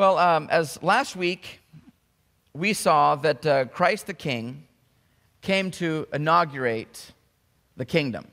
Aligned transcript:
Well, 0.00 0.16
um, 0.16 0.48
as 0.50 0.82
last 0.82 1.14
week 1.14 1.60
we 2.54 2.72
saw 2.72 3.16
that 3.16 3.44
uh, 3.44 3.66
Christ 3.66 4.06
the 4.06 4.14
King 4.14 4.66
came 5.42 5.70
to 5.72 6.08
inaugurate 6.10 7.12
the 7.76 7.84
kingdom. 7.84 8.26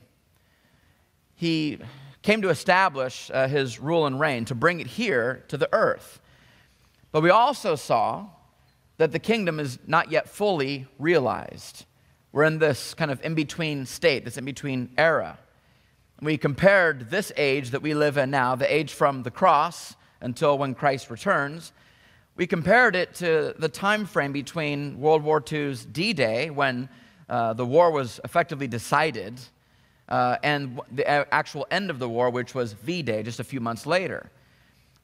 He 1.34 1.78
came 2.22 2.40
to 2.40 2.48
establish 2.48 3.30
uh, 3.34 3.48
his 3.48 3.78
rule 3.78 4.06
and 4.06 4.18
reign, 4.18 4.46
to 4.46 4.54
bring 4.54 4.80
it 4.80 4.86
here 4.86 5.44
to 5.48 5.58
the 5.58 5.68
earth. 5.74 6.20
But 7.12 7.22
we 7.22 7.28
also 7.28 7.74
saw 7.76 8.28
that 8.96 9.12
the 9.12 9.18
kingdom 9.18 9.60
is 9.60 9.78
not 9.86 10.10
yet 10.10 10.26
fully 10.26 10.86
realized. 10.98 11.84
We're 12.32 12.44
in 12.44 12.60
this 12.60 12.94
kind 12.94 13.10
of 13.10 13.22
in 13.22 13.34
between 13.34 13.84
state, 13.84 14.24
this 14.24 14.38
in 14.38 14.46
between 14.46 14.88
era. 14.96 15.38
We 16.22 16.38
compared 16.38 17.10
this 17.10 17.30
age 17.36 17.72
that 17.72 17.82
we 17.82 17.92
live 17.92 18.16
in 18.16 18.30
now, 18.30 18.54
the 18.54 18.74
age 18.74 18.94
from 18.94 19.22
the 19.22 19.30
cross 19.30 19.96
until 20.20 20.58
when 20.58 20.74
Christ 20.74 21.10
returns, 21.10 21.72
we 22.36 22.46
compared 22.46 22.94
it 22.94 23.14
to 23.16 23.54
the 23.58 23.68
time 23.68 24.06
frame 24.06 24.32
between 24.32 25.00
World 25.00 25.22
War 25.22 25.42
II's 25.50 25.84
D 25.84 26.12
Day, 26.12 26.50
when 26.50 26.88
uh, 27.28 27.52
the 27.52 27.66
war 27.66 27.90
was 27.90 28.20
effectively 28.24 28.68
decided, 28.68 29.40
uh, 30.08 30.36
and 30.42 30.80
the 30.92 31.06
actual 31.34 31.66
end 31.70 31.90
of 31.90 31.98
the 31.98 32.08
war, 32.08 32.30
which 32.30 32.54
was 32.54 32.74
V 32.74 33.02
Day, 33.02 33.22
just 33.22 33.40
a 33.40 33.44
few 33.44 33.60
months 33.60 33.86
later. 33.86 34.30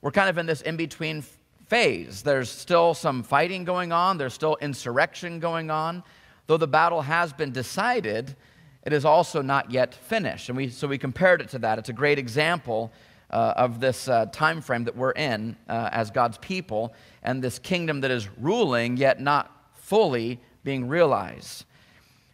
We're 0.00 0.12
kind 0.12 0.30
of 0.30 0.38
in 0.38 0.46
this 0.46 0.60
in 0.60 0.76
between 0.76 1.24
phase. 1.66 2.22
There's 2.22 2.50
still 2.50 2.94
some 2.94 3.22
fighting 3.22 3.64
going 3.64 3.90
on, 3.90 4.16
there's 4.16 4.34
still 4.34 4.56
insurrection 4.60 5.40
going 5.40 5.70
on. 5.70 6.04
Though 6.46 6.58
the 6.58 6.68
battle 6.68 7.02
has 7.02 7.32
been 7.32 7.52
decided, 7.52 8.36
it 8.84 8.92
is 8.92 9.04
also 9.04 9.42
not 9.42 9.70
yet 9.70 9.94
finished. 9.94 10.50
And 10.50 10.56
we, 10.56 10.68
so 10.68 10.86
we 10.86 10.98
compared 10.98 11.40
it 11.40 11.48
to 11.50 11.58
that. 11.60 11.78
It's 11.78 11.88
a 11.88 11.94
great 11.94 12.18
example 12.18 12.92
uh, 13.34 13.52
of 13.56 13.80
this 13.80 14.08
uh, 14.08 14.26
time 14.26 14.60
frame 14.60 14.84
that 14.84 14.96
we're 14.96 15.10
in 15.10 15.56
uh, 15.68 15.88
as 15.92 16.10
God's 16.10 16.38
people 16.38 16.94
and 17.22 17.42
this 17.42 17.58
kingdom 17.58 18.00
that 18.02 18.10
is 18.12 18.28
ruling 18.38 18.96
yet 18.96 19.20
not 19.20 19.50
fully 19.74 20.40
being 20.62 20.86
realized. 20.88 21.64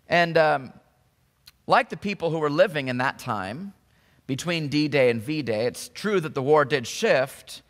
And 0.09 0.37
um, 0.37 0.73
like 1.67 1.89
the 1.89 1.97
people 1.97 2.31
who 2.31 2.39
were 2.39 2.51
living 2.51 2.89
in 2.89 2.99
that 2.99 3.19
time 3.19 3.73
between 4.27 4.69
D 4.69 4.89
Day 4.89 5.11
and 5.11 5.23
V 5.23 5.43
Day, 5.43 5.65
it's 5.65 5.89
true 5.89 6.21
that 6.21 6.35
the 6.35 6.43
war 6.43 6.65
did 6.67 6.87
shift, 6.87 7.63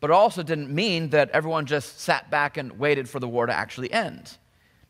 but 0.00 0.10
it 0.10 0.14
also 0.14 0.44
didn't 0.44 0.70
mean 0.70 1.10
that 1.10 1.30
everyone 1.30 1.66
just 1.66 2.00
sat 2.00 2.30
back 2.30 2.56
and 2.56 2.78
waited 2.78 3.08
for 3.08 3.18
the 3.18 3.28
war 3.28 3.46
to 3.46 3.52
actually 3.52 3.92
end. 3.92 4.38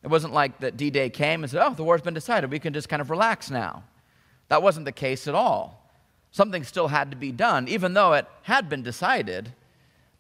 It 0.03 0.09
wasn't 0.09 0.35
like 0.35 0.61
that 0.61 0.77
D 0.77 0.91
Day 0.91 1.09
came 1.09 1.43
and 1.43 1.51
said, 1.51 1.65
oh, 1.65 1.73
the 1.73 1.85
war's 1.85 2.03
been 2.03 2.15
decided. 2.15 2.51
We 2.51 2.59
can 2.59 2.75
just 2.75 2.89
kind 2.89 3.01
of 3.01 3.09
relax 3.09 3.51
now. 3.51 3.85
That 4.49 4.63
wasn't 4.63 4.85
the 4.85 4.93
case 4.93 5.27
at 5.27 5.35
all. 5.35 5.88
Something 6.31 6.65
still 6.65 6.89
had 6.89 7.11
to 7.11 7.17
be 7.17 7.33
done, 7.33 7.69
even 7.69 7.95
though 7.95 8.13
it 8.13 8.27
had 8.43 8.69
been 8.69 8.83
decided, 8.83 9.53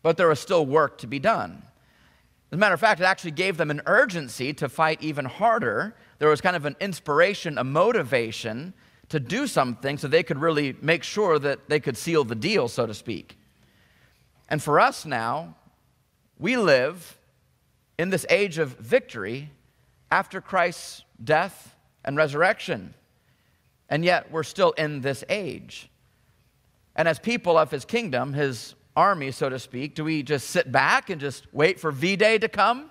but 0.03 0.17
there 0.17 0.29
was 0.29 0.41
still 0.41 0.65
work 0.65 0.99
to 0.99 1.07
be 1.07 1.19
done. 1.19 1.63
As 2.51 2.57
a 2.57 2.59
matter 2.59 2.75
of 2.75 2.81
fact, 2.81 3.01
it 3.01 3.05
actually 3.05 3.33
gave 3.33 3.57
them 3.57 3.71
an 3.71 3.83
urgency 3.87 4.55
to 4.55 4.69
fight 4.69 5.03
even 5.03 5.27
harder. 5.27 5.95
There 6.19 6.31
was 6.31 6.41
kind 6.41 6.57
of 6.57 6.65
an 6.65 6.77
inspiration, 6.81 7.59
a 7.59 7.65
motivation 7.65 8.73
to 9.11 9.21
do 9.21 9.47
something 9.47 9.99
so 9.99 10.09
they 10.09 10.23
could 10.23 10.39
really 10.39 10.77
make 10.81 11.03
sure 11.03 11.39
that 11.39 11.69
they 11.69 11.81
could 11.81 11.97
seal 11.97 12.25
the 12.25 12.35
deal, 12.35 12.69
so 12.69 12.87
to 12.87 12.95
speak. 12.95 13.39
And 14.49 14.63
for 14.63 14.81
us 14.81 15.05
now, 15.05 15.57
we 16.39 16.57
live 16.57 17.19
in 17.99 18.11
this 18.11 18.25
age 18.31 18.59
of 18.59 18.79
victory 18.79 19.51
after 20.11 20.41
Christ's 20.41 21.05
death 21.23 21.75
and 22.05 22.17
resurrection. 22.17 22.95
And 23.91 24.05
yet 24.05 24.31
we're 24.31 24.43
still 24.43 24.73
in 24.73 25.01
this 25.01 25.25
age. 25.29 25.91
And 26.99 27.07
as 27.07 27.21
people 27.21 27.57
of 27.57 27.71
his 27.71 27.85
kingdom, 27.85 28.33
his 28.33 28.75
army, 28.97 29.31
so 29.31 29.49
to 29.49 29.61
speak, 29.61 29.95
do 29.95 30.03
we 30.03 30.25
just 30.25 30.51
sit 30.51 30.71
back 30.73 31.09
and 31.09 31.21
just 31.21 31.47
wait 31.53 31.79
for 31.79 31.93
V 31.93 32.17
Day 32.17 32.39
to 32.39 32.49
come? 32.49 32.91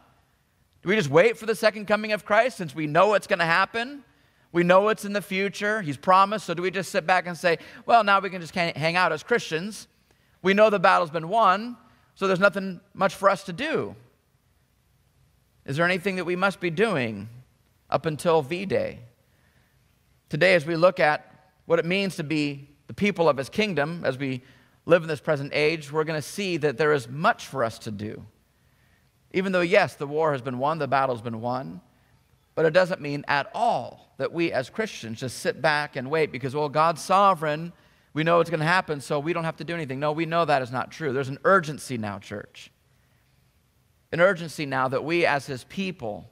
Do 0.82 0.90
we 0.90 0.96
just 0.96 1.10
wait 1.10 1.38
for 1.38 1.46
the 1.46 1.54
second 1.54 1.88
coming 1.88 2.14
of 2.14 2.24
Christ 2.24 2.56
since 2.56 2.74
we 2.74 2.88
know 2.88 3.16
it's 3.16 3.28
going 3.28 3.40
to 3.40 3.46
happen? 3.46 4.06
We 4.54 4.64
know 4.64 4.88
it's 4.88 5.04
in 5.04 5.12
the 5.12 5.22
future. 5.22 5.82
He's 5.82 5.98
promised. 5.98 6.46
So 6.46 6.54
do 6.54 6.64
we 6.64 6.72
just 6.72 6.90
sit 6.90 7.06
back 7.06 7.28
and 7.28 7.38
say, 7.38 7.58
well, 7.86 8.06
now 8.06 8.22
we 8.22 8.30
can 8.30 8.40
just 8.40 8.56
hang 8.56 8.96
out 8.96 9.12
as 9.12 9.24
Christians? 9.24 9.90
We 10.42 10.54
know 10.54 10.70
the 10.70 10.80
battle's 10.80 11.12
been 11.12 11.28
won, 11.28 11.76
so 12.16 12.28
there's 12.28 12.40
nothing 12.40 12.80
much 12.94 13.14
for 13.14 13.30
us 13.30 13.44
to 13.44 13.54
do. 13.54 13.94
Is 15.66 15.76
there 15.76 15.86
anything 15.86 16.16
that 16.16 16.24
we 16.24 16.38
must 16.38 16.62
be 16.62 16.70
doing 16.70 17.28
up 17.90 18.06
until 18.06 18.42
V 18.42 18.66
Day? 18.66 19.00
Today, 20.30 20.56
as 20.56 20.66
we 20.66 20.78
look 20.78 21.02
at 21.02 21.52
what 21.66 21.78
it 21.78 21.86
means 21.86 22.16
to 22.16 22.24
be 22.24 22.70
people 22.98 23.30
of 23.30 23.38
his 23.38 23.48
kingdom 23.48 24.02
as 24.04 24.18
we 24.18 24.42
live 24.86 25.04
in 25.04 25.08
this 25.08 25.22
present 25.22 25.54
age, 25.54 25.92
we're 25.92 26.04
going 26.04 26.20
to 26.20 26.28
see 26.28 26.58
that 26.58 26.78
there 26.78 26.92
is 26.92 27.08
much 27.08 27.46
for 27.46 27.64
us 27.64 27.80
to 27.80 27.92
do. 27.92 28.26
Even 29.32 29.52
though, 29.54 29.62
yes, 29.62 29.96
the 29.96 30.08
war 30.08 30.34
has 30.34 30.42
been 30.42 30.58
won, 30.58 30.80
the 30.80 30.88
battle's 30.88 31.22
been 31.22 31.40
won, 31.40 31.80
but 32.56 32.66
it 32.66 32.72
doesn't 32.72 33.02
mean 33.02 33.24
at 33.28 33.50
all 33.54 34.14
that 34.18 34.34
we 34.34 34.52
as 34.52 34.70
Christians 34.70 35.20
just 35.20 35.38
sit 35.40 35.62
back 35.62 35.96
and 35.96 36.10
wait 36.10 36.32
because, 36.32 36.56
well, 36.56 36.70
God's 36.70 37.02
sovereign. 37.02 37.72
We 38.14 38.24
know 38.24 38.40
it's 38.40 38.50
going 38.50 38.62
to 38.62 38.66
happen, 38.66 39.00
so 39.00 39.20
we 39.20 39.32
don't 39.32 39.44
have 39.44 39.58
to 39.58 39.64
do 39.64 39.76
anything. 39.76 40.00
No, 40.00 40.12
we 40.12 40.26
know 40.26 40.44
that 40.44 40.64
is 40.64 40.72
not 40.72 40.90
true. 40.90 41.14
There's 41.14 41.30
an 41.30 41.38
urgency 41.44 41.98
now, 42.00 42.18
church. 42.18 42.72
An 44.12 44.20
urgency 44.20 44.66
now 44.66 44.88
that 44.88 45.04
we, 45.04 45.26
as 45.26 45.46
His 45.46 45.66
people, 45.66 46.28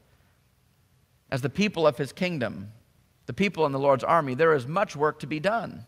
as 1.29 1.41
the 1.41 1.49
people 1.49 1.85
of 1.85 1.97
His 1.97 2.11
kingdom, 2.11 2.71
the 3.27 3.33
people 3.33 3.65
in 3.67 3.71
the 3.71 3.79
Lord's 3.79 4.03
army, 4.03 4.33
there 4.33 4.55
is 4.55 4.65
much 4.65 4.95
work 4.95 5.19
to 5.19 5.27
be 5.27 5.39
done 5.39 5.85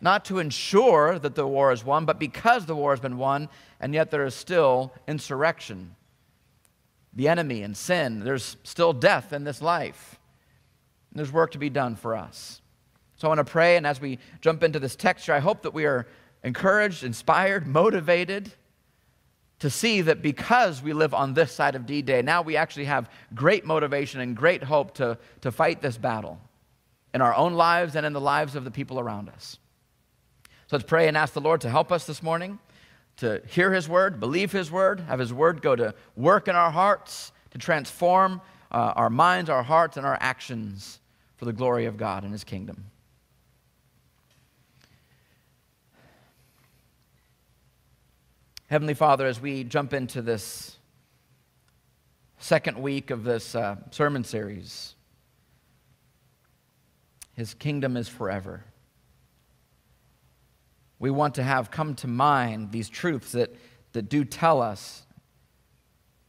not 0.00 0.24
to 0.26 0.38
ensure 0.38 1.18
that 1.18 1.34
the 1.34 1.46
war 1.46 1.72
is 1.72 1.84
won, 1.84 2.04
but 2.04 2.18
because 2.18 2.66
the 2.66 2.76
war 2.76 2.92
has 2.92 3.00
been 3.00 3.18
won, 3.18 3.48
and 3.80 3.94
yet 3.94 4.10
there 4.10 4.24
is 4.24 4.34
still 4.34 4.92
insurrection, 5.08 5.94
the 7.12 7.28
enemy 7.28 7.62
and 7.62 7.76
sin. 7.76 8.20
There's 8.20 8.56
still 8.62 8.92
death 8.92 9.32
in 9.32 9.44
this 9.44 9.62
life. 9.62 10.18
There's 11.12 11.32
work 11.32 11.52
to 11.52 11.58
be 11.58 11.70
done 11.70 11.96
for 11.96 12.14
us. 12.14 12.60
So 13.16 13.26
I 13.26 13.30
want 13.30 13.38
to 13.38 13.50
pray, 13.50 13.76
and 13.76 13.86
as 13.86 14.00
we 14.00 14.18
jump 14.42 14.62
into 14.62 14.78
this 14.78 14.96
texture, 14.96 15.32
I 15.32 15.38
hope 15.38 15.62
that 15.62 15.72
we 15.72 15.86
are 15.86 16.06
encouraged, 16.44 17.02
inspired, 17.02 17.66
motivated 17.66 18.52
to 19.60 19.70
see 19.70 20.02
that 20.02 20.20
because 20.20 20.82
we 20.82 20.92
live 20.92 21.14
on 21.14 21.32
this 21.32 21.50
side 21.50 21.74
of 21.74 21.86
D 21.86 22.02
Day, 22.02 22.20
now 22.20 22.42
we 22.42 22.58
actually 22.58 22.84
have 22.84 23.10
great 23.34 23.64
motivation 23.64 24.20
and 24.20 24.36
great 24.36 24.62
hope 24.62 24.92
to, 24.96 25.16
to 25.40 25.50
fight 25.50 25.80
this 25.80 25.96
battle 25.96 26.38
in 27.14 27.22
our 27.22 27.34
own 27.34 27.54
lives 27.54 27.96
and 27.96 28.04
in 28.04 28.12
the 28.12 28.20
lives 28.20 28.54
of 28.54 28.64
the 28.64 28.70
people 28.70 29.00
around 29.00 29.30
us. 29.30 29.58
So 30.68 30.76
let's 30.76 30.88
pray 30.88 31.06
and 31.06 31.16
ask 31.16 31.32
the 31.32 31.40
Lord 31.40 31.60
to 31.60 31.70
help 31.70 31.92
us 31.92 32.06
this 32.06 32.24
morning 32.24 32.58
to 33.18 33.40
hear 33.46 33.72
His 33.72 33.88
word, 33.88 34.18
believe 34.18 34.50
His 34.50 34.68
word, 34.68 34.98
have 34.98 35.20
His 35.20 35.32
word 35.32 35.62
go 35.62 35.76
to 35.76 35.94
work 36.16 36.48
in 36.48 36.56
our 36.56 36.72
hearts, 36.72 37.30
to 37.52 37.58
transform 37.58 38.40
uh, 38.72 38.92
our 38.96 39.08
minds, 39.08 39.48
our 39.48 39.62
hearts, 39.62 39.96
and 39.96 40.04
our 40.04 40.18
actions 40.20 40.98
for 41.36 41.44
the 41.44 41.52
glory 41.52 41.86
of 41.86 41.96
God 41.96 42.24
and 42.24 42.32
His 42.32 42.42
kingdom. 42.42 42.86
Heavenly 48.66 48.94
Father, 48.94 49.24
as 49.24 49.40
we 49.40 49.62
jump 49.62 49.94
into 49.94 50.20
this 50.20 50.76
second 52.38 52.76
week 52.82 53.10
of 53.10 53.22
this 53.22 53.54
uh, 53.54 53.76
sermon 53.92 54.24
series, 54.24 54.96
His 57.34 57.54
kingdom 57.54 57.96
is 57.96 58.08
forever 58.08 58.64
we 60.98 61.10
want 61.10 61.34
to 61.34 61.42
have 61.42 61.70
come 61.70 61.94
to 61.96 62.08
mind 62.08 62.72
these 62.72 62.88
truths 62.88 63.32
that, 63.32 63.54
that 63.92 64.08
do 64.08 64.24
tell 64.24 64.62
us 64.62 65.02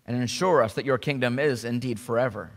and 0.05 0.15
ensure 0.15 0.61
us 0.61 0.73
that 0.73 0.85
your 0.85 0.97
kingdom 0.97 1.39
is 1.39 1.65
indeed 1.65 1.99
forever. 1.99 2.51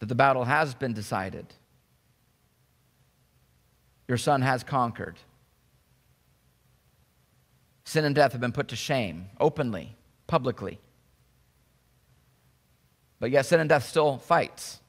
That 0.00 0.06
the 0.06 0.14
battle 0.14 0.44
has 0.44 0.74
been 0.74 0.92
decided. 0.92 1.46
Your 4.06 4.18
son 4.18 4.42
has 4.42 4.62
conquered. 4.62 5.18
Sin 7.84 8.04
and 8.04 8.14
death 8.14 8.32
have 8.32 8.40
been 8.40 8.52
put 8.52 8.68
to 8.68 8.76
shame 8.76 9.26
openly, 9.40 9.96
publicly. 10.26 10.78
But 13.18 13.30
yet, 13.30 13.46
sin 13.46 13.60
and 13.60 13.68
death 13.68 13.84
still 13.84 14.18
fights 14.18 14.80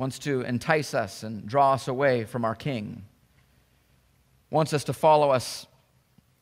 wants 0.00 0.18
to 0.18 0.40
entice 0.40 0.94
us 0.94 1.24
and 1.24 1.46
draw 1.46 1.74
us 1.74 1.86
away 1.86 2.24
from 2.24 2.42
our 2.42 2.54
King, 2.54 3.04
wants 4.48 4.72
us 4.72 4.84
to 4.84 4.94
follow 4.94 5.28
us 5.30 5.66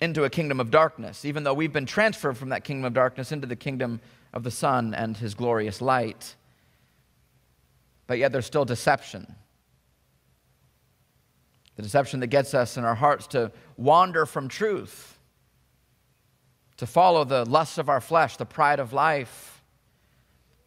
into 0.00 0.22
a 0.22 0.30
kingdom 0.30 0.60
of 0.60 0.70
darkness, 0.70 1.24
even 1.24 1.42
though 1.42 1.52
we've 1.52 1.72
been 1.72 1.84
transferred 1.84 2.38
from 2.38 2.50
that 2.50 2.62
kingdom 2.62 2.84
of 2.84 2.94
darkness 2.94 3.32
into 3.32 3.48
the 3.48 3.56
kingdom 3.56 4.00
of 4.32 4.44
the 4.44 4.50
Son 4.52 4.94
and 4.94 5.16
his 5.16 5.34
glorious 5.34 5.80
light. 5.80 6.36
But 8.06 8.18
yet 8.18 8.30
there's 8.30 8.46
still 8.46 8.64
deception. 8.64 9.34
The 11.74 11.82
deception 11.82 12.20
that 12.20 12.28
gets 12.28 12.54
us 12.54 12.76
in 12.76 12.84
our 12.84 12.94
hearts 12.94 13.26
to 13.28 13.50
wander 13.76 14.24
from 14.24 14.46
truth, 14.46 15.18
to 16.76 16.86
follow 16.86 17.24
the 17.24 17.44
lusts 17.44 17.76
of 17.76 17.88
our 17.88 18.00
flesh, 18.00 18.36
the 18.36 18.46
pride 18.46 18.78
of 18.78 18.92
life, 18.92 19.64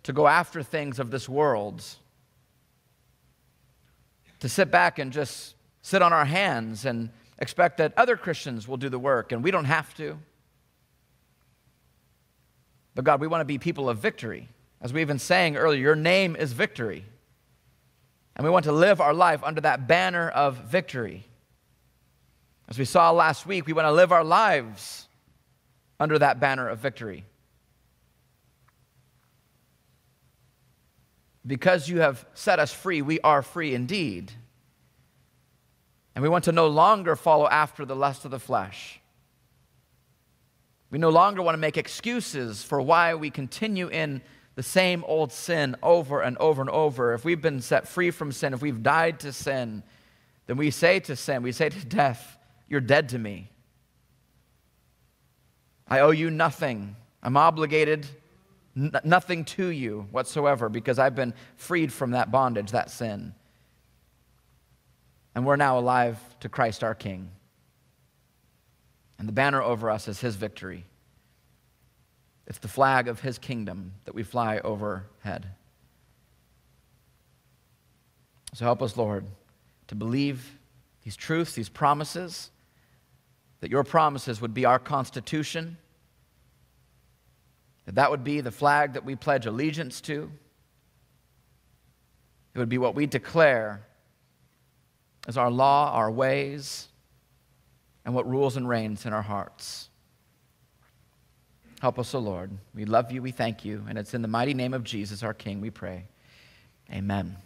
to 0.03 0.11
go 0.11 0.27
after 0.27 0.61
things 0.61 0.99
of 0.99 1.09
this 1.09 1.29
world 1.29 1.81
to 4.41 4.49
sit 4.49 4.69
back 4.69 4.99
and 4.99 5.11
just 5.11 5.55
sit 5.81 6.01
on 6.01 6.13
our 6.13 6.25
hands 6.25 6.85
and, 6.85 7.09
expect 7.41 7.77
that 7.77 7.91
other 7.97 8.15
Christians 8.15 8.67
will 8.67 8.77
do 8.77 8.87
the 8.87 8.99
work, 8.99 9.31
and 9.31 9.43
we 9.43 9.51
don't 9.51 9.65
have 9.65 9.93
to. 9.95 10.17
But 12.93 13.03
God, 13.03 13.19
we 13.19 13.27
want 13.27 13.41
to 13.41 13.45
be 13.45 13.57
people 13.57 13.89
of 13.89 13.97
victory. 13.97 14.47
As 14.79 14.93
we've 14.93 15.07
been 15.07 15.19
saying 15.19 15.57
earlier, 15.57 15.81
your 15.81 15.95
name 15.95 16.35
is 16.35 16.53
victory. 16.53 17.03
And 18.35 18.45
we 18.45 18.51
want 18.51 18.65
to 18.65 18.71
live 18.71 19.01
our 19.01 19.13
life 19.13 19.43
under 19.43 19.61
that 19.61 19.87
banner 19.87 20.29
of 20.29 20.57
victory. 20.57 21.25
As 22.67 22.77
we 22.77 22.85
saw 22.85 23.11
last 23.11 23.45
week, 23.45 23.65
we 23.65 23.73
want 23.73 23.87
to 23.87 23.91
live 23.91 24.11
our 24.11 24.23
lives 24.23 25.07
under 25.99 26.19
that 26.19 26.39
banner 26.39 26.69
of 26.69 26.79
victory. 26.79 27.25
Because 31.45 31.89
you 31.89 32.01
have 32.01 32.25
set 32.33 32.59
us 32.59 32.73
free, 32.73 33.01
we 33.01 33.19
are 33.21 33.41
free 33.41 33.73
indeed. 33.73 34.31
And 36.13 36.21
we 36.23 36.29
want 36.29 36.43
to 36.45 36.51
no 36.51 36.67
longer 36.67 37.15
follow 37.15 37.47
after 37.47 37.85
the 37.85 37.95
lust 37.95 38.25
of 38.25 38.31
the 38.31 38.39
flesh. 38.39 38.99
We 40.89 40.99
no 40.99 41.09
longer 41.09 41.41
want 41.41 41.55
to 41.55 41.59
make 41.59 41.77
excuses 41.77 42.63
for 42.63 42.81
why 42.81 43.15
we 43.15 43.29
continue 43.29 43.87
in 43.87 44.21
the 44.55 44.63
same 44.63 45.03
old 45.07 45.31
sin 45.31 45.75
over 45.81 46.21
and 46.21 46.37
over 46.37 46.61
and 46.61 46.69
over. 46.69 47.13
If 47.13 47.23
we've 47.23 47.41
been 47.41 47.61
set 47.61 47.87
free 47.87 48.11
from 48.11 48.33
sin, 48.33 48.53
if 48.53 48.61
we've 48.61 48.83
died 48.83 49.21
to 49.21 49.31
sin, 49.31 49.83
then 50.47 50.57
we 50.57 50.69
say 50.69 50.99
to 50.99 51.15
sin, 51.15 51.43
we 51.43 51.53
say 51.53 51.69
to 51.69 51.85
death, 51.85 52.37
You're 52.67 52.81
dead 52.81 53.09
to 53.09 53.17
me. 53.17 53.49
I 55.87 56.01
owe 56.01 56.11
you 56.11 56.29
nothing. 56.29 56.97
I'm 57.23 57.37
obligated 57.37 58.07
n- 58.75 58.91
nothing 59.03 59.45
to 59.45 59.67
you 59.67 60.07
whatsoever 60.11 60.69
because 60.69 60.99
I've 60.99 61.15
been 61.15 61.33
freed 61.55 61.91
from 61.91 62.11
that 62.11 62.31
bondage, 62.31 62.71
that 62.71 62.89
sin. 62.89 63.33
And 65.35 65.45
we're 65.45 65.55
now 65.55 65.79
alive 65.79 66.19
to 66.41 66.49
Christ 66.49 66.83
our 66.83 66.95
King. 66.95 67.29
And 69.17 69.27
the 69.27 69.33
banner 69.33 69.61
over 69.61 69.89
us 69.89 70.07
is 70.07 70.19
his 70.19 70.35
victory. 70.35 70.85
It's 72.47 72.57
the 72.57 72.67
flag 72.67 73.07
of 73.07 73.21
his 73.21 73.37
kingdom 73.37 73.93
that 74.05 74.15
we 74.15 74.23
fly 74.23 74.57
overhead. 74.59 75.47
So 78.53 78.65
help 78.65 78.81
us, 78.81 78.97
Lord, 78.97 79.25
to 79.87 79.95
believe 79.95 80.57
these 81.03 81.15
truths, 81.15 81.53
these 81.53 81.69
promises, 81.69 82.51
that 83.61 83.71
your 83.71 83.83
promises 83.83 84.41
would 84.41 84.53
be 84.53 84.65
our 84.65 84.79
constitution, 84.79 85.77
that 87.85 87.95
that 87.95 88.11
would 88.11 88.23
be 88.23 88.41
the 88.41 88.51
flag 88.51 88.93
that 88.93 89.05
we 89.05 89.15
pledge 89.15 89.45
allegiance 89.45 90.01
to. 90.01 90.31
It 92.53 92.59
would 92.59 92.69
be 92.69 92.77
what 92.77 92.95
we 92.95 93.05
declare 93.05 93.81
as 95.27 95.37
our 95.37 95.49
law, 95.49 95.91
our 95.93 96.11
ways, 96.11 96.87
and 98.05 98.13
what 98.13 98.27
rules 98.27 98.57
and 98.57 98.67
reigns 98.67 99.05
in 99.05 99.13
our 99.13 99.21
hearts. 99.21 99.89
Help 101.81 101.97
us, 101.97 102.13
O 102.13 102.19
Lord. 102.19 102.51
We 102.75 102.85
love 102.85 103.11
you, 103.11 103.21
we 103.21 103.31
thank 103.31 103.65
you, 103.65 103.83
and 103.87 103.97
it's 103.97 104.13
in 104.13 104.21
the 104.21 104.27
mighty 104.27 104.53
name 104.53 104.73
of 104.73 104.83
Jesus, 104.83 105.23
our 105.23 105.33
King, 105.33 105.61
we 105.61 105.69
pray. 105.69 106.05
Amen. 106.91 107.37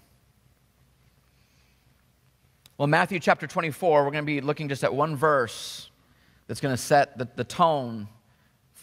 Well, 2.78 2.88
Matthew 2.88 3.20
chapter 3.20 3.48
24, 3.48 4.04
we're 4.04 4.12
going 4.12 4.24
to 4.24 4.26
be 4.26 4.42
looking 4.42 4.68
just 4.68 4.84
at 4.84 4.94
one 4.94 5.16
verse 5.16 5.90
that's 6.48 6.60
going 6.60 6.76
to 6.76 6.82
set 6.82 7.18
the, 7.18 7.28
the 7.36 7.46
tone 7.46 8.10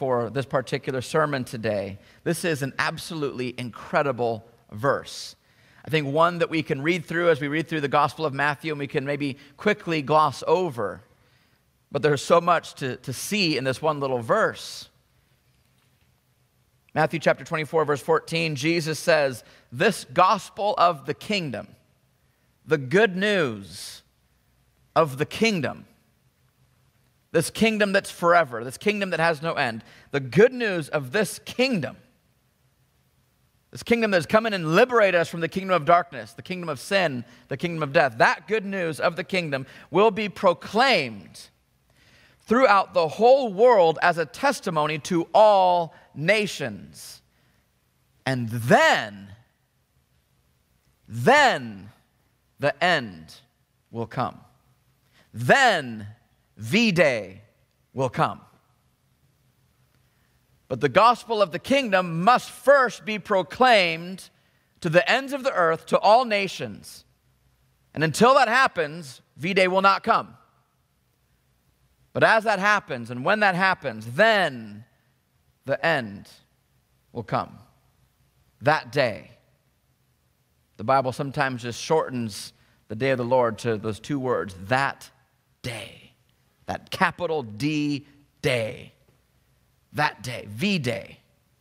for 0.02 0.30
this 0.30 0.46
particular 0.46 1.00
sermon 1.00 1.44
today. 1.44 1.96
This 2.24 2.44
is 2.44 2.62
an 2.62 2.72
absolutely 2.76 3.54
incredible 3.56 4.44
verse. 4.72 5.36
I 5.84 5.90
think 5.90 6.08
one 6.08 6.38
that 6.38 6.50
we 6.50 6.64
can 6.64 6.82
read 6.82 7.06
through 7.06 7.30
as 7.30 7.40
we 7.40 7.46
read 7.46 7.68
through 7.68 7.82
the 7.82 7.86
Gospel 7.86 8.26
of 8.26 8.34
Matthew 8.34 8.72
and 8.72 8.80
we 8.80 8.88
can 8.88 9.06
maybe 9.06 9.36
quickly 9.56 10.02
gloss 10.02 10.42
over. 10.48 11.02
But 11.92 12.02
there's 12.02 12.20
so 12.20 12.40
much 12.40 12.74
to, 12.80 12.96
to 12.96 13.12
see 13.12 13.56
in 13.56 13.62
this 13.62 13.80
one 13.80 14.00
little 14.00 14.18
verse. 14.18 14.88
Matthew 16.96 17.20
chapter 17.20 17.44
24, 17.44 17.84
verse 17.84 18.02
14, 18.02 18.56
Jesus 18.56 18.98
says, 18.98 19.44
This 19.70 20.04
gospel 20.12 20.74
of 20.78 21.06
the 21.06 21.14
kingdom, 21.14 21.68
the 22.66 22.76
good 22.76 23.16
news 23.16 24.02
of 24.96 25.18
the 25.18 25.26
kingdom, 25.26 25.84
this 27.32 27.50
kingdom 27.50 27.92
that's 27.92 28.10
forever, 28.10 28.62
this 28.62 28.78
kingdom 28.78 29.10
that 29.10 29.20
has 29.20 29.42
no 29.42 29.54
end, 29.54 29.82
the 30.10 30.20
good 30.20 30.52
news 30.52 30.88
of 30.88 31.12
this 31.12 31.40
kingdom 31.40 31.96
this 33.72 33.82
kingdom 33.82 34.10
that 34.10 34.18
has 34.18 34.26
come 34.26 34.44
in 34.44 34.52
and 34.52 34.74
liberated 34.74 35.18
us 35.18 35.30
from 35.30 35.40
the 35.40 35.48
kingdom 35.48 35.74
of 35.74 35.86
darkness, 35.86 36.34
the 36.34 36.42
kingdom 36.42 36.68
of 36.68 36.78
sin, 36.78 37.24
the 37.48 37.56
kingdom 37.56 37.82
of 37.82 37.90
death. 37.90 38.18
That 38.18 38.46
good 38.46 38.66
news 38.66 39.00
of 39.00 39.16
the 39.16 39.24
kingdom 39.24 39.66
will 39.90 40.10
be 40.10 40.28
proclaimed 40.28 41.48
throughout 42.42 42.92
the 42.92 43.08
whole 43.08 43.50
world 43.50 43.98
as 44.02 44.18
a 44.18 44.26
testimony 44.26 44.98
to 44.98 45.26
all 45.32 45.94
nations. 46.14 47.22
And 48.26 48.50
then, 48.50 49.28
then 51.08 51.88
the 52.60 52.84
end 52.84 53.36
will 53.90 54.06
come. 54.06 54.38
Then 55.32 56.08
the 56.70 56.92
day 56.92 57.42
will 57.92 58.08
come. 58.08 58.40
But 60.68 60.80
the 60.80 60.88
gospel 60.88 61.42
of 61.42 61.52
the 61.52 61.58
kingdom 61.58 62.22
must 62.22 62.50
first 62.50 63.04
be 63.04 63.18
proclaimed 63.18 64.30
to 64.80 64.88
the 64.88 65.08
ends 65.10 65.32
of 65.32 65.44
the 65.44 65.52
earth, 65.52 65.86
to 65.86 65.98
all 65.98 66.24
nations. 66.24 67.04
And 67.94 68.02
until 68.02 68.34
that 68.34 68.48
happens, 68.48 69.20
V 69.36 69.54
Day 69.54 69.68
will 69.68 69.82
not 69.82 70.02
come. 70.02 70.34
But 72.12 72.24
as 72.24 72.44
that 72.44 72.58
happens, 72.58 73.10
and 73.10 73.24
when 73.24 73.40
that 73.40 73.54
happens, 73.54 74.06
then 74.06 74.84
the 75.64 75.84
end 75.84 76.28
will 77.12 77.22
come. 77.22 77.58
That 78.60 78.92
day. 78.92 79.32
The 80.76 80.84
Bible 80.84 81.12
sometimes 81.12 81.62
just 81.62 81.80
shortens 81.80 82.52
the 82.88 82.96
day 82.96 83.10
of 83.10 83.18
the 83.18 83.24
Lord 83.24 83.58
to 83.58 83.76
those 83.76 84.00
two 84.00 84.18
words, 84.18 84.54
that 84.68 85.10
day. 85.62 86.01
That 86.66 86.90
capital 86.90 87.42
D 87.42 88.06
day 88.40 88.92
that 89.94 90.22
day, 90.22 90.46
V 90.48 90.78
Day, 90.78 91.18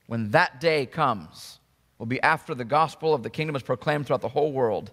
when 0.07 0.31
that 0.31 0.59
day 0.59 0.85
comes, 0.85 1.59
will 1.97 2.05
be 2.05 2.21
after 2.21 2.55
the 2.55 2.65
gospel 2.65 3.13
of 3.13 3.23
the 3.23 3.29
kingdom 3.29 3.55
is 3.55 3.61
proclaimed 3.61 4.07
throughout 4.07 4.21
the 4.21 4.29
whole 4.29 4.51
world 4.51 4.91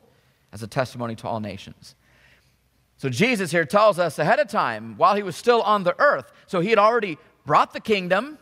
as 0.53 0.63
a 0.63 0.67
testimony 0.67 1.15
to 1.17 1.29
all 1.29 1.41
nations. 1.41 1.95
So 2.97 3.09
Jesus 3.09 3.51
here 3.51 3.65
tells 3.65 3.99
us 3.99 4.19
ahead 4.19 4.41
of 4.41 4.49
time, 4.49 4.97
while 4.97 5.15
he 5.15 5.23
was 5.23 5.37
still 5.37 5.63
on 5.63 5.85
the 5.85 5.99
earth, 6.01 6.33
so 6.47 6.61
he 6.61 6.71
had 6.71 6.79
already 6.79 7.17
brought 7.47 7.73
the 7.73 7.81
kingdom, 7.81 8.39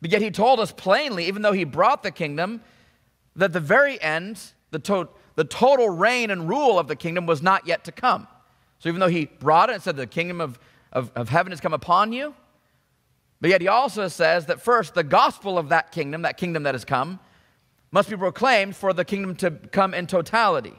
but 0.00 0.10
yet 0.10 0.22
he 0.22 0.30
told 0.30 0.60
us 0.60 0.70
plainly, 0.70 1.26
even 1.26 1.42
though 1.42 1.52
he 1.52 1.64
brought 1.64 2.02
the 2.02 2.12
kingdom, 2.12 2.62
that 3.34 3.52
the 3.52 3.60
very 3.60 4.00
end, 4.00 4.40
the, 4.70 4.78
to- 4.78 5.08
the 5.34 5.44
total 5.44 5.90
reign 5.90 6.30
and 6.30 6.48
rule 6.48 6.78
of 6.78 6.86
the 6.86 6.96
kingdom 6.96 7.26
was 7.26 7.42
not 7.42 7.66
yet 7.66 7.84
to 7.84 7.92
come. 7.92 8.28
So 8.78 8.88
even 8.88 9.00
though 9.00 9.08
he 9.08 9.26
brought 9.26 9.70
it 9.70 9.74
and 9.74 9.82
said, 9.82 9.96
The 9.96 10.06
kingdom 10.06 10.40
of, 10.40 10.58
of, 10.92 11.10
of 11.14 11.28
heaven 11.28 11.52
has 11.52 11.60
come 11.60 11.74
upon 11.74 12.12
you, 12.12 12.34
but 13.40 13.50
yet 13.50 13.60
he 13.60 13.68
also 13.68 14.08
says 14.08 14.46
that 14.46 14.60
first, 14.60 14.94
the 14.94 15.04
gospel 15.04 15.58
of 15.58 15.68
that 15.68 15.92
kingdom, 15.92 16.22
that 16.22 16.36
kingdom 16.36 16.64
that 16.64 16.74
has 16.74 16.84
come, 16.84 17.20
must 17.90 18.10
be 18.10 18.16
proclaimed 18.16 18.76
for 18.76 18.92
the 18.92 19.04
kingdom 19.04 19.34
to 19.36 19.50
come 19.50 19.94
in 19.94 20.06
totality. 20.06 20.74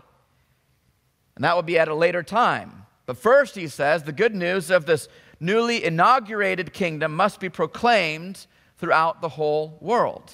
And 1.36 1.44
that 1.44 1.56
will 1.56 1.64
be 1.64 1.80
at 1.80 1.88
a 1.88 1.96
later 1.96 2.22
time. 2.22 2.86
But 3.06 3.18
first, 3.18 3.56
he 3.56 3.68
says, 3.68 4.04
the 4.04 4.12
good 4.12 4.36
news 4.36 4.70
of 4.70 4.86
this 4.86 5.08
newly 5.40 5.84
inaugurated 5.84 6.74
kingdom 6.74 7.16
must 7.16 7.40
be 7.40 7.50
proclaimed 7.50 8.46
throughout 8.78 9.22
the 9.22 9.30
whole 9.30 9.78
world. 9.82 10.34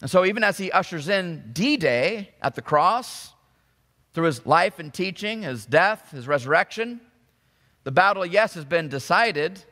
And 0.00 0.10
so, 0.10 0.24
even 0.24 0.42
as 0.42 0.58
he 0.58 0.70
ushers 0.72 1.08
in 1.08 1.50
D 1.52 1.76
Day 1.76 2.30
at 2.42 2.54
the 2.54 2.62
cross, 2.62 3.32
through 4.12 4.26
his 4.26 4.44
life 4.46 4.78
and 4.78 4.92
teaching, 4.92 5.42
his 5.42 5.66
death, 5.66 6.10
his 6.10 6.26
resurrection, 6.26 7.00
the 7.84 7.90
battle, 7.90 8.26
yes, 8.26 8.54
has 8.54 8.64
been 8.64 8.88
decided, 8.88 9.62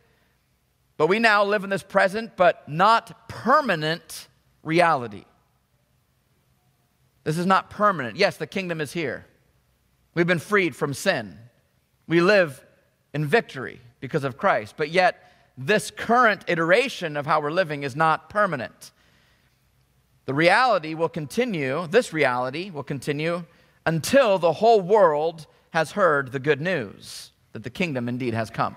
but 0.96 1.08
we 1.08 1.18
now 1.18 1.44
live 1.44 1.64
in 1.64 1.70
this 1.70 1.82
present 1.82 2.36
but 2.36 2.68
not 2.68 3.28
permanent 3.28 4.28
reality. 4.62 5.24
This 7.24 7.36
is 7.36 7.46
not 7.46 7.68
permanent. 7.68 8.16
Yes, 8.16 8.36
the 8.36 8.46
kingdom 8.46 8.80
is 8.80 8.92
here. 8.92 9.26
We've 10.14 10.26
been 10.26 10.38
freed 10.38 10.74
from 10.74 10.94
sin. 10.94 11.36
We 12.06 12.20
live 12.20 12.64
in 13.12 13.26
victory 13.26 13.80
because 14.00 14.24
of 14.24 14.38
Christ. 14.38 14.74
But 14.76 14.90
yet, 14.90 15.30
this 15.56 15.90
current 15.90 16.44
iteration 16.46 17.16
of 17.16 17.26
how 17.26 17.40
we're 17.40 17.50
living 17.50 17.82
is 17.82 17.94
not 17.94 18.30
permanent. 18.30 18.92
The 20.24 20.34
reality 20.34 20.94
will 20.94 21.08
continue, 21.08 21.86
this 21.86 22.12
reality 22.12 22.70
will 22.70 22.82
continue 22.82 23.44
until 23.88 24.38
the 24.38 24.52
whole 24.52 24.82
world 24.82 25.46
has 25.70 25.92
heard 25.92 26.30
the 26.30 26.38
good 26.38 26.60
news 26.60 27.30
that 27.54 27.62
the 27.62 27.70
kingdom 27.70 28.06
indeed 28.06 28.34
has 28.34 28.50
come. 28.50 28.76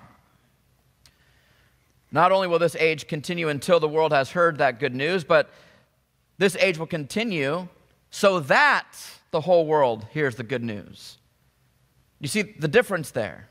Not 2.13 2.31
only 2.31 2.47
will 2.47 2.59
this 2.59 2.77
age 2.77 3.09
continue 3.09 3.49
until 3.49 3.81
the 3.81 3.89
world 3.89 4.13
has 4.13 4.31
heard 4.31 4.59
that 4.59 4.79
good 4.79 4.95
news, 4.95 5.25
but 5.25 5.49
this 6.37 6.55
age 6.55 6.77
will 6.77 6.87
continue 6.87 7.67
so 8.09 8.39
that 8.39 8.87
the 9.31 9.41
whole 9.41 9.67
world 9.67 10.07
hears 10.11 10.35
the 10.35 10.43
good 10.43 10.63
news. 10.63 11.17
You 12.21 12.29
see 12.29 12.43
the 12.43 12.69
difference 12.69 13.11
there. 13.11 13.49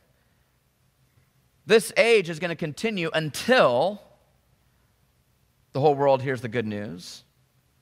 this 1.66 1.92
age 1.98 2.30
is 2.30 2.38
going 2.38 2.48
to 2.48 2.56
continue 2.56 3.10
until 3.12 4.00
the 5.74 5.80
whole 5.80 5.94
world 5.94 6.22
hears 6.22 6.40
the 6.40 6.48
good 6.48 6.66
news. 6.66 7.22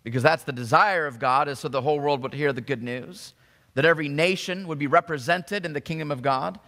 Because 0.02 0.24
that's 0.24 0.42
the 0.42 0.52
desire 0.52 1.06
of 1.06 1.20
God, 1.20 1.46
is 1.46 1.60
so 1.60 1.68
the 1.68 1.80
whole 1.82 2.00
world 2.00 2.22
would 2.24 2.34
hear 2.34 2.52
the 2.52 2.60
good 2.60 2.82
news. 2.82 3.34
That 3.78 3.84
every 3.84 4.08
nation 4.08 4.66
would 4.66 4.80
be 4.80 4.88
represented 4.88 5.64
in 5.64 5.72
the 5.72 5.80
kingdom 5.80 6.10
of 6.10 6.20
God 6.20 6.58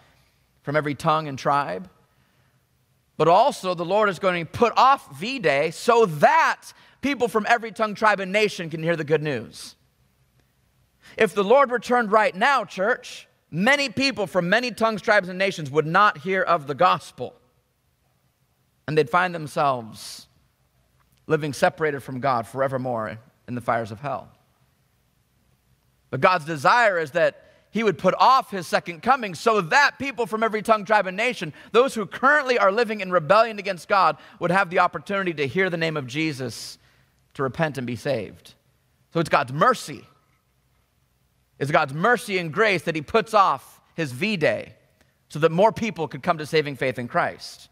from 0.63 0.77
every 0.77 0.95
tongue 0.95 1.27
and 1.27 1.37
tribe. 1.37 1.91
But 3.17 3.27
also, 3.27 3.75
the 3.75 3.85
Lord 3.85 4.09
is 4.09 4.21
going 4.21 4.47
to 4.47 4.53
put 4.53 4.73
off 4.77 5.19
V 5.19 5.41
Day 5.41 5.73
so 5.73 6.07
that 6.07 6.67
people 7.01 7.27
from 7.27 7.47
every 7.49 7.73
tongue, 7.73 7.97
tribe, 7.97 8.21
and 8.21 8.31
nation 8.31 8.71
can 8.71 8.81
hear 8.81 8.95
the 8.95 9.03
good 9.03 9.25
news. 9.25 9.75
If 11.17 11.35
the 11.35 11.43
Lord 11.43 11.73
returned 11.73 12.13
right 12.13 12.33
now, 12.33 12.65
church, 12.65 13.27
many 13.51 13.89
people 13.89 14.29
from 14.29 14.49
many 14.49 14.71
tongues, 14.71 15.03
tribes, 15.03 15.29
and 15.29 15.37
nations 15.37 15.69
would 15.69 15.87
not 15.87 16.19
hear 16.19 16.43
of 16.43 16.69
the 16.69 16.77
gospel. 16.77 17.35
And 18.87 18.97
they'd 18.97 19.11
find 19.11 19.35
themselves 19.35 20.29
living 21.27 21.55
separated 21.55 22.05
from 22.05 22.21
God 22.21 22.47
forevermore 22.47 23.19
in 23.49 23.57
the 23.57 23.61
fires 23.61 23.91
of 23.91 23.99
hell. 23.99 24.29
But 26.11 26.21
God's 26.21 26.45
desire 26.45 26.99
is 26.99 27.13
that 27.13 27.45
he 27.71 27.85
would 27.85 27.99
put 27.99 28.15
off 28.19 28.51
his 28.51 28.67
second 28.67 29.01
coming 29.03 29.35
so 29.35 29.61
that 29.61 29.99
people 29.99 30.27
from 30.27 30.43
every 30.43 30.61
tongue, 30.61 30.85
tribe, 30.85 31.07
and 31.07 31.17
nation, 31.17 31.53
those 31.71 31.95
who 31.95 32.05
currently 32.05 32.59
are 32.59 32.73
living 32.73 33.01
in 33.01 33.13
rebellion 33.13 33.59
against 33.61 33.89
God, 33.89 34.17
would 34.41 34.51
have 34.51 34.71
the 34.71 34.81
opportunity 34.81 35.33
to 35.35 35.47
hear 35.47 35.71
the 35.71 35.77
name 35.77 35.97
of 35.97 36.09
Jesus, 36.09 36.79
to 37.35 37.45
repent 37.45 37.79
and 37.79 37.87
be 37.87 37.95
saved. 37.95 38.55
So 39.13 39.21
it's 39.21 39.29
God's 39.29 39.53
mercy 39.53 40.05
it's 41.61 41.71
God's 41.71 41.93
mercy 41.93 42.39
and 42.39 42.51
grace 42.51 42.83
that 42.83 42.97
He 42.97 43.03
puts 43.03 43.35
off 43.35 43.81
His 43.95 44.11
V 44.13 44.37
Day 44.37 44.75
so 45.29 45.39
that 45.39 45.53
more 45.53 45.71
people 45.71 46.09
could 46.09 46.23
come 46.23 46.39
to 46.39 46.47
saving 46.47 46.75
faith 46.75 46.99
in 46.99 47.07
Christ. 47.07 47.69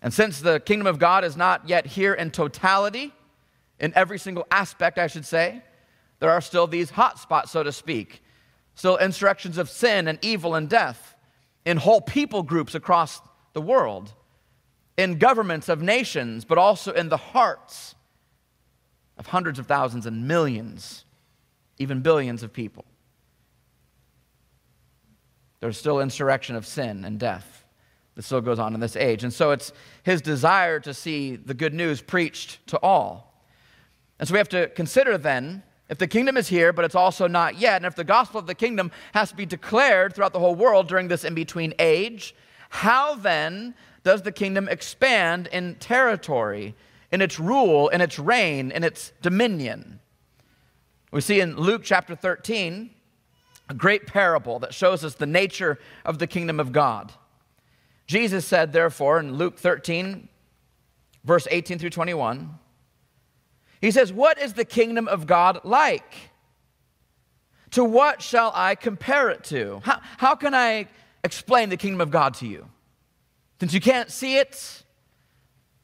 And 0.00 0.12
since 0.12 0.40
the 0.40 0.58
kingdom 0.58 0.86
of 0.86 0.98
God 0.98 1.24
is 1.24 1.36
not 1.36 1.68
yet 1.68 1.86
here 1.86 2.14
in 2.14 2.30
totality, 2.30 3.12
in 3.78 3.92
every 3.94 4.18
single 4.18 4.46
aspect, 4.50 4.98
I 4.98 5.08
should 5.08 5.26
say, 5.26 5.62
there 6.20 6.30
are 6.30 6.40
still 6.40 6.66
these 6.66 6.90
hot 6.90 7.18
spots, 7.18 7.50
so 7.50 7.62
to 7.62 7.72
speak, 7.72 8.22
still 8.74 8.96
insurrections 8.98 9.58
of 9.58 9.68
sin 9.68 10.08
and 10.08 10.18
evil 10.22 10.54
and 10.54 10.68
death 10.68 11.14
in 11.64 11.76
whole 11.76 12.00
people 12.00 12.42
groups 12.42 12.74
across 12.74 13.20
the 13.52 13.60
world, 13.60 14.12
in 14.96 15.18
governments 15.18 15.68
of 15.68 15.82
nations, 15.82 16.44
but 16.44 16.58
also 16.58 16.92
in 16.92 17.08
the 17.08 17.16
hearts 17.16 17.94
of 19.16 19.26
hundreds 19.26 19.58
of 19.58 19.66
thousands 19.66 20.06
and 20.06 20.26
millions 20.26 21.04
even 21.78 22.00
billions 22.00 22.42
of 22.42 22.52
people. 22.52 22.84
There's 25.60 25.78
still 25.78 26.00
insurrection 26.00 26.56
of 26.56 26.66
sin 26.66 27.04
and 27.04 27.18
death 27.18 27.64
that 28.14 28.22
still 28.22 28.40
goes 28.40 28.58
on 28.58 28.74
in 28.74 28.80
this 28.80 28.96
age. 28.96 29.24
And 29.24 29.32
so 29.32 29.50
it's 29.50 29.72
his 30.02 30.20
desire 30.20 30.80
to 30.80 30.94
see 30.94 31.36
the 31.36 31.54
good 31.54 31.74
news 31.74 32.00
preached 32.00 32.64
to 32.68 32.78
all. 32.80 33.44
And 34.18 34.28
so 34.28 34.32
we 34.32 34.38
have 34.38 34.48
to 34.50 34.68
consider 34.68 35.18
then 35.18 35.62
if 35.88 35.98
the 35.98 36.06
kingdom 36.06 36.36
is 36.36 36.48
here, 36.48 36.72
but 36.72 36.84
it's 36.84 36.94
also 36.94 37.26
not 37.26 37.58
yet, 37.58 37.76
and 37.76 37.86
if 37.86 37.94
the 37.94 38.04
gospel 38.04 38.38
of 38.38 38.46
the 38.46 38.54
kingdom 38.54 38.90
has 39.14 39.30
to 39.30 39.36
be 39.36 39.46
declared 39.46 40.14
throughout 40.14 40.32
the 40.32 40.38
whole 40.38 40.54
world 40.54 40.88
during 40.88 41.08
this 41.08 41.24
in 41.24 41.34
between 41.34 41.72
age, 41.78 42.34
how 42.68 43.14
then 43.14 43.74
does 44.04 44.22
the 44.22 44.32
kingdom 44.32 44.68
expand 44.68 45.48
in 45.48 45.76
territory, 45.76 46.74
in 47.10 47.22
its 47.22 47.40
rule, 47.40 47.88
in 47.88 48.00
its 48.00 48.18
reign, 48.18 48.70
in 48.70 48.84
its 48.84 49.12
dominion? 49.22 50.00
We 51.10 51.22
see 51.22 51.40
in 51.40 51.56
Luke 51.56 51.82
chapter 51.84 52.14
13 52.14 52.90
a 53.70 53.74
great 53.74 54.06
parable 54.06 54.58
that 54.58 54.74
shows 54.74 55.04
us 55.04 55.14
the 55.14 55.26
nature 55.26 55.78
of 56.04 56.18
the 56.18 56.26
kingdom 56.26 56.60
of 56.60 56.72
God. 56.72 57.12
Jesus 58.06 58.46
said, 58.46 58.72
therefore, 58.72 59.20
in 59.20 59.34
Luke 59.34 59.58
13, 59.58 60.28
verse 61.24 61.46
18 61.50 61.78
through 61.78 61.90
21, 61.90 62.58
he 63.80 63.90
says, 63.90 64.12
What 64.12 64.38
is 64.38 64.54
the 64.54 64.64
kingdom 64.64 65.08
of 65.08 65.26
God 65.26 65.60
like? 65.64 66.30
To 67.72 67.84
what 67.84 68.22
shall 68.22 68.50
I 68.54 68.74
compare 68.74 69.28
it 69.28 69.44
to? 69.44 69.80
How, 69.84 70.00
how 70.16 70.34
can 70.34 70.54
I 70.54 70.88
explain 71.22 71.68
the 71.68 71.76
kingdom 71.76 72.00
of 72.00 72.10
God 72.10 72.34
to 72.34 72.46
you? 72.46 72.66
Since 73.60 73.74
you 73.74 73.80
can't 73.80 74.10
see 74.10 74.38
it, 74.38 74.82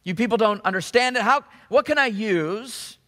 you 0.02 0.14
people 0.14 0.38
don't 0.38 0.64
understand 0.64 1.16
it, 1.16 1.22
how, 1.22 1.44
what 1.68 1.84
can 1.84 1.98
I 1.98 2.06
use 2.06 2.98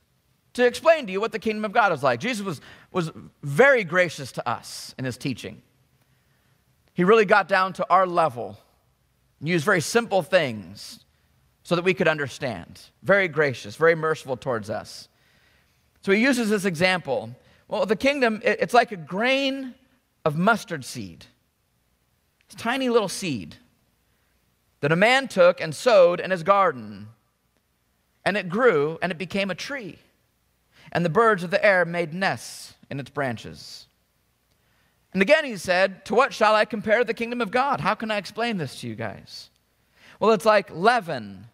to 0.56 0.66
explain 0.66 1.06
to 1.06 1.12
you 1.12 1.20
what 1.20 1.32
the 1.32 1.38
kingdom 1.38 1.66
of 1.66 1.72
God 1.72 1.92
is 1.92 2.02
like. 2.02 2.18
Jesus 2.18 2.44
was, 2.44 2.62
was 2.90 3.12
very 3.42 3.84
gracious 3.84 4.32
to 4.32 4.48
us 4.48 4.94
in 4.98 5.04
his 5.04 5.18
teaching. 5.18 5.60
He 6.94 7.04
really 7.04 7.26
got 7.26 7.46
down 7.46 7.74
to 7.74 7.86
our 7.90 8.06
level 8.06 8.58
and 9.38 9.50
used 9.50 9.66
very 9.66 9.82
simple 9.82 10.22
things 10.22 11.04
so 11.66 11.75
that 11.75 11.82
we 11.82 11.94
could 11.94 12.06
understand. 12.06 12.80
Very 13.02 13.26
gracious, 13.26 13.75
very 13.75 13.96
merciful 13.96 14.37
towards 14.37 14.70
us. 14.70 15.08
So 16.00 16.12
he 16.12 16.23
uses 16.23 16.49
this 16.49 16.64
example. 16.64 17.35
Well, 17.66 17.87
the 17.87 17.96
kingdom, 17.96 18.40
it's 18.44 18.73
like 18.73 18.92
a 18.92 18.96
grain 18.96 19.75
of 20.25 20.37
mustard 20.37 20.85
seed. 20.85 21.26
It's 22.44 22.54
a 22.54 22.58
tiny 22.58 22.88
little 22.88 23.08
seed 23.08 23.56
that 24.78 24.92
a 24.92 24.96
man 24.96 25.26
took 25.26 25.61
and 25.61 25.75
sowed 25.75 26.20
in 26.20 26.30
his 26.30 26.44
garden. 26.44 27.08
And 28.25 28.37
it 28.37 28.49
grew 28.49 29.00
and 29.02 29.11
it 29.11 29.18
became 29.18 29.50
a 29.50 29.56
tree 29.56 29.99
and 30.92 31.04
the 31.04 31.11
birds 31.11 31.42
of 31.42 31.50
the 31.50 31.66
air 31.66 31.85
made 31.85 32.14
nests 32.14 32.75
in 32.90 33.00
its 33.00 33.11
branches. 33.11 33.88
And 35.12 35.20
again 35.20 35.44
he 35.44 35.56
said, 35.56 36.04
To 36.04 36.14
what 36.14 36.32
shall 36.32 36.54
I 36.54 36.64
compare 36.64 37.02
the 37.02 37.12
kingdom 37.12 37.40
of 37.40 37.50
God? 37.50 37.80
How 37.80 37.96
can 37.96 38.12
I 38.12 38.18
explain 38.18 38.56
this 38.56 38.80
to 38.82 38.87
you 38.87 38.94
guys? 38.94 39.50
Well, 40.20 40.30
it's 40.30 40.44
like 40.44 40.70
leaven 40.73 41.49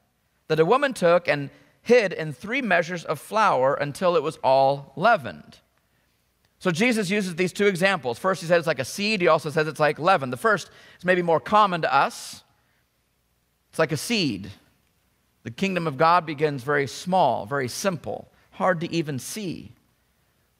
that 0.49 0.61
a 0.61 0.65
woman 0.65 0.93
took 0.93 1.29
and 1.29 1.51
hid 1.83 2.13
in 2.13 2.33
three 2.33 2.63
measures 2.63 3.05
of 3.05 3.19
flour 3.19 3.75
until 3.75 4.17
it 4.17 4.23
was 4.23 4.39
all 4.45 4.93
leavened. 4.97 5.59
So 6.59 6.71
Jesus 6.71 7.11
uses 7.11 7.35
these 7.35 7.53
two 7.53 7.67
examples. 7.67 8.19
First, 8.19 8.41
he 8.41 8.47
says 8.47 8.59
it's 8.59 8.67
like 8.67 8.79
a 8.79 8.85
seed, 8.85 9.21
he 9.21 9.29
also 9.29 9.51
says 9.51 9.67
it's 9.67 9.81
like 9.81 9.99
leaven. 9.99 10.31
The 10.31 10.37
first 10.37 10.71
is 10.99 11.05
maybe 11.05 11.23
more 11.23 11.41
common 11.41 11.83
to 11.83 11.93
us. 11.93 12.45
It's 13.71 13.79
like 13.79 13.93
a 13.93 13.97
seed. 13.97 14.51
The 15.43 15.51
kingdom 15.51 15.87
of 15.87 15.97
God 15.97 16.25
begins 16.25 16.63
very 16.63 16.87
small, 16.87 17.47
very 17.47 17.69
simple 17.69 18.29
hard 18.53 18.81
to 18.81 18.93
even 18.93 19.19
see, 19.19 19.73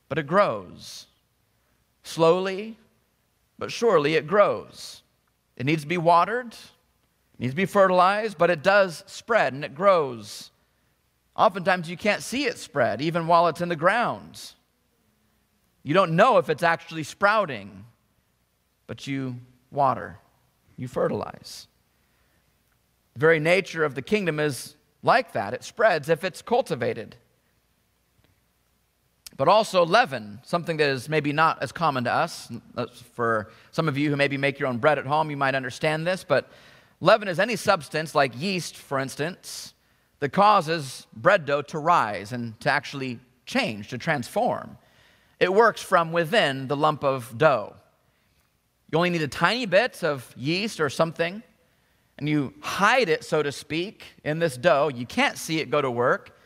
but 0.09 0.19
it 0.19 0.27
grows. 0.27 1.07
Slowly, 2.03 2.77
but 3.59 3.71
surely 3.71 4.17
it 4.17 4.27
grows. 4.27 5.03
It 5.57 5.67
needs 5.67 5.83
to 5.83 5.89
be 5.89 5.99
watered, 5.99 6.57
needs 7.43 7.53
to 7.53 7.57
be 7.57 7.67
fertilized, 7.67 8.39
but 8.39 8.51
it 8.51 8.63
does 8.63 9.03
spread 9.07 9.53
and 9.53 9.65
it 9.65 9.75
grows. 9.75 10.53
Oftentimes 11.37 11.91
you 11.91 11.97
can't 11.97 12.23
see 12.23 12.45
it 12.45 12.57
spread, 12.57 13.03
even 13.03 13.27
while 13.27 13.49
it's 13.49 13.61
in 13.61 13.69
the 13.69 13.77
ground. 13.77 14.53
You 15.83 15.93
don't 15.93 16.15
know 16.15 16.39
if 16.39 16.49
it's 16.49 16.63
actually 16.63 17.03
sprouting, 17.03 17.85
but 18.87 19.09
you 19.09 19.37
water, 19.73 20.19
you 20.77 20.87
fertilize. 20.87 21.67
The 23.15 23.21
very 23.21 23.41
nature 23.41 23.85
of 23.85 23.97
the 23.97 24.03
kingdom 24.03 24.39
is 24.39 24.77
like 25.03 25.33
that. 25.33 25.53
It 25.53 25.65
spreads 25.65 26.09
if 26.09 26.23
it's 26.23 26.43
cultivated 26.43 27.17
but 29.37 29.49
also 29.49 29.85
leaven, 29.85 30.39
something 30.45 30.77
that 30.77 30.89
is 30.91 31.09
maybe 31.09 31.33
not 31.33 31.63
as 31.63 31.73
common 31.73 32.05
to 32.05 32.13
us. 32.13 32.53
Uh, 32.77 32.87
for 33.15 33.51
some 33.71 33.89
of 33.89 33.97
you 33.97 34.11
who 34.11 34.17
maybe 34.17 34.37
make 34.37 34.59
your 34.59 34.69
own 34.69 34.79
bread 34.79 34.99
at 34.99 35.07
home, 35.07 35.31
you 35.31 35.37
might 35.37 35.55
understand 35.55 36.07
this, 36.07 36.23
but 36.23 36.51
leaven 37.03 37.29
is 37.29 37.39
any 37.39 37.57
substance, 37.57 38.15
like 38.15 38.41
yeast, 38.41 38.77
for 38.77 38.99
instance, 38.99 39.75
that 40.21 40.31
causes 40.31 41.07
bread 41.13 41.45
dough 41.45 41.61
to 41.61 41.79
rise 41.79 42.33
and 42.33 42.59
to 42.61 42.71
actually 42.71 43.19
change, 43.45 43.89
to 43.89 43.99
transform. 43.99 44.79
It 45.39 45.53
works 45.53 45.83
from 45.83 46.13
within 46.13 46.69
the 46.69 46.77
lump 46.77 47.05
of 47.05 47.37
dough. 47.37 47.75
You 48.91 48.97
only 48.99 49.11
need 49.11 49.23
a 49.23 49.29
tiny 49.29 49.67
bit 49.67 50.03
of 50.03 50.33
yeast 50.37 50.81
or 50.81 50.89
something, 50.89 51.43
and 52.17 52.29
you 52.29 52.55
hide 52.61 53.09
it, 53.09 53.25
so 53.25 53.43
to 53.43 53.51
speak, 53.51 54.05
in 54.25 54.39
this 54.39 54.57
dough. 54.57 54.89
You 54.89 55.05
can't 55.05 55.37
see 55.37 55.61
it 55.61 55.69
go 55.71 55.83
to 55.83 55.91
work 55.91 56.39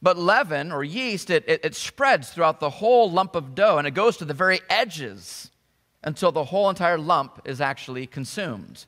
but 0.00 0.16
leaven 0.16 0.70
or 0.70 0.84
yeast, 0.84 1.30
it, 1.30 1.44
it, 1.48 1.64
it, 1.64 1.74
spreads 1.74 2.30
throughout 2.30 2.60
the 2.60 2.70
whole 2.70 3.10
lump 3.10 3.34
of 3.34 3.54
dough 3.54 3.78
and 3.78 3.86
it 3.86 3.92
goes 3.92 4.16
to 4.18 4.24
the 4.24 4.34
very 4.34 4.60
edges 4.70 5.50
until 6.04 6.30
the 6.30 6.44
whole 6.44 6.70
entire 6.70 6.98
lump 6.98 7.40
is 7.44 7.60
actually 7.60 8.06
consumed. 8.06 8.86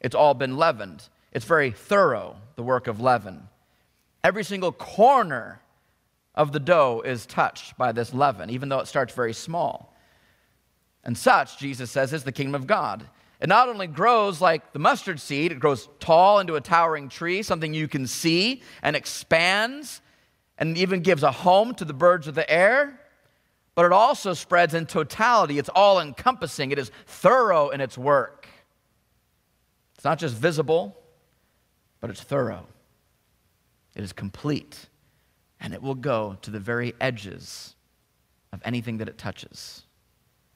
It's 0.00 0.14
all 0.14 0.34
been 0.34 0.56
leavened. 0.56 1.08
It's 1.32 1.44
very 1.44 1.70
thorough, 1.70 2.36
the 2.56 2.62
work 2.62 2.86
of 2.86 3.00
leaven. 3.00 3.48
Every 4.24 4.44
single 4.44 4.72
corner 4.72 5.60
of 6.34 6.52
the 6.52 6.60
dough 6.60 7.02
is 7.04 7.26
touched 7.26 7.76
by 7.76 7.92
this 7.92 8.14
leaven, 8.14 8.50
even 8.50 8.68
though 8.68 8.78
it 8.80 8.86
starts 8.86 9.14
very 9.14 9.32
small. 9.32 9.94
And 11.04 11.16
such, 11.16 11.58
Jesus 11.58 11.90
says, 11.90 12.12
is 12.12 12.24
the 12.24 12.32
kingdom 12.32 12.54
of 12.54 12.66
God. 12.66 13.06
It 13.40 13.48
not 13.48 13.68
only 13.68 13.86
grows 13.86 14.40
like 14.40 14.72
the 14.72 14.78
mustard 14.78 15.20
seed, 15.20 15.52
it 15.52 15.60
grows 15.60 15.88
tall 16.00 16.38
into 16.38 16.56
a 16.56 16.60
towering 16.60 17.08
tree, 17.08 17.42
something 17.42 17.72
you 17.74 17.88
can 17.88 18.06
see, 18.06 18.62
and 18.82 18.96
expands 18.96 20.00
and 20.58 20.76
even 20.76 21.00
gives 21.00 21.22
a 21.22 21.30
home 21.30 21.74
to 21.76 21.84
the 21.84 21.92
birds 21.92 22.26
of 22.26 22.34
the 22.34 22.48
air, 22.50 23.00
but 23.74 23.84
it 23.84 23.92
also 23.92 24.34
spreads 24.34 24.74
in 24.74 24.86
totality. 24.86 25.58
It's 25.58 25.68
all 25.68 26.00
encompassing, 26.00 26.72
it 26.72 26.78
is 26.78 26.90
thorough 27.06 27.70
in 27.70 27.80
its 27.80 27.96
work. 27.96 28.37
It's 29.98 30.04
not 30.04 30.20
just 30.20 30.36
visible, 30.36 30.96
but 32.00 32.08
it's 32.08 32.22
thorough. 32.22 32.66
It 33.96 34.04
is 34.04 34.12
complete, 34.12 34.86
and 35.60 35.74
it 35.74 35.82
will 35.82 35.96
go 35.96 36.38
to 36.42 36.52
the 36.52 36.60
very 36.60 36.94
edges 37.00 37.74
of 38.52 38.62
anything 38.64 38.98
that 38.98 39.08
it 39.08 39.18
touches. 39.18 39.82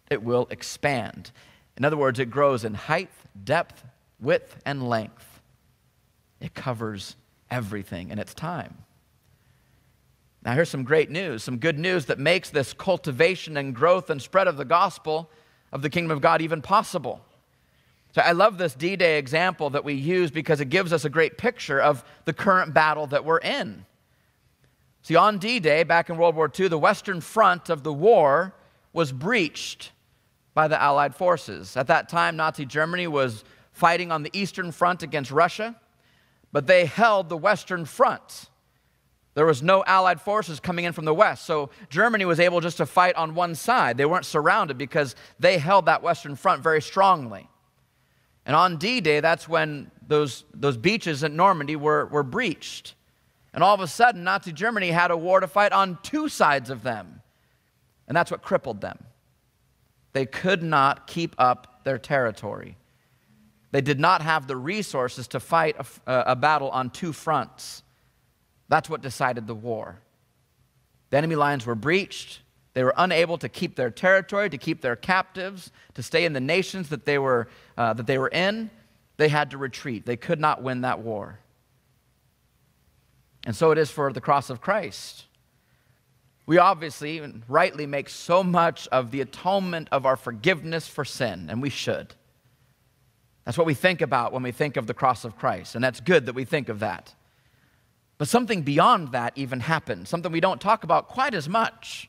It 0.09 0.23
will 0.23 0.47
expand. 0.51 1.33
In 1.77 1.85
other 1.85 1.97
words, 1.97 2.21
it 2.21 2.31
grows 2.31 2.65
in 2.65 2.75
height, 2.75 3.11
depth, 3.43 3.85
width, 4.21 4.63
and 4.65 4.89
length. 4.89 5.41
It 6.41 6.55
covers 6.55 7.17
everything 7.51 8.11
in 8.11 8.21
its 8.21 8.35
time. 8.35 8.79
Now, 10.45 10.55
here's 10.55 10.71
some 10.71 10.85
great 10.85 11.11
news, 11.11 11.43
some 11.43 11.59
good 11.59 11.81
news 11.81 12.07
that 12.07 12.21
makes 12.21 12.49
this 12.49 12.73
cultivation 12.73 13.57
and 13.57 13.75
growth 13.75 14.09
and 14.09 14.23
spread 14.23 14.47
of 14.47 14.57
the 14.57 14.65
gospel 14.65 15.29
of 15.73 15.83
the 15.83 15.91
kingdom 15.91 16.13
of 16.13 16.21
God 16.21 16.41
even 16.43 16.63
possible. 16.63 17.25
So 18.13 18.21
I 18.21 18.33
love 18.33 18.59
this 18.59 18.75
D 18.75 18.95
Day 18.97 19.19
example 19.19 19.71
that 19.71 19.85
we 19.85 19.95
use 19.95 20.31
because 20.31 20.61
it 20.61 20.67
gives 20.67 20.93
us 20.93 21.05
a 21.05 21.11
great 21.11 21.39
picture 21.39 21.81
of 21.81 22.05
the 22.27 22.33
current 22.33 22.75
battle 22.75 23.07
that 23.09 23.25
we're 23.25 23.39
in. 23.39 23.87
See, 25.01 25.17
on 25.17 25.39
D 25.39 25.59
Day, 25.61 25.83
back 25.83 26.11
in 26.11 26.19
World 26.19 26.37
War 26.37 26.51
II, 26.59 26.69
the 26.69 26.79
Western 26.79 27.21
Front 27.21 27.71
of 27.71 27.83
the 27.83 27.93
war 27.93 28.55
was 28.93 29.13
breached 29.13 29.93
by 30.55 30.69
the 30.69 30.81
Allied 30.81 31.15
forces. 31.15 31.77
At 31.77 31.87
that 31.87 32.11
time, 32.11 32.37
Nazi 32.37 32.67
Germany 32.67 33.07
was 33.07 33.45
fighting 33.73 34.13
on 34.13 34.23
the 34.23 34.31
Eastern 34.35 34.71
Front 34.71 35.03
against 35.03 35.31
Russia, 35.31 35.75
but 36.53 36.67
they 36.67 36.85
held 36.85 37.31
the 37.31 37.37
Western 37.39 37.87
Front. 37.87 38.51
There 39.35 39.47
was 39.47 39.63
no 39.63 39.83
Allied 39.87 40.21
forces 40.21 40.61
coming 40.61 40.85
in 40.85 40.93
from 40.93 41.07
the 41.07 41.15
West, 41.15 41.47
so 41.47 41.71
Germany 41.89 42.27
was 42.27 42.39
able 42.39 42.61
just 42.61 42.77
to 42.77 42.85
fight 42.85 43.17
on 43.17 43.35
one 43.35 43.55
side. 43.55 43.97
They 43.97 44.05
weren't 44.05 44.27
surrounded 44.27 44.77
because 44.77 45.17
they 45.41 45.57
held 45.57 45.87
that 45.87 46.03
Western 46.03 46.37
Front 46.37 46.63
very 46.63 46.83
strongly. 46.83 47.49
And 48.45 48.57
on 48.57 48.77
D 48.77 49.01
Day, 49.01 49.21
that's 49.21 49.49
when 49.49 49.91
those, 50.07 50.45
those 50.53 50.77
beaches 50.77 51.23
at 51.25 51.33
Normandy 51.33 51.77
were, 51.77 52.07
were 52.07 52.23
breached. 52.23 52.95
And 53.55 53.63
all 53.63 53.75
of 53.75 53.81
a 53.81 53.87
sudden, 53.87 54.25
Nazi 54.25 54.53
Germany 54.53 54.91
had 54.91 55.11
a 55.11 55.17
war 55.17 55.41
to 55.41 55.47
fight 55.47 55.73
on 55.73 55.99
two 56.03 56.29
sides 56.29 56.71
of 56.71 56.83
them. 56.83 57.23
And 58.09 58.17
that's 58.17 58.31
what 58.31 58.43
crippled 58.43 58.81
them. 58.81 58.99
They 60.13 60.27
could 60.27 60.63
not 60.63 61.07
keep 61.07 61.35
up 61.39 61.85
their 61.85 61.99
territory. 61.99 62.77
They 63.71 63.81
did 63.81 63.99
not 63.99 64.21
have 64.21 64.47
the 64.47 64.57
resources 64.57 65.29
to 65.29 65.41
fight 65.41 65.77
a, 66.07 66.25
a 66.29 66.37
battle 66.37 66.69
on 66.71 66.91
two 66.91 67.13
fronts. 67.13 67.83
That's 68.69 68.91
what 68.91 69.01
decided 69.01 69.47
the 69.47 69.55
war. 69.55 69.99
The 71.09 71.17
enemy 71.17 71.37
lines 71.37 71.65
were 71.65 71.75
breached. 71.75 72.42
They 72.75 72.85
were 72.85 72.95
unable 72.97 73.37
to 73.39 73.49
keep 73.49 73.77
their 73.77 73.91
territory, 73.91 74.49
to 74.49 74.59
keep 74.59 74.81
their 74.81 74.97
captives, 74.97 75.71
to 75.95 76.03
stay 76.03 76.25
in 76.25 76.33
the 76.33 76.41
nations 76.41 76.89
that 76.89 77.05
they 77.05 77.19
were, 77.19 77.49
uh, 77.77 77.93
that 77.95 78.07
they 78.07 78.19
were 78.19 78.29
in. 78.29 78.71
They 79.19 79.29
had 79.29 79.51
to 79.51 79.59
retreat. 79.59 80.07
They 80.07 80.17
could 80.17 80.41
not 80.41 80.63
win 80.63 80.81
that 80.81 81.01
war. 81.01 81.39
And 83.45 83.55
so 83.55 83.73
it 83.73 83.79
is 83.79 83.91
for 83.91 84.13
the 84.13 84.21
cross 84.21 84.51
of 84.51 84.61
Christ. 84.61 85.27
We 86.47 86.59
obviously 86.59 87.19
and 87.19 87.43
rightly 87.47 87.87
make 87.87 88.09
so 88.09 88.43
much 88.43 88.89
of 88.89 89.11
the 89.11 89.21
atonement 89.21 89.89
of 89.93 90.07
our 90.07 90.17
forgiveness 90.17 90.89
for 90.89 91.05
sin, 91.05 91.49
and 91.51 91.61
we 91.61 91.71
should. 91.71 92.15
That's 93.45 93.59
what 93.59 93.67
we 93.67 93.75
think 93.75 94.01
about 94.01 94.33
when 94.33 94.43
we 94.43 94.53
think 94.53 94.77
of 94.77 94.87
the 94.87 94.95
cross 94.95 95.25
of 95.25 95.37
Christ, 95.37 95.75
and 95.75 95.83
that's 95.83 96.01
good 96.01 96.27
that 96.27 96.35
we 96.35 96.45
think 96.45 96.69
of 96.69 96.81
that. 96.81 97.15
But 98.19 98.29
something 98.29 98.63
beyond 98.63 99.13
that 99.13 99.33
even 99.37 99.61
happened, 99.61 100.07
something 100.07 100.31
we 100.31 100.41
don't 100.41 100.61
talk 100.61 100.85
about 100.85 101.09
quite 101.09 101.35
as 101.35 101.49
much. 101.49 102.09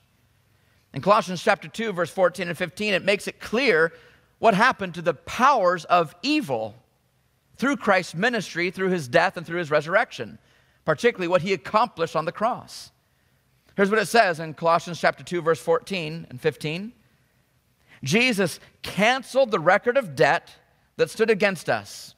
In 0.93 1.01
Colossians 1.01 1.41
chapter 1.41 1.67
2, 1.67 1.91
verse 1.93 2.12
14 2.12 2.47
and 2.47 2.57
15, 2.57 2.93
it 2.93 3.03
makes 3.03 3.27
it 3.27 3.39
clear 3.39 3.93
what 4.39 4.53
happened 4.53 4.93
to 4.95 5.01
the 5.01 5.13
powers 5.13 5.85
of 5.85 6.15
evil 6.21 6.75
through 7.56 7.77
Christ's 7.77 8.15
ministry, 8.15 8.69
through 8.71 8.89
his 8.89 9.08
death, 9.08 9.38
and 9.38 9.45
through 9.45 9.60
his 9.60 9.71
resurrection, 9.71 10.38
particularly 10.86 11.27
what 11.27 11.41
he 11.41 11.53
accomplished 11.53 12.15
on 12.15 12.25
the 12.25 12.32
cross. 12.32 12.91
Here's 13.75 13.89
what 13.89 13.99
it 13.99 14.08
says 14.08 14.39
in 14.39 14.53
Colossians 14.53 14.99
chapter 14.99 15.23
2, 15.23 15.41
verse 15.41 15.60
14 15.60 16.27
and 16.29 16.39
15. 16.39 16.93
Jesus 18.03 18.60
canceled 18.82 19.51
the 19.51 19.60
record 19.60 19.97
of 19.97 20.15
debt 20.15 20.51
that 20.97 21.10
stood 21.10 21.29
against 21.29 21.69
us 21.69 22.15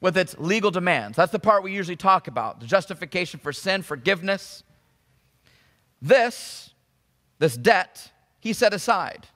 with 0.00 0.16
its 0.16 0.36
legal 0.38 0.70
demands. 0.70 1.16
That's 1.16 1.32
the 1.32 1.38
part 1.38 1.62
we 1.62 1.72
usually 1.72 1.96
talk 1.96 2.28
about 2.28 2.60
the 2.60 2.66
justification 2.66 3.40
for 3.40 3.52
sin, 3.52 3.82
forgiveness. 3.82 4.62
This, 6.02 6.70
this 7.38 7.56
debt, 7.56 8.10
he 8.48 8.54
set 8.54 8.72
aside, 8.72 9.26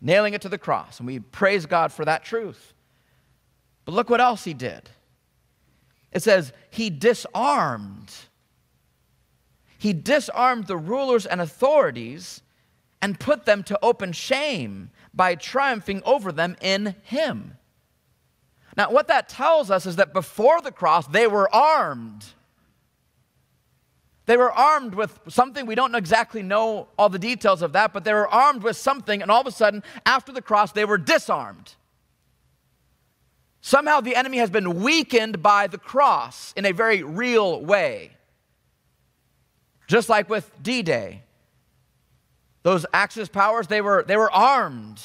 nailing 0.00 0.34
it 0.34 0.40
to 0.42 0.48
the 0.48 0.56
cross. 0.56 1.00
And 1.00 1.06
we 1.06 1.18
praise 1.18 1.66
God 1.66 1.92
for 1.92 2.04
that 2.04 2.24
truth. 2.24 2.74
But 3.84 3.92
look 3.92 4.08
what 4.08 4.20
else 4.20 4.44
he 4.44 4.54
did. 4.54 4.88
It 6.12 6.22
says, 6.22 6.52
he 6.70 6.90
disarmed. 6.90 8.14
He 9.78 9.92
disarmed 9.92 10.68
the 10.68 10.76
rulers 10.76 11.26
and 11.26 11.40
authorities 11.40 12.42
and 13.02 13.18
put 13.18 13.46
them 13.46 13.64
to 13.64 13.78
open 13.82 14.12
shame 14.12 14.90
by 15.12 15.34
triumphing 15.34 16.00
over 16.04 16.30
them 16.30 16.56
in 16.60 16.94
him. 17.02 17.56
Now, 18.76 18.92
what 18.92 19.08
that 19.08 19.28
tells 19.28 19.72
us 19.72 19.86
is 19.86 19.96
that 19.96 20.12
before 20.12 20.60
the 20.60 20.70
cross, 20.70 21.08
they 21.08 21.26
were 21.26 21.52
armed. 21.52 22.26
They 24.30 24.36
were 24.36 24.52
armed 24.52 24.94
with 24.94 25.18
something, 25.26 25.66
we 25.66 25.74
don't 25.74 25.96
exactly 25.96 26.44
know 26.44 26.86
all 26.96 27.08
the 27.08 27.18
details 27.18 27.62
of 27.62 27.72
that, 27.72 27.92
but 27.92 28.04
they 28.04 28.14
were 28.14 28.28
armed 28.28 28.62
with 28.62 28.76
something, 28.76 29.22
and 29.22 29.28
all 29.28 29.40
of 29.40 29.48
a 29.48 29.50
sudden, 29.50 29.82
after 30.06 30.30
the 30.30 30.40
cross, 30.40 30.70
they 30.70 30.84
were 30.84 30.98
disarmed. 30.98 31.74
Somehow 33.60 34.00
the 34.00 34.14
enemy 34.14 34.38
has 34.38 34.48
been 34.48 34.84
weakened 34.84 35.42
by 35.42 35.66
the 35.66 35.78
cross 35.78 36.52
in 36.56 36.64
a 36.64 36.70
very 36.70 37.02
real 37.02 37.60
way. 37.64 38.12
Just 39.88 40.08
like 40.08 40.30
with 40.30 40.48
D 40.62 40.82
Day, 40.82 41.24
those 42.62 42.86
Axis 42.92 43.28
powers, 43.28 43.66
they 43.66 43.80
were, 43.80 44.04
they 44.06 44.16
were 44.16 44.30
armed. 44.30 45.02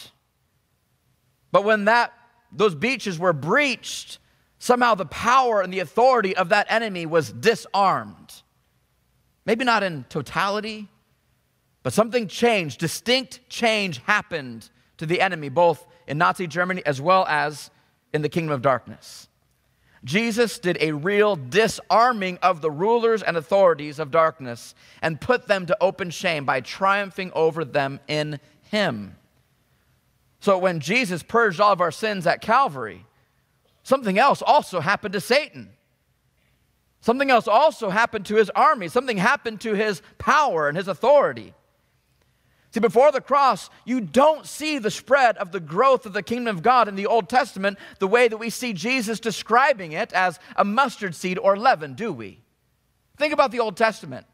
But 1.52 1.64
when 1.64 1.86
that, 1.86 2.14
those 2.52 2.76
beaches 2.76 3.18
were 3.18 3.34
breached, 3.34 4.20
somehow 4.60 4.94
the 4.94 5.08
power 5.08 5.64
and 5.64 5.74
the 5.74 5.80
authority 5.80 6.38
of 6.38 6.50
that 6.50 6.68
enemy 6.70 7.08
was 7.08 7.32
disarmed. 7.32 8.44
Maybe 9.46 9.64
not 9.64 9.84
in 9.84 10.06
totality, 10.10 10.90
but 11.84 11.94
something 11.94 12.28
changed. 12.28 12.80
Distinct 12.80 13.48
change 13.50 14.02
happened 14.06 14.70
to 14.98 15.06
the 15.06 15.22
enemy, 15.22 15.50
both 15.50 15.86
in 16.08 16.18
Nazi 16.18 16.48
Germany 16.48 16.82
as 16.86 17.00
well 17.00 17.26
as 17.28 17.70
in 18.14 18.22
the 18.22 18.30
kingdom 18.30 18.54
of 18.54 18.62
darkness. 18.62 19.28
Jesus 20.04 20.60
did 20.60 20.78
a 20.80 20.92
real 20.92 21.36
disarming 21.36 22.38
of 22.44 22.62
the 22.62 22.70
rulers 22.70 23.24
and 23.24 23.36
authorities 23.36 23.98
of 23.98 24.12
darkness 24.12 24.76
and 25.02 25.20
put 25.20 25.48
them 25.48 25.66
to 25.66 25.78
open 25.82 26.12
shame 26.12 26.46
by 26.46 26.62
triumphing 26.62 27.32
over 27.34 27.66
them 27.66 28.00
in 28.08 28.40
Him. 28.70 29.16
So 30.40 30.60
when 30.60 30.80
Jesus 30.80 31.24
purged 31.24 31.60
all 31.60 31.72
of 31.72 31.82
our 31.82 31.92
sins 31.92 32.28
at 32.28 32.40
Calvary, 32.40 33.04
something 33.82 34.20
else 34.20 34.44
also 34.44 34.80
happened 34.80 35.14
to 35.14 35.22
Satan. 35.22 35.70
Something 37.06 37.30
else 37.30 37.48
also 37.48 37.92
happened 37.92 38.26
to 38.26 38.36
his 38.36 38.50
army. 38.56 38.88
Something 38.88 39.18
happened 39.18 39.62
to 39.62 39.76
his 39.76 40.02
power 40.18 40.68
and 40.68 40.76
his 40.76 40.88
authority. 40.88 41.54
See, 42.72 42.80
before 42.80 43.12
the 43.12 43.22
cross, 43.22 43.70
you 43.86 44.02
don't 44.02 44.48
see 44.48 44.80
the 44.80 44.90
spread 44.90 45.38
of 45.38 45.52
the 45.52 45.60
growth 45.60 46.08
of 46.08 46.14
the 46.14 46.24
kingdom 46.24 46.56
of 46.56 46.64
God 46.64 46.88
in 46.88 46.96
the 46.96 47.06
Old 47.06 47.30
Testament 47.30 47.78
the 48.00 48.08
way 48.08 48.28
that 48.28 48.38
we 48.38 48.50
see 48.50 48.74
Jesus 48.74 49.20
describing 49.20 49.92
it 49.92 50.14
as 50.14 50.40
a 50.56 50.66
mustard 50.66 51.14
seed 51.14 51.38
or 51.38 51.56
leaven, 51.56 51.94
do 51.94 52.12
we? 52.12 52.42
Think 53.18 53.34
about 53.34 53.52
the 53.52 53.60
Old 53.60 53.78
Testament. 53.78 54.26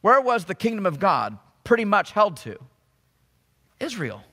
Where 0.00 0.22
was 0.22 0.46
the 0.46 0.54
kingdom 0.54 0.86
of 0.86 0.98
God 0.98 1.36
pretty 1.62 1.84
much 1.84 2.12
held 2.12 2.38
to? 2.38 2.56
Israel. 3.80 4.24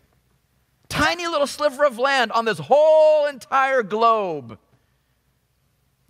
Tiny 0.87 1.27
little 1.27 1.45
sliver 1.45 1.83
of 1.83 1.99
land 1.99 2.31
on 2.31 2.45
this 2.45 2.59
whole 2.59 3.25
entire 3.25 3.83
globe. 3.83 4.57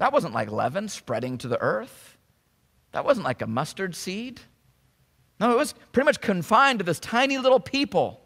That 0.04 0.12
wasn't 0.12 0.34
like 0.34 0.52
leaven 0.52 0.90
spreading 0.90 1.38
to 1.38 1.48
the 1.48 1.62
earth. 1.62 2.18
That 2.92 3.06
wasn't 3.06 3.24
like 3.24 3.42
a 3.42 3.48
mustard 3.48 3.96
seed. 3.96 4.42
No, 5.40 5.50
it 5.54 5.58
was 5.58 5.74
pretty 5.94 6.04
much 6.04 6.20
confined 6.20 6.80
to 6.80 6.84
this 6.84 7.00
tiny 7.00 7.38
little 7.38 7.62
people. 7.62 8.20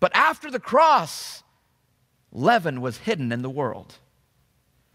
But 0.00 0.10
after 0.14 0.50
the 0.50 0.58
cross, 0.58 1.42
leaven 2.32 2.80
was 2.80 2.96
hidden 2.96 3.32
in 3.32 3.42
the 3.42 3.50
world. 3.50 3.96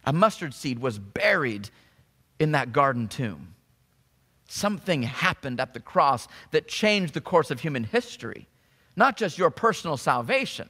A 0.03 0.11
mustard 0.11 0.55
seed 0.55 0.79
was 0.79 0.97
buried 0.97 1.69
in 2.39 2.53
that 2.53 2.73
garden 2.73 3.07
tomb. 3.07 3.53
Something 4.49 5.03
happened 5.03 5.59
at 5.59 5.75
the 5.75 5.79
cross 5.79 6.27
that 6.49 6.67
changed 6.67 7.13
the 7.13 7.21
course 7.21 7.51
of 7.51 7.59
human 7.59 7.83
history. 7.83 8.47
Not 8.95 9.15
just 9.15 9.37
your 9.37 9.51
personal 9.51 9.97
salvation, 9.97 10.69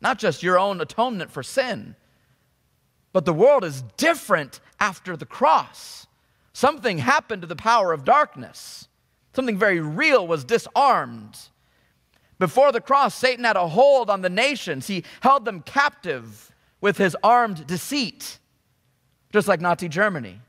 not 0.00 0.18
just 0.18 0.42
your 0.42 0.58
own 0.58 0.80
atonement 0.80 1.30
for 1.30 1.44
sin, 1.44 1.94
but 3.12 3.24
the 3.24 3.32
world 3.32 3.64
is 3.64 3.82
different 3.96 4.60
after 4.80 5.16
the 5.16 5.26
cross. 5.26 6.06
Something 6.52 6.98
happened 6.98 7.42
to 7.42 7.48
the 7.48 7.56
power 7.56 7.92
of 7.92 8.04
darkness. 8.04 8.88
Something 9.34 9.58
very 9.58 9.80
real 9.80 10.26
was 10.26 10.44
disarmed. 10.44 11.38
Before 12.38 12.72
the 12.72 12.80
cross, 12.80 13.14
Satan 13.14 13.44
had 13.44 13.56
a 13.56 13.68
hold 13.68 14.10
on 14.10 14.22
the 14.22 14.28
nations, 14.28 14.86
he 14.86 15.04
held 15.20 15.44
them 15.44 15.62
captive 15.62 16.52
with 16.80 16.98
his 16.98 17.16
armed 17.22 17.66
deceit, 17.66 18.38
just 19.32 19.46
like 19.46 19.60
Nazi 19.60 19.88
Germany. 19.88 20.40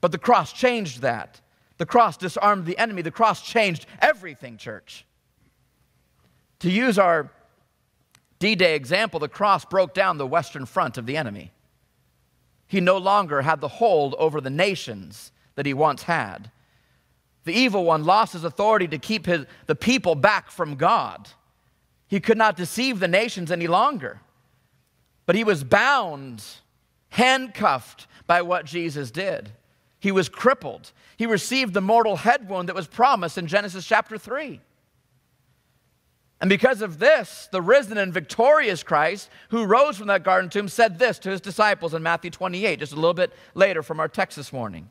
But 0.00 0.12
the 0.12 0.18
cross 0.18 0.52
changed 0.52 1.00
that. 1.00 1.40
The 1.78 1.86
cross 1.86 2.16
disarmed 2.16 2.66
the 2.66 2.78
enemy. 2.78 3.02
The 3.02 3.10
cross 3.10 3.42
changed 3.42 3.86
everything, 4.00 4.56
church. 4.56 5.04
To 6.60 6.70
use 6.70 6.98
our 6.98 7.30
D 8.38 8.54
Day 8.54 8.74
example, 8.74 9.20
the 9.20 9.28
cross 9.28 9.64
broke 9.64 9.94
down 9.94 10.18
the 10.18 10.26
western 10.26 10.66
front 10.66 10.98
of 10.98 11.06
the 11.06 11.16
enemy. 11.16 11.52
He 12.66 12.80
no 12.80 12.98
longer 12.98 13.42
had 13.42 13.60
the 13.60 13.68
hold 13.68 14.14
over 14.18 14.40
the 14.40 14.50
nations 14.50 15.32
that 15.54 15.66
he 15.66 15.74
once 15.74 16.02
had. 16.02 16.50
The 17.44 17.52
evil 17.52 17.84
one 17.84 18.04
lost 18.04 18.32
his 18.32 18.44
authority 18.44 18.88
to 18.88 18.98
keep 18.98 19.26
his, 19.26 19.46
the 19.66 19.76
people 19.76 20.14
back 20.16 20.50
from 20.50 20.74
God. 20.74 21.28
He 22.08 22.20
could 22.20 22.36
not 22.36 22.56
deceive 22.56 22.98
the 22.98 23.08
nations 23.08 23.50
any 23.50 23.66
longer. 23.66 24.20
But 25.26 25.36
he 25.36 25.44
was 25.44 25.64
bound, 25.64 26.44
handcuffed 27.10 28.06
by 28.26 28.42
what 28.42 28.64
Jesus 28.64 29.10
did. 29.10 29.50
He 29.98 30.12
was 30.12 30.28
crippled. 30.28 30.92
He 31.16 31.26
received 31.26 31.72
the 31.72 31.80
mortal 31.80 32.16
head 32.16 32.48
wound 32.48 32.68
that 32.68 32.76
was 32.76 32.86
promised 32.86 33.38
in 33.38 33.46
Genesis 33.46 33.86
chapter 33.86 34.18
3. 34.18 34.60
And 36.40 36.50
because 36.50 36.82
of 36.82 36.98
this, 36.98 37.48
the 37.50 37.62
risen 37.62 37.96
and 37.96 38.12
victorious 38.12 38.82
Christ, 38.82 39.30
who 39.48 39.64
rose 39.64 39.96
from 39.96 40.08
that 40.08 40.22
garden 40.22 40.50
tomb, 40.50 40.68
said 40.68 40.98
this 40.98 41.18
to 41.20 41.30
his 41.30 41.40
disciples 41.40 41.94
in 41.94 42.02
Matthew 42.02 42.30
28, 42.30 42.78
just 42.78 42.92
a 42.92 42.96
little 42.96 43.14
bit 43.14 43.32
later 43.54 43.82
from 43.82 44.00
our 44.00 44.08
text 44.08 44.36
this 44.36 44.52
morning. 44.52 44.90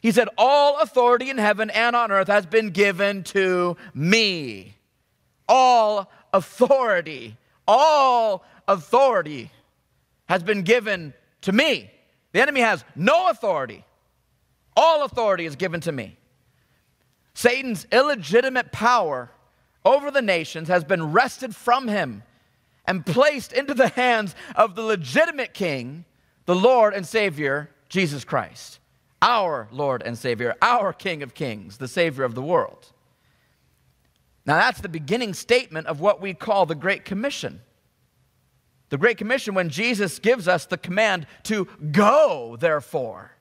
He 0.00 0.12
said, 0.12 0.28
All 0.38 0.80
authority 0.80 1.30
in 1.30 1.38
heaven 1.38 1.70
and 1.70 1.96
on 1.96 2.12
earth 2.12 2.28
has 2.28 2.46
been 2.46 2.70
given 2.70 3.24
to 3.24 3.76
me. 3.92 4.76
All 5.48 6.10
authority, 6.32 7.36
all 7.66 8.44
authority 8.68 9.50
has 10.26 10.42
been 10.42 10.62
given 10.62 11.12
to 11.42 11.52
me. 11.52 11.90
The 12.32 12.40
enemy 12.40 12.60
has 12.60 12.84
no 12.94 13.30
authority. 13.30 13.84
All 14.76 15.04
authority 15.04 15.44
is 15.44 15.56
given 15.56 15.80
to 15.82 15.92
me. 15.92 16.16
Satan's 17.34 17.86
illegitimate 17.90 18.72
power 18.72 19.30
over 19.84 20.10
the 20.10 20.22
nations 20.22 20.68
has 20.68 20.84
been 20.84 21.12
wrested 21.12 21.54
from 21.54 21.88
him 21.88 22.22
and 22.86 23.04
placed 23.04 23.52
into 23.52 23.74
the 23.74 23.88
hands 23.88 24.34
of 24.56 24.74
the 24.74 24.82
legitimate 24.82 25.54
king, 25.54 26.04
the 26.46 26.54
Lord 26.54 26.94
and 26.94 27.06
Savior, 27.06 27.70
Jesus 27.88 28.24
Christ, 28.24 28.78
our 29.22 29.68
Lord 29.70 30.02
and 30.02 30.18
Savior, 30.18 30.54
our 30.60 30.92
King 30.92 31.22
of 31.22 31.34
Kings, 31.34 31.78
the 31.78 31.88
Savior 31.88 32.24
of 32.24 32.34
the 32.34 32.42
world. 32.42 32.92
Now, 34.46 34.56
that's 34.56 34.80
the 34.80 34.88
beginning 34.88 35.32
statement 35.32 35.86
of 35.86 36.00
what 36.00 36.20
we 36.20 36.34
call 36.34 36.66
the 36.66 36.74
Great 36.74 37.04
Commission. 37.04 37.60
The 38.90 38.98
Great 38.98 39.16
Commission, 39.16 39.54
when 39.54 39.70
Jesus 39.70 40.18
gives 40.18 40.46
us 40.46 40.66
the 40.66 40.76
command 40.76 41.26
to 41.44 41.66
go, 41.92 42.56
therefore. 42.60 43.32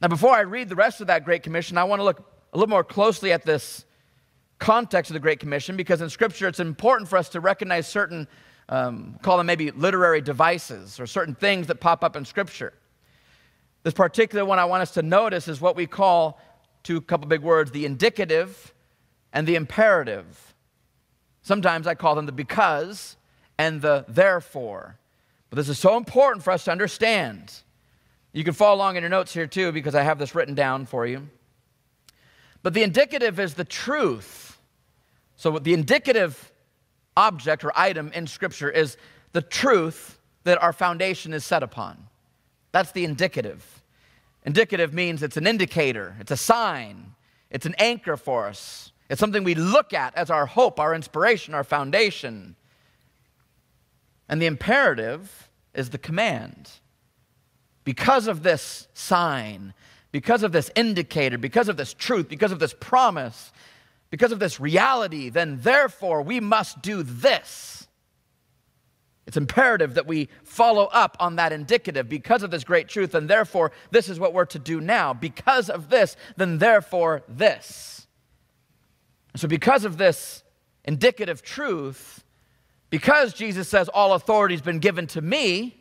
Now, 0.00 0.08
before 0.08 0.34
I 0.34 0.40
read 0.40 0.70
the 0.70 0.76
rest 0.76 1.02
of 1.02 1.08
that 1.08 1.24
Great 1.24 1.42
Commission, 1.42 1.76
I 1.76 1.84
want 1.84 2.00
to 2.00 2.04
look 2.04 2.20
a 2.52 2.56
little 2.56 2.70
more 2.70 2.84
closely 2.84 3.32
at 3.32 3.44
this 3.44 3.84
context 4.58 5.10
of 5.10 5.14
the 5.14 5.20
Great 5.20 5.40
Commission 5.40 5.76
because 5.76 6.00
in 6.00 6.10
Scripture 6.10 6.48
it's 6.48 6.60
important 6.60 7.08
for 7.08 7.16
us 7.16 7.28
to 7.30 7.40
recognize 7.40 7.86
certain, 7.86 8.28
um, 8.68 9.18
call 9.22 9.38
them 9.38 9.46
maybe 9.46 9.70
literary 9.70 10.20
devices 10.20 10.98
or 10.98 11.06
certain 11.06 11.34
things 11.34 11.66
that 11.68 11.80
pop 11.80 12.02
up 12.04 12.16
in 12.16 12.24
Scripture. 12.24 12.72
This 13.82 13.94
particular 13.94 14.44
one 14.44 14.58
I 14.58 14.64
want 14.64 14.82
us 14.82 14.92
to 14.92 15.02
notice 15.02 15.48
is 15.48 15.60
what 15.60 15.76
we 15.76 15.86
call, 15.86 16.40
two 16.82 17.00
couple 17.00 17.28
big 17.28 17.42
words, 17.42 17.70
the 17.70 17.86
indicative 17.86 18.74
and 19.32 19.46
the 19.46 19.54
imperative. 19.54 20.54
Sometimes 21.42 21.86
I 21.86 21.94
call 21.94 22.14
them 22.14 22.26
the 22.26 22.32
because 22.32 23.16
and 23.56 23.80
the 23.80 24.04
therefore. 24.08 24.98
But 25.50 25.56
this 25.56 25.68
is 25.68 25.78
so 25.78 25.96
important 25.96 26.44
for 26.44 26.50
us 26.52 26.64
to 26.64 26.72
understand. 26.72 27.52
You 28.32 28.44
can 28.44 28.52
follow 28.52 28.76
along 28.76 28.96
in 28.96 29.02
your 29.02 29.10
notes 29.10 29.32
here 29.32 29.46
too 29.46 29.72
because 29.72 29.94
I 29.94 30.02
have 30.02 30.18
this 30.18 30.34
written 30.34 30.54
down 30.54 30.84
for 30.86 31.06
you. 31.06 31.28
But 32.62 32.74
the 32.74 32.82
indicative 32.82 33.40
is 33.40 33.54
the 33.54 33.64
truth 33.64 34.47
so, 35.38 35.56
the 35.60 35.72
indicative 35.72 36.52
object 37.16 37.64
or 37.64 37.70
item 37.78 38.10
in 38.12 38.26
Scripture 38.26 38.68
is 38.68 38.96
the 39.32 39.40
truth 39.40 40.18
that 40.42 40.60
our 40.60 40.72
foundation 40.72 41.32
is 41.32 41.44
set 41.44 41.62
upon. 41.62 42.08
That's 42.72 42.90
the 42.90 43.04
indicative. 43.04 43.82
Indicative 44.44 44.92
means 44.92 45.22
it's 45.22 45.36
an 45.36 45.46
indicator, 45.46 46.16
it's 46.18 46.32
a 46.32 46.36
sign, 46.36 47.14
it's 47.50 47.66
an 47.66 47.76
anchor 47.78 48.16
for 48.16 48.48
us. 48.48 48.90
It's 49.08 49.20
something 49.20 49.44
we 49.44 49.54
look 49.54 49.94
at 49.94 50.14
as 50.16 50.28
our 50.28 50.44
hope, 50.44 50.80
our 50.80 50.92
inspiration, 50.92 51.54
our 51.54 51.64
foundation. 51.64 52.56
And 54.28 54.42
the 54.42 54.46
imperative 54.46 55.48
is 55.72 55.90
the 55.90 55.98
command. 55.98 56.68
Because 57.84 58.26
of 58.26 58.42
this 58.42 58.88
sign, 58.92 59.72
because 60.10 60.42
of 60.42 60.50
this 60.50 60.70
indicator, 60.74 61.38
because 61.38 61.68
of 61.68 61.76
this 61.76 61.94
truth, 61.94 62.28
because 62.28 62.52
of 62.52 62.58
this 62.58 62.74
promise, 62.78 63.52
because 64.10 64.32
of 64.32 64.38
this 64.38 64.58
reality, 64.58 65.28
then 65.28 65.60
therefore 65.60 66.22
we 66.22 66.40
must 66.40 66.82
do 66.82 67.02
this. 67.02 67.86
It's 69.26 69.36
imperative 69.36 69.94
that 69.94 70.06
we 70.06 70.30
follow 70.42 70.84
up 70.86 71.16
on 71.20 71.36
that 71.36 71.52
indicative 71.52 72.08
because 72.08 72.42
of 72.42 72.50
this 72.50 72.64
great 72.64 72.88
truth, 72.88 73.14
and 73.14 73.28
therefore 73.28 73.72
this 73.90 74.08
is 74.08 74.18
what 74.18 74.32
we're 74.32 74.46
to 74.46 74.58
do 74.58 74.80
now. 74.80 75.12
Because 75.12 75.68
of 75.68 75.90
this, 75.90 76.16
then 76.36 76.56
therefore 76.56 77.22
this. 77.28 78.06
So, 79.36 79.46
because 79.46 79.84
of 79.84 79.98
this 79.98 80.42
indicative 80.84 81.42
truth, 81.42 82.24
because 82.88 83.34
Jesus 83.34 83.68
says, 83.68 83.90
All 83.90 84.14
authority 84.14 84.54
has 84.54 84.62
been 84.62 84.78
given 84.78 85.06
to 85.08 85.20
me, 85.20 85.76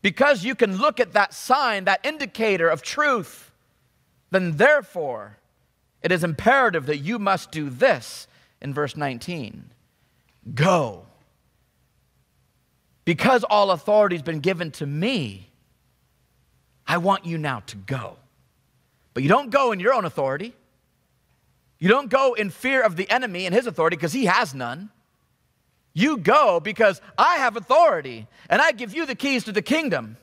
because 0.00 0.42
you 0.42 0.54
can 0.54 0.78
look 0.78 0.98
at 0.98 1.12
that 1.12 1.34
sign, 1.34 1.84
that 1.84 2.04
indicator 2.06 2.70
of 2.70 2.80
truth, 2.80 3.52
then 4.30 4.56
therefore 4.56 5.38
it 6.02 6.12
is 6.12 6.24
imperative 6.24 6.86
that 6.86 6.98
you 6.98 7.18
must 7.18 7.50
do 7.50 7.70
this 7.70 8.26
in 8.60 8.72
verse 8.74 8.96
19 8.96 9.70
go. 10.54 11.04
Because 13.04 13.44
all 13.44 13.70
authority 13.70 14.16
has 14.16 14.22
been 14.22 14.40
given 14.40 14.70
to 14.72 14.86
me, 14.86 15.50
I 16.86 16.98
want 16.98 17.26
you 17.26 17.38
now 17.38 17.60
to 17.66 17.76
go. 17.76 18.16
But 19.14 19.22
you 19.22 19.28
don't 19.28 19.50
go 19.50 19.72
in 19.72 19.80
your 19.80 19.94
own 19.94 20.04
authority. 20.04 20.54
You 21.78 21.88
don't 21.88 22.10
go 22.10 22.34
in 22.34 22.50
fear 22.50 22.82
of 22.82 22.96
the 22.96 23.08
enemy 23.10 23.46
and 23.46 23.54
his 23.54 23.66
authority 23.66 23.96
because 23.96 24.12
he 24.12 24.26
has 24.26 24.54
none. 24.54 24.90
You 25.92 26.18
go 26.18 26.60
because 26.60 27.00
I 27.16 27.36
have 27.36 27.56
authority 27.56 28.26
and 28.48 28.60
I 28.60 28.72
give 28.72 28.94
you 28.94 29.06
the 29.06 29.14
keys 29.14 29.44
to 29.44 29.52
the 29.52 29.62
kingdom, 29.62 30.16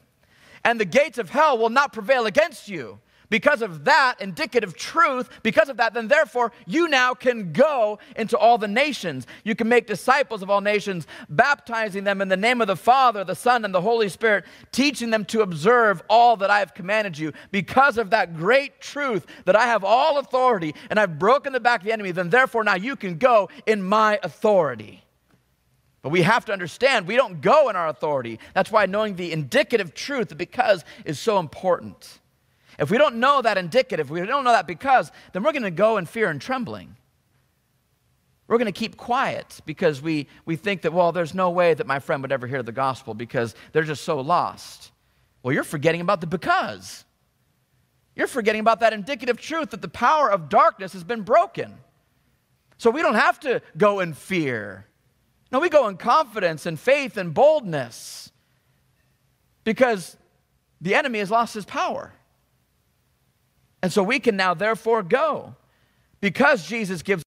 and 0.63 0.79
the 0.79 0.85
gates 0.85 1.17
of 1.17 1.29
hell 1.29 1.57
will 1.57 1.69
not 1.69 1.91
prevail 1.93 2.25
against 2.25 2.67
you. 2.67 2.99
Because 3.35 3.61
of 3.61 3.83
that 3.83 4.15
indicative 4.21 4.77
truth, 4.77 5.29
because 5.43 5.67
of 5.67 5.75
that, 5.75 5.93
then 5.93 6.07
therefore 6.07 6.53
you 6.65 6.87
now 6.87 7.13
can 7.13 7.51
go 7.51 7.99
into 8.15 8.37
all 8.37 8.57
the 8.57 8.65
nations. 8.65 9.27
You 9.43 9.55
can 9.55 9.67
make 9.67 9.87
disciples 9.87 10.41
of 10.41 10.49
all 10.49 10.61
nations, 10.61 11.05
baptizing 11.27 12.05
them 12.05 12.21
in 12.21 12.29
the 12.29 12.37
name 12.37 12.61
of 12.61 12.67
the 12.67 12.77
Father, 12.77 13.25
the 13.25 13.35
Son, 13.35 13.65
and 13.65 13.75
the 13.75 13.81
Holy 13.81 14.07
Spirit, 14.07 14.45
teaching 14.71 15.09
them 15.09 15.25
to 15.25 15.41
observe 15.41 16.01
all 16.09 16.37
that 16.37 16.49
I 16.49 16.59
have 16.59 16.73
commanded 16.73 17.17
you. 17.17 17.33
Because 17.51 17.97
of 17.97 18.11
that 18.11 18.37
great 18.37 18.79
truth 18.79 19.25
that 19.43 19.57
I 19.57 19.65
have 19.65 19.83
all 19.83 20.17
authority 20.17 20.73
and 20.89 20.97
I've 20.97 21.19
broken 21.19 21.51
the 21.51 21.59
back 21.59 21.81
of 21.81 21.85
the 21.85 21.91
enemy, 21.91 22.11
then 22.11 22.29
therefore 22.29 22.63
now 22.63 22.75
you 22.75 22.95
can 22.95 23.17
go 23.17 23.49
in 23.65 23.83
my 23.83 24.17
authority. 24.23 25.03
But 26.03 26.11
we 26.11 26.21
have 26.21 26.45
to 26.45 26.53
understand 26.53 27.05
we 27.05 27.17
don't 27.17 27.41
go 27.41 27.67
in 27.67 27.75
our 27.75 27.89
authority. 27.89 28.39
That's 28.53 28.71
why 28.71 28.85
knowing 28.85 29.17
the 29.17 29.33
indicative 29.33 29.93
truth, 29.93 30.37
because, 30.37 30.85
is 31.03 31.19
so 31.19 31.37
important. 31.37 32.21
If 32.79 32.91
we 32.91 32.97
don't 32.97 33.15
know 33.15 33.41
that 33.41 33.57
indicative, 33.57 34.09
we 34.09 34.25
don't 34.25 34.43
know 34.43 34.51
that 34.51 34.67
because, 34.67 35.11
then 35.33 35.43
we're 35.43 35.53
going 35.53 35.63
to 35.63 35.71
go 35.71 35.97
in 35.97 36.05
fear 36.05 36.29
and 36.29 36.41
trembling. 36.41 36.95
We're 38.47 38.57
going 38.57 38.71
to 38.71 38.77
keep 38.77 38.97
quiet 38.97 39.61
because 39.65 40.01
we, 40.01 40.27
we 40.45 40.55
think 40.55 40.81
that, 40.83 40.93
well, 40.93 41.11
there's 41.11 41.33
no 41.33 41.49
way 41.49 41.73
that 41.73 41.87
my 41.87 41.99
friend 41.99 42.21
would 42.21 42.31
ever 42.31 42.45
hear 42.45 42.61
the 42.61 42.71
gospel 42.71 43.13
because 43.13 43.55
they're 43.71 43.83
just 43.83 44.03
so 44.03 44.19
lost. 44.19 44.91
Well, 45.41 45.53
you're 45.53 45.63
forgetting 45.63 46.01
about 46.01 46.21
the 46.21 46.27
because. 46.27 47.05
You're 48.15 48.27
forgetting 48.27 48.61
about 48.61 48.81
that 48.81 48.93
indicative 48.93 49.39
truth 49.39 49.71
that 49.71 49.81
the 49.81 49.87
power 49.87 50.31
of 50.31 50.47
darkness 50.49 50.93
has 50.93 51.03
been 51.03 51.21
broken. 51.21 51.75
So 52.77 52.91
we 52.91 53.01
don't 53.01 53.15
have 53.15 53.39
to 53.41 53.61
go 53.77 53.99
in 53.99 54.13
fear. 54.13 54.85
No, 55.51 55.59
we 55.59 55.69
go 55.69 55.87
in 55.87 55.97
confidence 55.97 56.65
and 56.65 56.79
faith 56.79 57.17
and 57.17 57.33
boldness 57.33 58.31
because 59.63 60.17
the 60.81 60.95
enemy 60.95 61.19
has 61.19 61.31
lost 61.31 61.53
his 61.53 61.65
power. 61.65 62.13
And 63.85 63.93
so 63.93 64.01
we 64.01 64.17
can 64.17 64.35
now 64.35 64.55
therefore 64.55 65.03
go. 65.03 65.53
Because 66.19 66.67
Jesus 66.67 67.03
gives 67.03 67.23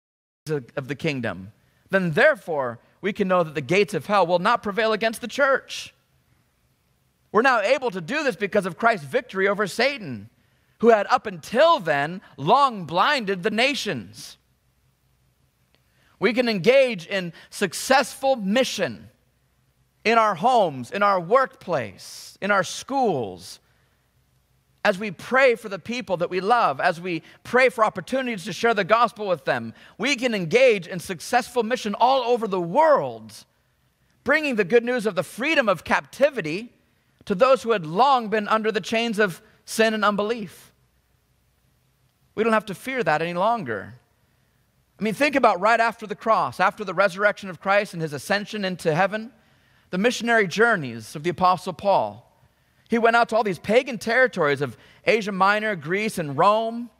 of 0.48 0.88
the 0.88 0.96
kingdom, 0.96 1.52
then 1.90 2.10
therefore 2.10 2.80
we 3.00 3.12
can 3.12 3.28
know 3.28 3.44
that 3.44 3.54
the 3.54 3.60
gates 3.60 3.94
of 3.94 4.06
hell 4.06 4.26
will 4.26 4.40
not 4.40 4.64
prevail 4.64 4.92
against 4.92 5.20
the 5.20 5.28
church. 5.28 5.94
We're 7.30 7.42
now 7.42 7.60
able 7.60 7.92
to 7.92 8.00
do 8.00 8.24
this 8.24 8.34
because 8.34 8.66
of 8.66 8.76
Christ's 8.76 9.06
victory 9.06 9.46
over 9.46 9.68
Satan, 9.68 10.30
who 10.80 10.88
had 10.88 11.06
up 11.10 11.28
until 11.28 11.78
then 11.78 12.20
long 12.36 12.86
blinded 12.86 13.44
the 13.44 13.52
nations. 13.52 14.36
We 16.18 16.32
can 16.32 16.48
engage 16.48 17.06
in 17.06 17.34
successful 17.50 18.34
mission 18.34 19.10
in 20.04 20.18
our 20.18 20.34
homes, 20.34 20.90
in 20.90 21.04
our 21.04 21.20
workplace, 21.20 22.36
in 22.40 22.50
our 22.50 22.64
schools, 22.64 23.60
as 24.88 24.98
we 24.98 25.10
pray 25.10 25.54
for 25.54 25.68
the 25.68 25.78
people 25.78 26.16
that 26.16 26.30
we 26.30 26.40
love, 26.40 26.80
as 26.80 26.98
we 26.98 27.22
pray 27.44 27.68
for 27.68 27.84
opportunities 27.84 28.44
to 28.44 28.54
share 28.54 28.72
the 28.72 28.84
gospel 28.84 29.28
with 29.28 29.44
them, 29.44 29.74
we 29.98 30.16
can 30.16 30.34
engage 30.34 30.86
in 30.86 30.98
successful 30.98 31.62
mission 31.62 31.94
all 32.00 32.22
over 32.22 32.48
the 32.48 32.58
world, 32.58 33.44
bringing 34.24 34.56
the 34.56 34.64
good 34.64 34.82
news 34.82 35.04
of 35.04 35.14
the 35.14 35.22
freedom 35.22 35.68
of 35.68 35.84
captivity 35.84 36.72
to 37.26 37.34
those 37.34 37.62
who 37.62 37.72
had 37.72 37.84
long 37.84 38.30
been 38.30 38.48
under 38.48 38.72
the 38.72 38.80
chains 38.80 39.18
of 39.18 39.42
sin 39.66 39.92
and 39.92 40.06
unbelief. 40.06 40.72
We 42.34 42.42
don't 42.42 42.54
have 42.54 42.64
to 42.64 42.74
fear 42.74 43.04
that 43.04 43.20
any 43.20 43.34
longer. 43.34 43.92
I 44.98 45.02
mean, 45.02 45.12
think 45.12 45.36
about 45.36 45.60
right 45.60 45.80
after 45.80 46.06
the 46.06 46.14
cross, 46.14 46.60
after 46.60 46.82
the 46.82 46.94
resurrection 46.94 47.50
of 47.50 47.60
Christ 47.60 47.92
and 47.92 48.00
his 48.00 48.14
ascension 48.14 48.64
into 48.64 48.94
heaven, 48.94 49.32
the 49.90 49.98
missionary 49.98 50.48
journeys 50.48 51.14
of 51.14 51.24
the 51.24 51.30
Apostle 51.30 51.74
Paul. 51.74 52.27
He 52.88 52.98
went 52.98 53.16
out 53.16 53.28
to 53.28 53.36
all 53.36 53.44
these 53.44 53.58
pagan 53.58 53.98
territories 53.98 54.60
of 54.60 54.76
Asia 55.06 55.32
Minor, 55.32 55.76
Greece, 55.76 56.18
and 56.18 56.36
Rome. 56.36 56.90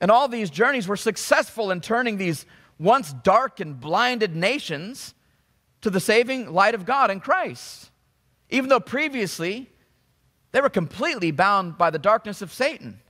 And 0.00 0.10
all 0.10 0.28
these 0.28 0.50
journeys 0.50 0.88
were 0.88 0.96
successful 0.96 1.70
in 1.70 1.80
turning 1.80 2.16
these 2.16 2.46
once 2.78 3.12
dark 3.12 3.60
and 3.60 3.78
blinded 3.78 4.34
nations 4.34 5.14
to 5.82 5.90
the 5.90 6.00
saving 6.00 6.52
light 6.52 6.74
of 6.74 6.84
God 6.84 7.10
in 7.10 7.20
Christ. 7.20 7.90
Even 8.50 8.70
though 8.70 8.80
previously 8.80 9.70
they 10.52 10.60
were 10.60 10.70
completely 10.70 11.30
bound 11.30 11.76
by 11.76 11.90
the 11.90 11.98
darkness 11.98 12.40
of 12.40 12.52
Satan. 12.52 13.00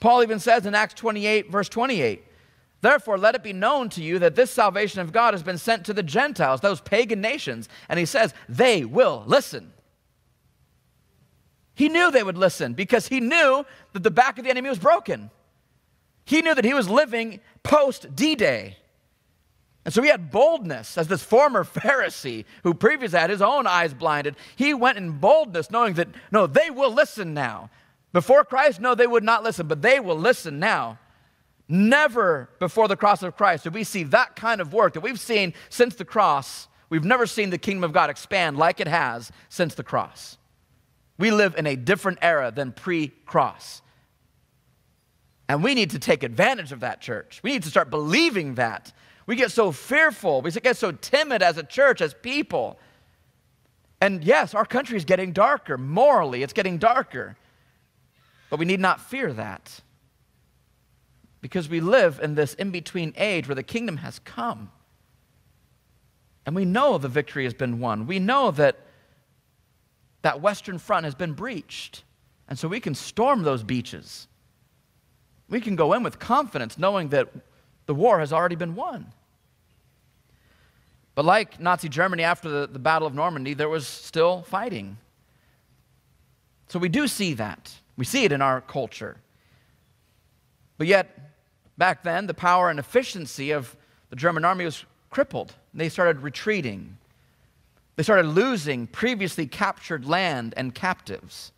Paul 0.00 0.22
even 0.22 0.40
says 0.40 0.66
in 0.66 0.74
Acts 0.74 0.94
28, 0.94 1.50
verse 1.50 1.68
28, 1.68 2.24
Therefore, 2.80 3.16
let 3.16 3.36
it 3.36 3.44
be 3.44 3.52
known 3.52 3.88
to 3.90 4.02
you 4.02 4.18
that 4.18 4.34
this 4.34 4.50
salvation 4.50 5.00
of 5.00 5.12
God 5.12 5.34
has 5.34 5.44
been 5.44 5.58
sent 5.58 5.86
to 5.86 5.92
the 5.92 6.02
Gentiles, 6.02 6.60
those 6.60 6.80
pagan 6.80 7.20
nations. 7.20 7.68
And 7.88 7.98
he 7.98 8.06
says, 8.06 8.34
they 8.48 8.84
will 8.84 9.22
listen. 9.26 9.72
He 11.74 11.88
knew 11.88 12.10
they 12.10 12.22
would 12.22 12.38
listen 12.38 12.74
because 12.74 13.08
he 13.08 13.20
knew 13.20 13.64
that 13.92 14.02
the 14.02 14.10
back 14.10 14.38
of 14.38 14.44
the 14.44 14.50
enemy 14.50 14.68
was 14.68 14.78
broken. 14.78 15.30
He 16.24 16.42
knew 16.42 16.54
that 16.54 16.64
he 16.64 16.74
was 16.74 16.88
living 16.88 17.40
post 17.62 18.14
D 18.14 18.34
Day. 18.34 18.76
And 19.84 19.92
so 19.92 20.00
he 20.02 20.08
had 20.08 20.30
boldness 20.30 20.96
as 20.96 21.08
this 21.08 21.22
former 21.22 21.64
Pharisee 21.64 22.44
who 22.62 22.74
previously 22.74 23.18
had 23.18 23.30
his 23.30 23.42
own 23.42 23.66
eyes 23.66 23.94
blinded. 23.94 24.36
He 24.54 24.74
went 24.74 24.98
in 24.98 25.18
boldness, 25.18 25.70
knowing 25.70 25.94
that, 25.94 26.08
no, 26.30 26.46
they 26.46 26.70
will 26.70 26.92
listen 26.92 27.34
now. 27.34 27.70
Before 28.12 28.44
Christ, 28.44 28.80
no, 28.80 28.94
they 28.94 29.06
would 29.06 29.24
not 29.24 29.42
listen, 29.42 29.66
but 29.66 29.82
they 29.82 29.98
will 29.98 30.16
listen 30.16 30.58
now. 30.58 30.98
Never 31.68 32.50
before 32.58 32.86
the 32.86 32.96
cross 32.96 33.22
of 33.22 33.36
Christ 33.36 33.64
did 33.64 33.72
we 33.72 33.84
see 33.84 34.02
that 34.04 34.36
kind 34.36 34.60
of 34.60 34.74
work 34.74 34.92
that 34.92 35.00
we've 35.00 35.18
seen 35.18 35.54
since 35.70 35.94
the 35.94 36.04
cross. 36.04 36.68
We've 36.90 37.04
never 37.04 37.26
seen 37.26 37.48
the 37.48 37.58
kingdom 37.58 37.84
of 37.84 37.92
God 37.92 38.10
expand 38.10 38.58
like 38.58 38.78
it 38.78 38.88
has 38.88 39.32
since 39.48 39.74
the 39.74 39.82
cross. 39.82 40.36
We 41.18 41.30
live 41.30 41.54
in 41.56 41.66
a 41.66 41.76
different 41.76 42.18
era 42.22 42.50
than 42.50 42.72
pre 42.72 43.08
cross. 43.26 43.82
And 45.48 45.62
we 45.62 45.74
need 45.74 45.90
to 45.90 45.98
take 45.98 46.22
advantage 46.22 46.72
of 46.72 46.80
that, 46.80 47.00
church. 47.00 47.40
We 47.42 47.52
need 47.52 47.62
to 47.64 47.68
start 47.68 47.90
believing 47.90 48.54
that. 48.54 48.92
We 49.26 49.36
get 49.36 49.52
so 49.52 49.70
fearful, 49.70 50.42
we 50.42 50.50
get 50.50 50.76
so 50.76 50.92
timid 50.92 51.42
as 51.42 51.58
a 51.58 51.62
church, 51.62 52.00
as 52.00 52.14
people. 52.14 52.78
And 54.00 54.24
yes, 54.24 54.54
our 54.54 54.64
country 54.64 54.96
is 54.96 55.04
getting 55.04 55.32
darker. 55.32 55.78
Morally, 55.78 56.42
it's 56.42 56.52
getting 56.52 56.78
darker. 56.78 57.36
But 58.50 58.58
we 58.58 58.64
need 58.64 58.80
not 58.80 59.00
fear 59.00 59.32
that 59.32 59.80
because 61.40 61.68
we 61.68 61.80
live 61.80 62.20
in 62.22 62.34
this 62.34 62.54
in 62.54 62.70
between 62.70 63.12
age 63.16 63.46
where 63.46 63.54
the 63.54 63.62
kingdom 63.62 63.98
has 63.98 64.18
come. 64.20 64.70
And 66.46 66.56
we 66.56 66.64
know 66.64 66.98
the 66.98 67.08
victory 67.08 67.44
has 67.44 67.54
been 67.54 67.78
won. 67.78 68.06
We 68.06 68.18
know 68.18 68.50
that 68.52 68.78
that 70.22 70.40
Western 70.40 70.78
front 70.78 71.04
has 71.04 71.14
been 71.14 71.32
breached. 71.32 72.04
And 72.48 72.58
so 72.58 72.68
we 72.68 72.80
can 72.80 72.94
storm 72.94 73.42
those 73.42 73.62
beaches. 73.62 74.28
We 75.48 75.60
can 75.60 75.76
go 75.76 75.92
in 75.92 76.02
with 76.02 76.18
confidence 76.18 76.78
knowing 76.78 77.08
that 77.08 77.28
the 77.86 77.94
war 77.94 78.20
has 78.20 78.32
already 78.32 78.56
been 78.56 78.74
won. 78.74 79.12
But 81.14 81.24
like 81.24 81.60
Nazi 81.60 81.88
Germany 81.88 82.22
after 82.22 82.48
the, 82.48 82.66
the 82.66 82.78
Battle 82.78 83.06
of 83.06 83.14
Normandy, 83.14 83.54
there 83.54 83.68
was 83.68 83.86
still 83.86 84.42
fighting. 84.42 84.96
So 86.68 86.78
we 86.78 86.88
do 86.88 87.06
see 87.06 87.34
that. 87.34 87.72
We 87.96 88.04
see 88.04 88.24
it 88.24 88.32
in 88.32 88.40
our 88.40 88.62
culture. 88.62 89.18
But 90.78 90.86
yet, 90.86 91.22
Back 91.78 92.02
then, 92.02 92.26
the 92.26 92.34
power 92.34 92.70
and 92.70 92.78
efficiency 92.78 93.50
of 93.50 93.76
the 94.10 94.16
German 94.16 94.44
army 94.44 94.64
was 94.64 94.84
crippled. 95.10 95.54
They 95.74 95.88
started 95.88 96.22
retreating. 96.22 96.98
They 97.96 98.02
started 98.02 98.26
losing 98.26 98.86
previously 98.86 99.46
captured 99.46 100.06
land 100.06 100.54
and 100.56 100.74
captives. 100.74 101.52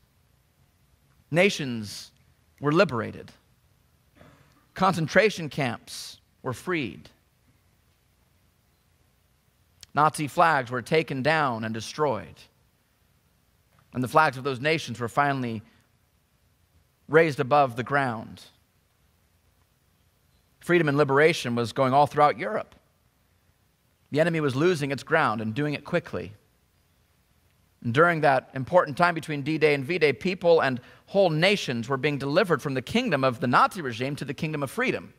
Nations 1.31 2.11
were 2.61 2.73
liberated. 2.73 3.31
Concentration 4.75 5.49
camps 5.49 6.21
were 6.43 6.53
freed. 6.53 7.09
Nazi 9.95 10.27
flags 10.27 10.71
were 10.71 10.83
taken 10.83 11.23
down 11.23 11.65
and 11.65 11.73
destroyed. 11.73 12.35
And 13.93 14.03
the 14.03 14.09
flags 14.09 14.37
of 14.37 14.43
those 14.43 14.61
nations 14.61 14.99
were 14.99 15.09
finally 15.09 15.63
raised 17.09 17.39
above 17.39 17.77
the 17.77 17.85
ground 17.85 18.43
freedom 20.65 20.89
and 20.89 20.97
liberation 20.97 21.55
was 21.55 21.75
going 21.75 21.93
all 21.93 22.07
throughout 22.07 22.39
Europe. 22.39 22.75
The 24.15 24.21
enemy 24.21 24.39
was 24.39 24.55
losing 24.55 24.93
its 24.93 25.03
ground 25.03 25.41
and 25.41 25.53
doing 25.53 25.75
it 25.75 25.85
quickly. 25.85 26.35
And 27.83 27.93
during 27.93 28.21
that 28.21 28.49
important 28.55 28.97
time 28.97 29.13
between 29.13 29.43
D 29.43 29.59
Day 29.59 29.75
and 29.75 29.85
V 29.85 29.99
Day, 29.99 30.13
people 30.13 30.61
and 30.63 30.81
whole 31.07 31.31
nations 31.31 31.89
were 31.89 31.97
being 31.97 32.17
delivered 32.17 32.63
from 32.63 32.75
the 32.75 32.81
kingdom 32.81 33.25
of 33.25 33.41
the 33.41 33.49
Nazi 33.49 33.83
regime 33.83 34.15
to 34.15 34.25
the 34.25 34.33
kingdom 34.33 34.63
of 34.63 34.71
freedom. 34.71 35.15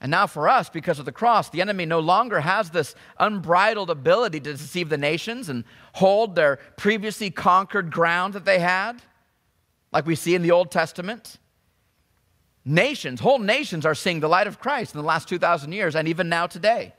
And 0.00 0.10
now, 0.10 0.26
for 0.26 0.48
us, 0.48 0.70
because 0.70 0.98
of 0.98 1.04
the 1.04 1.12
cross, 1.12 1.50
the 1.50 1.60
enemy 1.60 1.84
no 1.84 2.00
longer 2.00 2.40
has 2.40 2.70
this 2.70 2.94
unbridled 3.20 3.90
ability 3.90 4.40
to 4.40 4.52
deceive 4.52 4.88
the 4.88 4.96
nations 4.96 5.50
and 5.50 5.64
hold 5.92 6.36
their 6.36 6.60
previously 6.78 7.30
conquered 7.30 7.92
ground 7.92 8.32
that 8.32 8.46
they 8.46 8.60
had, 8.60 9.02
like 9.92 10.06
we 10.06 10.14
see 10.14 10.34
in 10.34 10.40
the 10.40 10.52
Old 10.52 10.70
Testament. 10.70 11.36
Nations, 12.64 13.20
whole 13.20 13.38
nations 13.38 13.84
are 13.84 13.94
seeing 13.94 14.20
the 14.20 14.28
light 14.28 14.46
of 14.46 14.58
Christ 14.58 14.94
in 14.94 15.02
the 15.02 15.06
last 15.06 15.28
2,000 15.28 15.72
years 15.72 15.94
and 15.94 16.08
even 16.08 16.30
now 16.30 16.46
today. 16.46 16.94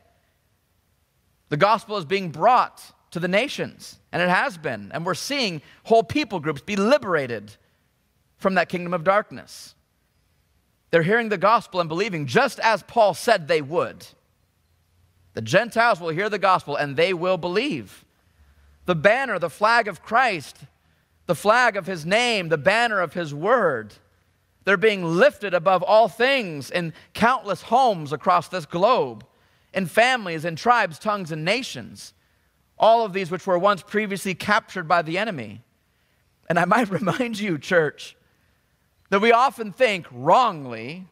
The 1.49 1.57
gospel 1.57 1.97
is 1.97 2.05
being 2.05 2.29
brought 2.29 2.81
to 3.11 3.19
the 3.19 3.27
nations, 3.27 3.99
and 4.11 4.21
it 4.21 4.29
has 4.29 4.57
been. 4.57 4.91
And 4.93 5.05
we're 5.05 5.15
seeing 5.15 5.61
whole 5.83 6.03
people 6.03 6.39
groups 6.39 6.61
be 6.61 6.75
liberated 6.75 7.55
from 8.37 8.55
that 8.55 8.69
kingdom 8.69 8.93
of 8.93 9.03
darkness. 9.03 9.75
They're 10.91 11.03
hearing 11.03 11.29
the 11.29 11.37
gospel 11.37 11.79
and 11.79 11.89
believing 11.89 12.25
just 12.25 12.59
as 12.59 12.83
Paul 12.83 13.13
said 13.13 13.47
they 13.47 13.61
would. 13.61 14.05
The 15.33 15.41
Gentiles 15.41 15.99
will 15.99 16.09
hear 16.09 16.29
the 16.29 16.39
gospel 16.39 16.75
and 16.75 16.95
they 16.95 17.13
will 17.13 17.37
believe. 17.37 18.05
The 18.85 18.95
banner, 18.95 19.37
the 19.37 19.49
flag 19.49 19.87
of 19.87 20.01
Christ, 20.01 20.57
the 21.27 21.35
flag 21.35 21.77
of 21.77 21.85
his 21.85 22.05
name, 22.05 22.49
the 22.49 22.57
banner 22.57 22.99
of 22.99 23.13
his 23.13 23.33
word 23.33 23.93
they're 24.69 24.77
being 24.77 25.03
lifted 25.03 25.55
above 25.55 25.81
all 25.81 26.07
things 26.07 26.69
in 26.69 26.93
countless 27.15 27.63
homes 27.63 28.13
across 28.13 28.49
this 28.49 28.67
globe, 28.67 29.25
in 29.73 29.85
families, 29.85 30.45
and 30.45 30.57
tribes, 30.57 30.99
tongues, 30.99 31.31
and 31.31 31.45
nations. 31.45 32.13
All 32.77 33.05
of 33.05 33.13
these 33.13 33.29
which 33.29 33.45
were 33.45 33.59
once 33.59 33.81
previously 33.81 34.33
captured 34.33 34.87
by 34.87 35.01
the 35.01 35.17
enemy. 35.17 35.61
And 36.47 36.57
I 36.57 36.65
might 36.65 36.89
remind 36.89 37.39
you, 37.39 37.57
church, 37.57 38.15
that 39.09 39.21
we 39.21 39.31
often 39.31 39.71
think 39.71 40.07
wrongly 40.11 41.05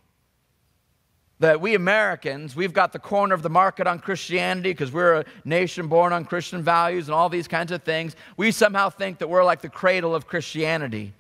that 1.40 1.62
we 1.62 1.76
Americans, 1.76 2.56
we've 2.56 2.74
got 2.74 2.94
the 2.94 3.00
corner 3.00 3.36
of 3.36 3.44
the 3.44 3.50
market 3.50 3.86
on 3.86 4.00
Christianity 4.00 4.72
because 4.72 4.92
we're 4.92 5.20
a 5.20 5.26
nation 5.46 5.88
born 5.88 6.12
on 6.12 6.26
Christian 6.26 6.64
values 6.64 7.08
and 7.08 7.14
all 7.14 7.30
these 7.30 7.48
kinds 7.48 7.72
of 7.72 7.84
things. 7.84 8.16
We 8.38 8.52
somehow 8.52 8.90
think 8.90 9.20
that 9.20 9.30
we're 9.30 9.44
like 9.44 9.62
the 9.62 9.70
cradle 9.70 10.16
of 10.16 10.26
Christianity. 10.26 11.14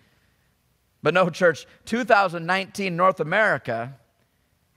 But 1.03 1.13
no, 1.13 1.29
church, 1.29 1.67
2019 1.85 2.95
North 2.95 3.19
America 3.19 3.93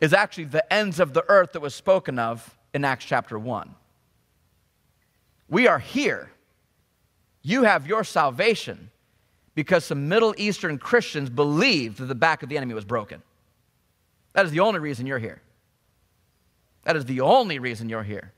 is 0.01 0.13
actually 0.13 0.45
the 0.45 0.73
ends 0.73 0.99
of 0.99 1.13
the 1.13 1.25
earth 1.29 1.53
that 1.53 1.61
was 1.61 1.75
spoken 1.75 2.19
of 2.19 2.57
in 2.73 2.85
Acts 2.85 3.05
chapter 3.05 3.39
1. 3.39 3.75
We 5.49 5.67
are 5.67 5.79
here. 5.79 6.31
You 7.43 7.65
have 7.65 7.87
your 7.87 8.05
salvation 8.05 8.91
because 9.55 9.85
some 9.85 10.09
Middle 10.09 10.35
Eastern 10.39 10.79
Christians 10.79 11.29
believed 11.29 11.99
that 11.99 12.07
the 12.07 12.15
back 12.15 12.43
of 12.43 12.49
the 12.49 12.57
enemy 12.57 12.75
was 12.75 12.85
broken. 12.85 13.23
That 14.33 14.47
is 14.47 14.53
the 14.53 14.61
only 14.61 14.81
reason 14.81 15.07
you're 15.07 15.19
here. 15.19 15.43
That 16.85 16.97
is 16.97 17.05
the 17.05 17.21
only 17.21 17.59
reason 17.59 17.89
you're 17.89 18.03
here. 18.03 18.33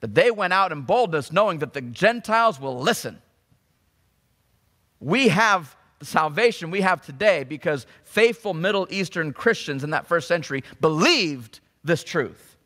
That 0.00 0.14
they 0.14 0.30
went 0.30 0.52
out 0.52 0.72
in 0.72 0.82
boldness 0.82 1.32
knowing 1.32 1.58
that 1.58 1.72
the 1.72 1.80
Gentiles 1.80 2.60
will 2.60 2.78
listen. 2.78 3.20
We 5.00 5.28
have 5.28 5.75
the 5.98 6.06
salvation 6.06 6.70
we 6.70 6.82
have 6.82 7.00
today 7.02 7.44
because 7.44 7.86
faithful 8.04 8.54
Middle 8.54 8.86
Eastern 8.90 9.32
Christians 9.32 9.84
in 9.84 9.90
that 9.90 10.06
first 10.06 10.28
century 10.28 10.62
believed 10.80 11.60
this 11.84 12.04
truth. 12.04 12.56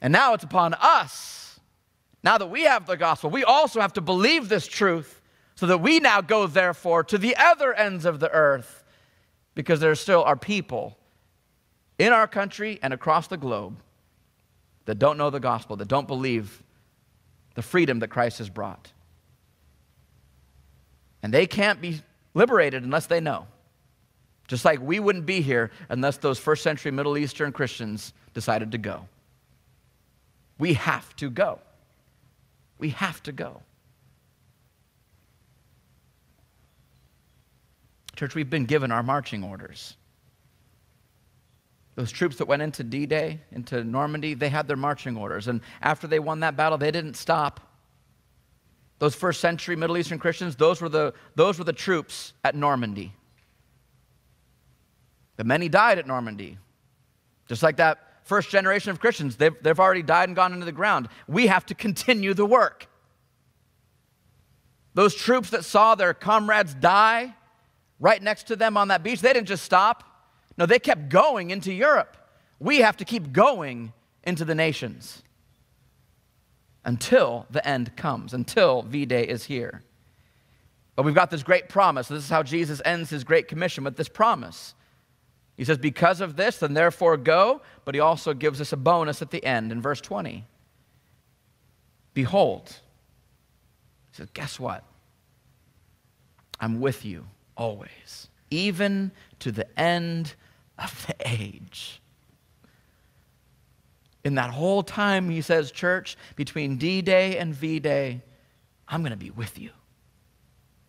And 0.00 0.12
now 0.12 0.34
it's 0.34 0.44
upon 0.44 0.74
us 0.74 1.58
Now 2.24 2.38
that 2.38 2.46
we 2.46 2.62
have 2.62 2.86
the 2.86 2.96
gospel, 2.96 3.28
we 3.28 3.44
also 3.44 3.80
have 3.82 3.92
to 3.92 4.00
believe 4.00 4.48
this 4.48 4.66
truth 4.66 5.20
so 5.56 5.66
that 5.66 5.78
we 5.78 6.00
now 6.00 6.22
go, 6.22 6.46
therefore, 6.46 7.04
to 7.04 7.18
the 7.18 7.36
other 7.36 7.74
ends 7.74 8.06
of 8.06 8.18
the 8.18 8.30
earth 8.30 8.82
because 9.54 9.78
there 9.78 9.94
still 9.94 10.24
are 10.24 10.34
people 10.34 10.98
in 11.98 12.12
our 12.12 12.26
country 12.26 12.78
and 12.82 12.94
across 12.94 13.28
the 13.28 13.36
globe 13.36 13.78
that 14.86 14.98
don't 14.98 15.18
know 15.18 15.28
the 15.28 15.38
gospel, 15.38 15.76
that 15.76 15.86
don't 15.86 16.08
believe 16.08 16.62
the 17.54 17.62
freedom 17.62 17.98
that 17.98 18.08
Christ 18.08 18.38
has 18.38 18.48
brought. 18.48 18.90
And 21.24 21.32
they 21.32 21.46
can't 21.46 21.80
be 21.80 22.02
liberated 22.34 22.82
unless 22.84 23.06
they 23.06 23.18
know. 23.18 23.46
Just 24.46 24.62
like 24.62 24.78
we 24.82 25.00
wouldn't 25.00 25.24
be 25.24 25.40
here 25.40 25.70
unless 25.88 26.18
those 26.18 26.38
first 26.38 26.62
century 26.62 26.92
Middle 26.92 27.16
Eastern 27.16 27.50
Christians 27.50 28.12
decided 28.34 28.72
to 28.72 28.78
go. 28.78 29.08
We 30.58 30.74
have 30.74 31.16
to 31.16 31.30
go. 31.30 31.60
We 32.76 32.90
have 32.90 33.22
to 33.22 33.32
go. 33.32 33.62
Church, 38.16 38.34
we've 38.34 38.50
been 38.50 38.66
given 38.66 38.92
our 38.92 39.02
marching 39.02 39.42
orders. 39.42 39.96
Those 41.94 42.12
troops 42.12 42.36
that 42.36 42.48
went 42.48 42.60
into 42.60 42.84
D 42.84 43.06
Day, 43.06 43.40
into 43.50 43.82
Normandy, 43.82 44.34
they 44.34 44.50
had 44.50 44.68
their 44.68 44.76
marching 44.76 45.16
orders. 45.16 45.48
And 45.48 45.62
after 45.80 46.06
they 46.06 46.18
won 46.18 46.40
that 46.40 46.54
battle, 46.54 46.76
they 46.76 46.90
didn't 46.90 47.14
stop. 47.14 47.60
Those 48.98 49.14
first 49.14 49.40
century 49.40 49.76
Middle 49.76 49.98
Eastern 49.98 50.18
Christians, 50.18 50.56
those 50.56 50.80
were 50.80 50.88
the, 50.88 51.14
those 51.34 51.58
were 51.58 51.64
the 51.64 51.72
troops 51.72 52.32
at 52.44 52.54
Normandy. 52.54 53.12
But 55.36 55.46
many 55.46 55.68
died 55.68 55.98
at 55.98 56.06
Normandy. 56.06 56.58
Just 57.46 57.62
like 57.62 57.76
that 57.76 57.98
first 58.22 58.50
generation 58.50 58.90
of 58.90 59.00
Christians, 59.00 59.36
they've, 59.36 59.54
they've 59.62 59.78
already 59.78 60.02
died 60.02 60.28
and 60.28 60.36
gone 60.36 60.52
into 60.52 60.64
the 60.64 60.72
ground. 60.72 61.08
We 61.26 61.48
have 61.48 61.66
to 61.66 61.74
continue 61.74 62.34
the 62.34 62.46
work. 62.46 62.86
Those 64.94 65.14
troops 65.14 65.50
that 65.50 65.64
saw 65.64 65.96
their 65.96 66.14
comrades 66.14 66.72
die 66.72 67.34
right 67.98 68.22
next 68.22 68.44
to 68.44 68.56
them 68.56 68.76
on 68.76 68.88
that 68.88 69.02
beach, 69.02 69.20
they 69.20 69.32
didn't 69.32 69.48
just 69.48 69.64
stop. 69.64 70.04
No, 70.56 70.66
they 70.66 70.78
kept 70.78 71.08
going 71.08 71.50
into 71.50 71.72
Europe. 71.72 72.16
We 72.60 72.78
have 72.78 72.96
to 72.98 73.04
keep 73.04 73.32
going 73.32 73.92
into 74.22 74.44
the 74.44 74.54
nations 74.54 75.23
until 76.84 77.46
the 77.50 77.66
end 77.66 77.96
comes, 77.96 78.34
until 78.34 78.82
V 78.82 79.06
Day 79.06 79.24
is 79.24 79.44
here. 79.44 79.82
But 80.96 81.04
we've 81.04 81.14
got 81.14 81.30
this 81.30 81.42
great 81.42 81.68
promise. 81.68 82.08
This 82.08 82.22
is 82.22 82.30
how 82.30 82.42
Jesus 82.42 82.80
ends 82.84 83.10
his 83.10 83.24
great 83.24 83.48
commission 83.48 83.84
with 83.84 83.96
this 83.96 84.08
promise. 84.08 84.74
He 85.56 85.64
says, 85.64 85.78
Because 85.78 86.20
of 86.20 86.36
this, 86.36 86.58
then 86.58 86.74
therefore 86.74 87.16
go. 87.16 87.62
But 87.84 87.94
he 87.94 88.00
also 88.00 88.34
gives 88.34 88.60
us 88.60 88.72
a 88.72 88.76
bonus 88.76 89.22
at 89.22 89.30
the 89.30 89.44
end 89.44 89.72
in 89.72 89.80
verse 89.80 90.00
20. 90.00 90.44
Behold, 92.12 92.68
he 94.12 94.16
says, 94.16 94.28
Guess 94.34 94.60
what? 94.60 94.84
I'm 96.60 96.80
with 96.80 97.04
you 97.04 97.26
always, 97.56 98.28
even 98.50 99.10
to 99.40 99.50
the 99.50 99.66
end 99.78 100.34
of 100.78 101.06
the 101.06 101.16
age. 101.28 102.00
In 104.24 104.36
that 104.36 104.50
whole 104.50 104.82
time, 104.82 105.28
he 105.28 105.42
says, 105.42 105.70
church, 105.70 106.16
between 106.34 106.76
D 106.76 107.02
Day 107.02 107.36
and 107.36 107.54
V 107.54 107.78
Day, 107.78 108.22
I'm 108.88 109.02
going 109.02 109.12
to 109.12 109.16
be 109.18 109.30
with 109.30 109.58
you. 109.58 109.70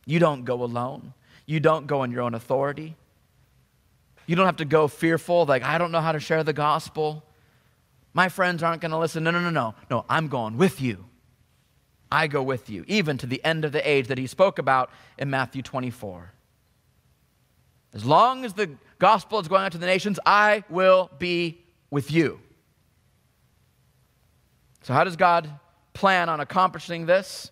You 0.06 0.20
don't 0.20 0.46
go 0.46 0.64
alone. 0.64 1.14
You 1.46 1.60
don't 1.60 1.86
go 1.88 2.04
in 2.04 2.12
your 2.12 2.22
own 2.22 2.34
authority. 2.34 2.96
You 4.26 4.36
don't 4.36 4.46
have 4.46 4.58
to 4.58 4.66
go 4.66 4.88
fearful, 4.88 5.46
like, 5.46 5.64
I 5.64 5.78
don't 5.78 5.92
know 5.92 6.02
how 6.02 6.12
to 6.12 6.20
share 6.20 6.44
the 6.44 6.54
gospel. 6.54 7.24
My 8.14 8.30
friends 8.30 8.64
aren't 8.64 8.82
going 8.82 8.92
to 8.92 8.98
listen. 8.98 9.24
No, 9.24 9.32
no, 9.32 9.40
no, 9.40 9.50
no. 9.50 9.76
No, 9.90 10.06
I'm 10.10 10.28
going 10.30 10.58
with 10.58 10.82
you. 10.82 11.06
I 12.12 12.28
go 12.28 12.42
with 12.42 12.70
you, 12.70 12.86
even 12.88 13.18
to 13.18 13.28
the 13.28 13.44
end 13.44 13.66
of 13.66 13.72
the 13.72 13.88
age 13.88 14.08
that 14.08 14.18
he 14.18 14.28
spoke 14.28 14.58
about 14.58 14.90
in 15.18 15.30
Matthew 15.30 15.62
24. 15.62 16.32
As 17.94 18.06
long 18.06 18.46
as 18.46 18.54
the 18.54 18.72
gospel 19.00 19.40
is 19.40 19.48
going 19.48 19.64
out 19.64 19.72
to 19.74 19.78
the 19.78 19.86
nations, 19.86 20.20
I 20.26 20.64
will 20.70 21.10
be 21.20 21.62
with 21.90 22.12
you. 22.12 22.40
So, 24.86 24.94
how 24.94 25.04
does 25.04 25.16
God 25.16 25.50
plan 25.94 26.30
on 26.30 26.42
accomplishing 26.42 27.08
this? 27.08 27.50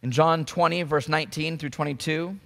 In 0.00 0.12
John 0.12 0.44
20, 0.44 0.84
verse 0.84 1.08
19 1.08 1.58
through 1.58 1.70
22, 1.70 2.38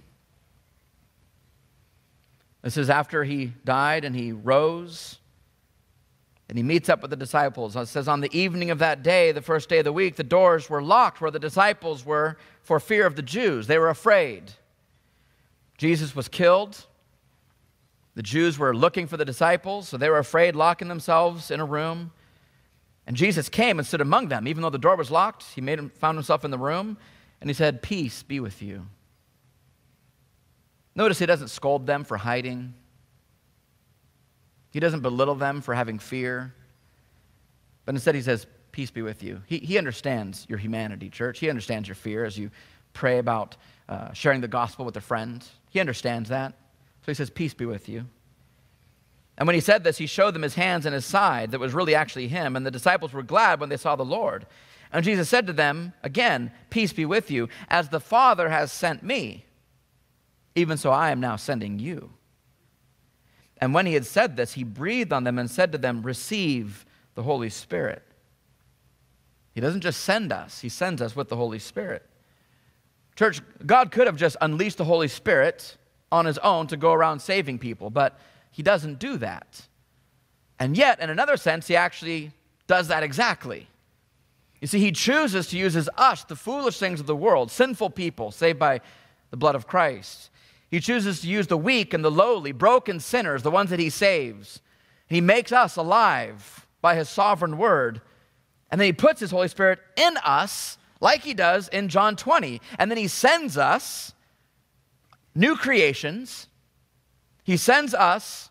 this 2.63 2.77
is 2.77 2.89
after 2.89 3.23
he 3.23 3.53
died 3.63 4.05
and 4.05 4.15
he 4.15 4.31
rose 4.31 5.19
and 6.49 6.57
he 6.57 6.63
meets 6.63 6.89
up 6.89 7.03
with 7.03 7.11
the 7.11 7.15
disciples. 7.15 7.75
It 7.75 7.85
says, 7.85 8.07
On 8.07 8.21
the 8.21 8.35
evening 8.35 8.71
of 8.71 8.79
that 8.79 9.03
day, 9.03 9.31
the 9.31 9.39
first 9.39 9.69
day 9.69 9.77
of 9.77 9.85
the 9.85 9.93
week, 9.93 10.15
the 10.15 10.23
doors 10.23 10.67
were 10.67 10.81
locked 10.81 11.21
where 11.21 11.29
the 11.29 11.37
disciples 11.37 12.03
were 12.03 12.37
for 12.63 12.79
fear 12.79 13.05
of 13.05 13.15
the 13.15 13.21
Jews. 13.21 13.67
They 13.67 13.77
were 13.77 13.89
afraid. 13.89 14.51
Jesus 15.77 16.15
was 16.15 16.27
killed. 16.27 16.87
The 18.15 18.23
Jews 18.23 18.57
were 18.57 18.75
looking 18.75 19.05
for 19.05 19.17
the 19.17 19.25
disciples, 19.25 19.89
so 19.89 19.97
they 19.97 20.09
were 20.09 20.17
afraid, 20.17 20.55
locking 20.55 20.87
themselves 20.87 21.51
in 21.51 21.59
a 21.59 21.65
room. 21.65 22.13
And 23.05 23.17
Jesus 23.17 23.49
came 23.49 23.79
and 23.79 23.87
stood 23.87 24.01
among 24.01 24.29
them. 24.29 24.47
Even 24.47 24.61
though 24.63 24.69
the 24.69 24.77
door 24.77 24.95
was 24.95 25.11
locked, 25.11 25.43
he 25.43 25.61
made 25.61 25.79
him, 25.79 25.89
found 25.89 26.17
himself 26.17 26.45
in 26.45 26.51
the 26.51 26.57
room, 26.57 26.97
and 27.41 27.49
he 27.49 27.53
said, 27.53 27.81
Peace 27.81 28.23
be 28.23 28.39
with 28.39 28.61
you. 28.61 28.87
Notice 30.95 31.19
he 31.19 31.25
doesn't 31.25 31.49
scold 31.49 31.85
them 31.85 32.03
for 32.03 32.17
hiding. 32.17 32.73
He 34.71 34.79
doesn't 34.79 35.01
belittle 35.01 35.35
them 35.35 35.61
for 35.61 35.73
having 35.73 35.99
fear. 35.99 36.53
But 37.85 37.95
instead, 37.95 38.15
he 38.15 38.21
says, 38.21 38.47
Peace 38.71 38.89
be 38.89 39.01
with 39.01 39.21
you. 39.21 39.41
He, 39.45 39.59
he 39.59 39.77
understands 39.77 40.45
your 40.49 40.57
humanity, 40.57 41.09
church. 41.09 41.39
He 41.39 41.49
understands 41.49 41.87
your 41.87 41.95
fear 41.95 42.25
as 42.25 42.37
you 42.37 42.49
pray 42.93 43.19
about 43.19 43.57
uh, 43.89 44.13
sharing 44.13 44.41
the 44.41 44.47
gospel 44.47 44.85
with 44.85 44.95
a 44.97 45.01
friend. 45.01 45.45
He 45.69 45.79
understands 45.79 46.29
that. 46.29 46.53
So 47.01 47.11
he 47.11 47.13
says, 47.13 47.29
Peace 47.29 47.53
be 47.53 47.65
with 47.65 47.89
you. 47.89 48.05
And 49.37 49.47
when 49.47 49.55
he 49.55 49.61
said 49.61 49.83
this, 49.83 49.97
he 49.97 50.05
showed 50.05 50.35
them 50.35 50.43
his 50.43 50.55
hands 50.55 50.85
and 50.85 50.93
his 50.93 51.05
side 51.05 51.51
that 51.51 51.59
was 51.59 51.73
really 51.73 51.95
actually 51.95 52.27
him. 52.27 52.55
And 52.55 52.65
the 52.65 52.71
disciples 52.71 53.13
were 53.13 53.23
glad 53.23 53.59
when 53.59 53.69
they 53.69 53.77
saw 53.77 53.95
the 53.95 54.05
Lord. 54.05 54.45
And 54.91 55.03
Jesus 55.03 55.27
said 55.27 55.47
to 55.47 55.53
them, 55.53 55.93
again, 56.03 56.51
Peace 56.69 56.93
be 56.93 57.05
with 57.05 57.31
you. 57.31 57.49
As 57.67 57.89
the 57.89 57.99
Father 57.99 58.49
has 58.49 58.71
sent 58.71 59.01
me, 59.01 59.45
even 60.55 60.77
so 60.77 60.91
I 60.91 61.09
am 61.09 61.19
now 61.19 61.35
sending 61.35 61.79
you. 61.79 62.11
And 63.57 63.73
when 63.73 63.85
he 63.85 63.93
had 63.93 64.05
said 64.05 64.35
this, 64.35 64.53
he 64.53 64.63
breathed 64.63 65.13
on 65.13 65.23
them 65.23 65.39
and 65.39 65.49
said 65.49 65.71
to 65.71 65.77
them, 65.77 66.03
Receive 66.03 66.85
the 67.15 67.23
Holy 67.23 67.49
Spirit. 67.49 68.03
He 69.53 69.61
doesn't 69.61 69.81
just 69.81 70.01
send 70.01 70.31
us, 70.31 70.61
he 70.61 70.69
sends 70.69 71.01
us 71.01 71.15
with 71.15 71.29
the 71.29 71.35
Holy 71.35 71.59
Spirit. 71.59 72.05
Church, 73.15 73.41
God 73.65 73.91
could 73.91 74.07
have 74.07 74.17
just 74.17 74.35
unleashed 74.41 74.77
the 74.77 74.85
Holy 74.85 75.07
Spirit 75.07 75.77
on 76.11 76.25
his 76.25 76.39
own 76.39 76.67
to 76.67 76.77
go 76.77 76.91
around 76.91 77.19
saving 77.19 77.59
people, 77.59 77.89
but 77.89 78.19
he 78.53 78.63
doesn't 78.63 78.99
do 78.99 79.17
that. 79.17 79.67
And 80.59 80.77
yet, 80.77 81.01
in 81.01 81.09
another 81.09 81.35
sense, 81.35 81.67
he 81.67 81.75
actually 81.75 82.31
does 82.67 82.87
that 82.87 83.03
exactly. 83.03 83.67
You 84.61 84.67
see, 84.67 84.79
he 84.79 84.93
chooses 84.93 85.47
to 85.47 85.57
use 85.57 85.75
as 85.75 85.89
us, 85.97 86.23
the 86.23 86.37
foolish 86.37 86.79
things 86.79 87.01
of 87.01 87.07
the 87.07 87.15
world, 87.15 87.51
sinful 87.51 87.89
people 87.89 88.31
saved 88.31 88.59
by 88.59 88.79
the 89.31 89.35
blood 89.35 89.55
of 89.55 89.67
Christ. 89.67 90.29
He 90.69 90.79
chooses 90.79 91.19
to 91.21 91.27
use 91.27 91.47
the 91.47 91.57
weak 91.57 91.93
and 91.93 92.05
the 92.05 92.11
lowly, 92.11 92.51
broken 92.51 92.99
sinners, 92.99 93.43
the 93.43 93.51
ones 93.51 93.71
that 93.71 93.79
he 93.79 93.89
saves. 93.89 94.61
He 95.07 95.19
makes 95.19 95.51
us 95.51 95.75
alive 95.75 96.65
by 96.81 96.95
his 96.95 97.09
sovereign 97.09 97.57
word. 97.57 98.01
And 98.71 98.79
then 98.79 98.85
he 98.85 98.93
puts 98.93 99.19
his 99.19 99.31
Holy 99.31 99.47
Spirit 99.47 99.79
in 99.95 100.15
us 100.23 100.77
like 101.01 101.23
he 101.23 101.33
does 101.33 101.67
in 101.67 101.89
John 101.89 102.15
20. 102.15 102.61
And 102.79 102.89
then 102.89 102.97
he 102.97 103.07
sends 103.07 103.57
us 103.57 104.13
new 105.35 105.55
creations. 105.55 106.47
He 107.43 107.57
sends 107.57 107.93
us, 107.93 108.49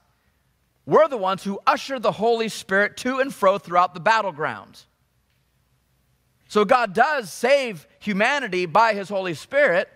we're 0.84 1.08
the 1.08 1.16
ones 1.16 1.44
who 1.44 1.60
usher 1.66 1.98
the 1.98 2.12
Holy 2.12 2.48
Spirit 2.48 2.96
to 2.98 3.20
and 3.20 3.32
fro 3.32 3.58
throughout 3.58 3.94
the 3.94 4.00
battleground. 4.00 4.80
So 6.48 6.64
God 6.64 6.92
does 6.92 7.32
save 7.32 7.86
humanity 7.98 8.66
by 8.66 8.92
his 8.94 9.08
Holy 9.08 9.34
Spirit, 9.34 9.88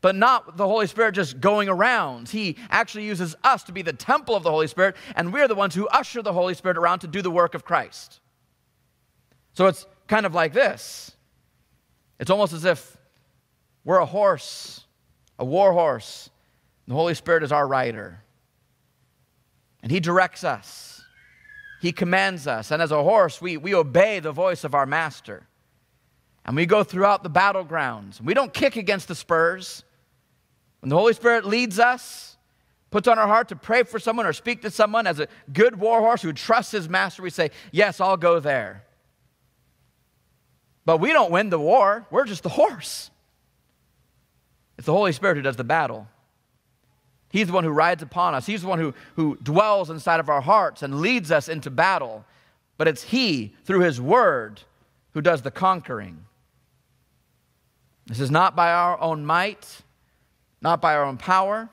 but 0.00 0.16
not 0.16 0.56
the 0.56 0.66
Holy 0.66 0.86
Spirit 0.86 1.14
just 1.14 1.40
going 1.40 1.68
around. 1.68 2.28
He 2.28 2.56
actually 2.70 3.04
uses 3.04 3.36
us 3.44 3.62
to 3.64 3.72
be 3.72 3.82
the 3.82 3.92
temple 3.92 4.34
of 4.34 4.42
the 4.42 4.50
Holy 4.50 4.66
Spirit, 4.66 4.96
and 5.14 5.32
we're 5.32 5.46
the 5.46 5.54
ones 5.54 5.74
who 5.74 5.86
usher 5.88 6.22
the 6.22 6.32
Holy 6.32 6.54
Spirit 6.54 6.78
around 6.78 7.00
to 7.00 7.06
do 7.06 7.22
the 7.22 7.30
work 7.30 7.54
of 7.54 7.64
Christ. 7.64 8.20
So 9.52 9.66
it's 9.66 9.86
kind 10.08 10.26
of 10.26 10.34
like 10.34 10.52
this 10.52 11.12
it's 12.18 12.30
almost 12.30 12.52
as 12.52 12.64
if 12.64 12.96
we're 13.84 13.98
a 13.98 14.06
horse, 14.06 14.84
a 15.38 15.44
war 15.44 15.72
horse. 15.72 16.28
The 16.86 16.94
Holy 16.94 17.14
Spirit 17.14 17.44
is 17.44 17.52
our 17.52 17.68
rider. 17.68 18.20
And 19.82 19.90
He 19.90 20.00
directs 20.00 20.44
us, 20.44 21.02
He 21.80 21.92
commands 21.92 22.46
us. 22.46 22.70
And 22.70 22.82
as 22.82 22.92
a 22.92 23.02
horse, 23.02 23.40
we, 23.40 23.56
we 23.56 23.74
obey 23.74 24.20
the 24.20 24.32
voice 24.32 24.64
of 24.64 24.74
our 24.74 24.86
master. 24.86 25.46
And 26.44 26.56
we 26.56 26.66
go 26.66 26.82
throughout 26.82 27.22
the 27.22 27.30
battlegrounds. 27.30 28.20
We 28.20 28.34
don't 28.34 28.52
kick 28.52 28.76
against 28.76 29.08
the 29.08 29.14
spurs. 29.14 29.84
When 30.80 30.88
the 30.88 30.96
Holy 30.96 31.12
Spirit 31.12 31.44
leads 31.44 31.78
us, 31.78 32.38
puts 32.90 33.06
on 33.06 33.18
our 33.18 33.26
heart 33.26 33.48
to 33.48 33.56
pray 33.56 33.82
for 33.82 33.98
someone 33.98 34.26
or 34.26 34.32
speak 34.32 34.62
to 34.62 34.70
someone 34.70 35.06
as 35.06 35.20
a 35.20 35.28
good 35.52 35.78
war 35.78 36.00
horse 36.00 36.22
who 36.22 36.32
trusts 36.32 36.72
his 36.72 36.88
master, 36.88 37.22
we 37.22 37.30
say, 37.30 37.50
Yes, 37.70 38.00
I'll 38.00 38.16
go 38.16 38.40
there. 38.40 38.84
But 40.84 40.98
we 40.98 41.12
don't 41.12 41.30
win 41.30 41.50
the 41.50 41.58
war, 41.58 42.06
we're 42.10 42.24
just 42.24 42.42
the 42.42 42.48
horse. 42.48 43.10
It's 44.78 44.86
the 44.86 44.92
Holy 44.92 45.12
Spirit 45.12 45.36
who 45.36 45.42
does 45.42 45.56
the 45.56 45.64
battle. 45.64 46.08
He's 47.30 47.46
the 47.46 47.52
one 47.52 47.64
who 47.64 47.70
rides 47.70 48.02
upon 48.02 48.34
us. 48.34 48.46
He's 48.46 48.62
the 48.62 48.68
one 48.68 48.78
who, 48.78 48.92
who 49.16 49.36
dwells 49.42 49.88
inside 49.88 50.20
of 50.20 50.28
our 50.28 50.40
hearts 50.40 50.82
and 50.82 51.00
leads 51.00 51.30
us 51.30 51.48
into 51.48 51.70
battle. 51.70 52.24
But 52.76 52.88
it's 52.88 53.04
He, 53.04 53.54
through 53.64 53.80
His 53.80 54.00
Word, 54.00 54.60
who 55.12 55.20
does 55.20 55.42
the 55.42 55.50
conquering. 55.50 56.24
This 58.06 58.20
is 58.20 58.30
not 58.30 58.56
by 58.56 58.72
our 58.72 59.00
own 59.00 59.24
might, 59.24 59.82
not 60.60 60.80
by 60.80 60.96
our 60.96 61.04
own 61.04 61.16
power, 61.16 61.68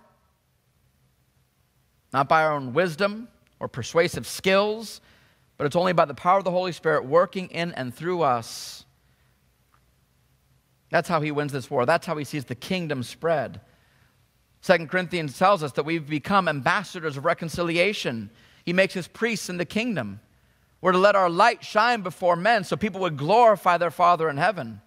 not 2.13 2.29
by 2.29 2.43
our 2.43 2.53
own 2.53 2.73
wisdom 2.73 3.27
or 3.59 3.67
persuasive 3.67 4.27
skills, 4.27 5.01
but 5.57 5.65
it's 5.65 5.75
only 5.75 5.93
by 5.93 6.05
the 6.05 6.13
power 6.13 6.37
of 6.37 6.43
the 6.43 6.51
Holy 6.51 6.71
Spirit 6.71 7.05
working 7.05 7.47
in 7.47 7.71
and 7.71 7.93
through 7.93 8.21
us. 8.21 8.85
That's 10.89 11.09
how 11.09 11.21
he 11.21 11.31
wins 11.31 11.51
this 11.51 11.69
war. 11.69 11.85
That's 11.85 12.05
how 12.05 12.15
he 12.15 12.23
sees 12.23 12.45
the 12.45 12.55
kingdom 12.55 13.01
spread. 13.03 13.59
Second 14.67 14.89
Corinthians 14.89 15.39
tells 15.39 15.63
us 15.63 15.71
that 15.71 15.85
we've 15.85 16.09
become 16.09 16.49
ambassadors 16.49 17.15
of 17.15 17.23
reconciliation. 17.23 18.29
He 18.65 18.73
makes 18.73 18.97
us 18.97 19.07
priests 19.07 19.47
in 19.49 19.55
the 19.55 19.63
kingdom. 19.63 20.19
We're 20.81 20.91
to 20.91 20.97
let 20.97 21.15
our 21.15 21.29
light 21.29 21.63
shine 21.63 22.01
before 22.01 22.35
men 22.35 22.65
so 22.65 22.75
people 22.75 22.99
would 22.99 23.15
glorify 23.15 23.77
their 23.77 23.91
Father 23.91 24.27
in 24.29 24.35
heaven. 24.35 24.81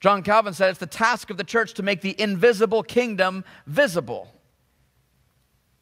John 0.00 0.22
Calvin 0.22 0.54
said 0.54 0.70
it's 0.70 0.78
the 0.78 0.86
task 0.86 1.28
of 1.28 1.36
the 1.36 1.44
church 1.44 1.74
to 1.74 1.82
make 1.82 2.00
the 2.00 2.18
invisible 2.18 2.82
kingdom 2.82 3.44
visible. 3.66 4.32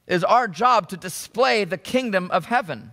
It 0.09 0.14
is 0.14 0.25
our 0.25 0.49
job 0.49 0.89
to 0.89 0.97
display 0.97 1.62
the 1.62 1.79
kingdom 1.79 2.29
of 2.33 2.47
heaven. 2.47 2.91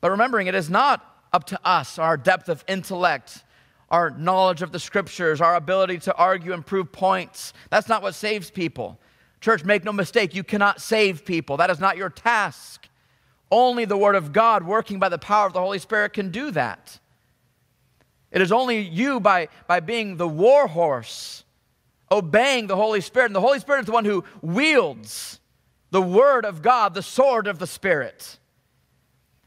But 0.00 0.12
remembering 0.12 0.46
it 0.46 0.54
is 0.54 0.70
not 0.70 1.04
up 1.32 1.42
to 1.46 1.58
us, 1.64 1.98
our 1.98 2.16
depth 2.16 2.48
of 2.48 2.64
intellect, 2.68 3.42
our 3.90 4.10
knowledge 4.10 4.62
of 4.62 4.72
the 4.72 4.80
scriptures, 4.80 5.40
our 5.40 5.54
ability 5.54 5.98
to 6.00 6.14
argue 6.14 6.52
and 6.52 6.66
prove 6.66 6.90
points. 6.90 7.52
That's 7.70 7.88
not 7.88 8.02
what 8.02 8.14
saves 8.14 8.50
people. 8.50 8.98
Church, 9.40 9.64
make 9.64 9.84
no 9.84 9.92
mistake, 9.92 10.34
you 10.34 10.42
cannot 10.42 10.80
save 10.80 11.24
people. 11.24 11.56
That 11.58 11.70
is 11.70 11.78
not 11.78 11.96
your 11.96 12.10
task. 12.10 12.88
Only 13.50 13.84
the 13.84 13.96
Word 13.96 14.16
of 14.16 14.32
God, 14.32 14.64
working 14.64 14.98
by 14.98 15.08
the 15.08 15.18
power 15.18 15.46
of 15.46 15.52
the 15.52 15.60
Holy 15.60 15.78
Spirit, 15.78 16.12
can 16.12 16.30
do 16.30 16.50
that. 16.50 16.98
It 18.32 18.42
is 18.42 18.50
only 18.50 18.80
you 18.80 19.20
by, 19.20 19.48
by 19.68 19.80
being 19.80 20.16
the 20.16 20.26
war 20.26 20.66
horse, 20.66 21.44
obeying 22.10 22.66
the 22.66 22.76
Holy 22.76 23.00
Spirit. 23.00 23.26
And 23.26 23.36
the 23.36 23.40
Holy 23.40 23.60
Spirit 23.60 23.80
is 23.80 23.86
the 23.86 23.92
one 23.92 24.04
who 24.04 24.24
wields 24.42 25.38
the 25.90 26.02
Word 26.02 26.44
of 26.44 26.60
God, 26.60 26.94
the 26.94 27.02
sword 27.02 27.46
of 27.46 27.58
the 27.58 27.66
Spirit. 27.66 28.38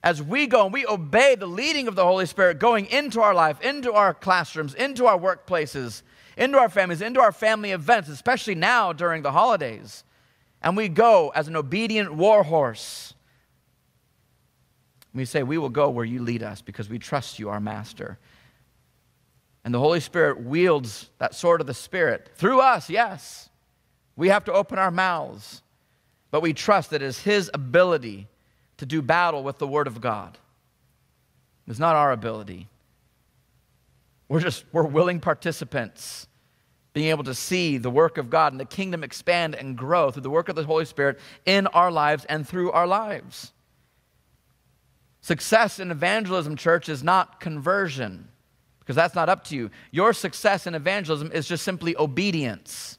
As 0.03 0.23
we 0.23 0.47
go 0.47 0.63
and 0.63 0.73
we 0.73 0.85
obey 0.85 1.35
the 1.35 1.45
leading 1.45 1.87
of 1.87 1.95
the 1.95 2.05
Holy 2.05 2.25
Spirit 2.25 2.59
going 2.59 2.85
into 2.85 3.21
our 3.21 3.33
life, 3.33 3.59
into 3.61 3.93
our 3.93 4.13
classrooms, 4.13 4.73
into 4.73 5.05
our 5.05 5.17
workplaces, 5.17 6.03
into 6.37 6.57
our 6.57 6.69
families, 6.69 7.01
into 7.01 7.19
our 7.19 7.33
family 7.33 7.71
events, 7.71 8.07
especially 8.07 8.55
now 8.55 8.93
during 8.93 9.23
the 9.23 9.31
holidays, 9.31 10.03
and 10.61 10.77
we 10.77 10.87
go 10.87 11.29
as 11.35 11.47
an 11.47 11.55
obedient 11.55 12.13
war 12.13 12.43
horse 12.43 13.13
we 15.13 15.25
say, 15.25 15.43
We 15.43 15.57
will 15.57 15.69
go 15.69 15.89
where 15.89 16.05
you 16.05 16.21
lead 16.21 16.43
us 16.43 16.61
because 16.61 16.89
we 16.89 16.99
trust 16.99 17.39
you, 17.39 17.49
our 17.49 17.59
master. 17.59 18.17
And 19.63 19.73
the 19.73 19.79
Holy 19.79 19.99
Spirit 19.99 20.41
wields 20.41 21.09
that 21.17 21.35
sword 21.35 21.61
of 21.61 21.67
the 21.67 21.73
Spirit 21.73 22.29
through 22.35 22.61
us, 22.61 22.89
yes. 22.89 23.49
We 24.15 24.29
have 24.29 24.45
to 24.45 24.53
open 24.53 24.79
our 24.79 24.91
mouths, 24.91 25.61
but 26.31 26.41
we 26.41 26.53
trust 26.53 26.91
that 26.91 27.01
it 27.01 27.05
is 27.05 27.19
His 27.19 27.49
ability 27.53 28.27
to 28.79 28.85
do 28.85 29.01
battle 29.01 29.43
with 29.43 29.57
the 29.57 29.67
Word 29.67 29.87
of 29.87 30.01
God. 30.01 30.37
It's 31.67 31.79
not 31.79 31.95
our 31.95 32.11
ability. 32.11 32.67
We're 34.27 34.39
just, 34.39 34.65
we're 34.71 34.83
willing 34.83 35.19
participants, 35.19 36.27
being 36.93 37.07
able 37.07 37.23
to 37.25 37.33
see 37.33 37.77
the 37.77 37.89
work 37.89 38.17
of 38.17 38.29
God 38.29 38.53
and 38.53 38.59
the 38.59 38.65
kingdom 38.65 39.03
expand 39.03 39.55
and 39.55 39.77
grow 39.77 40.11
through 40.11 40.21
the 40.21 40.29
work 40.29 40.49
of 40.49 40.55
the 40.55 40.63
Holy 40.63 40.85
Spirit 40.85 41.19
in 41.45 41.67
our 41.67 41.91
lives 41.91 42.25
and 42.25 42.47
through 42.47 42.71
our 42.71 42.87
lives. 42.87 43.51
Success 45.21 45.79
in 45.79 45.91
evangelism, 45.91 46.55
church, 46.55 46.89
is 46.89 47.03
not 47.03 47.39
conversion, 47.39 48.27
because 48.79 48.95
that's 48.95 49.15
not 49.15 49.29
up 49.29 49.43
to 49.45 49.55
you. 49.55 49.71
Your 49.91 50.13
success 50.13 50.67
in 50.67 50.75
evangelism 50.75 51.31
is 51.33 51.47
just 51.47 51.63
simply 51.63 51.97
obedience. 51.97 52.98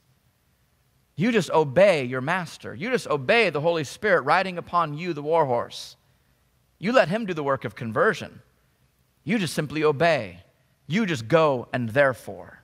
You 1.21 1.33
just 1.33 1.51
obey 1.51 2.05
your 2.05 2.23
master. 2.23 2.75
You 2.75 2.91
just 2.91 3.07
obey 3.07 3.51
the 3.51 3.61
Holy 3.61 3.85
Spirit 3.85 4.23
riding 4.23 4.57
upon 4.57 4.97
you, 4.97 5.13
the 5.13 5.21
war 5.21 5.45
horse. 5.45 5.97
You 6.79 6.93
let 6.93 7.11
him 7.11 7.27
do 7.27 7.35
the 7.35 7.43
work 7.43 7.67
of 7.67 7.75
conversion. 7.75 8.41
You 9.23 9.39
just 9.39 9.53
simply 9.53 9.85
obey. 9.85 10.39
You 10.87 11.05
just 11.05 11.29
go 11.29 11.69
and 11.75 11.91
therefore. 11.91 12.63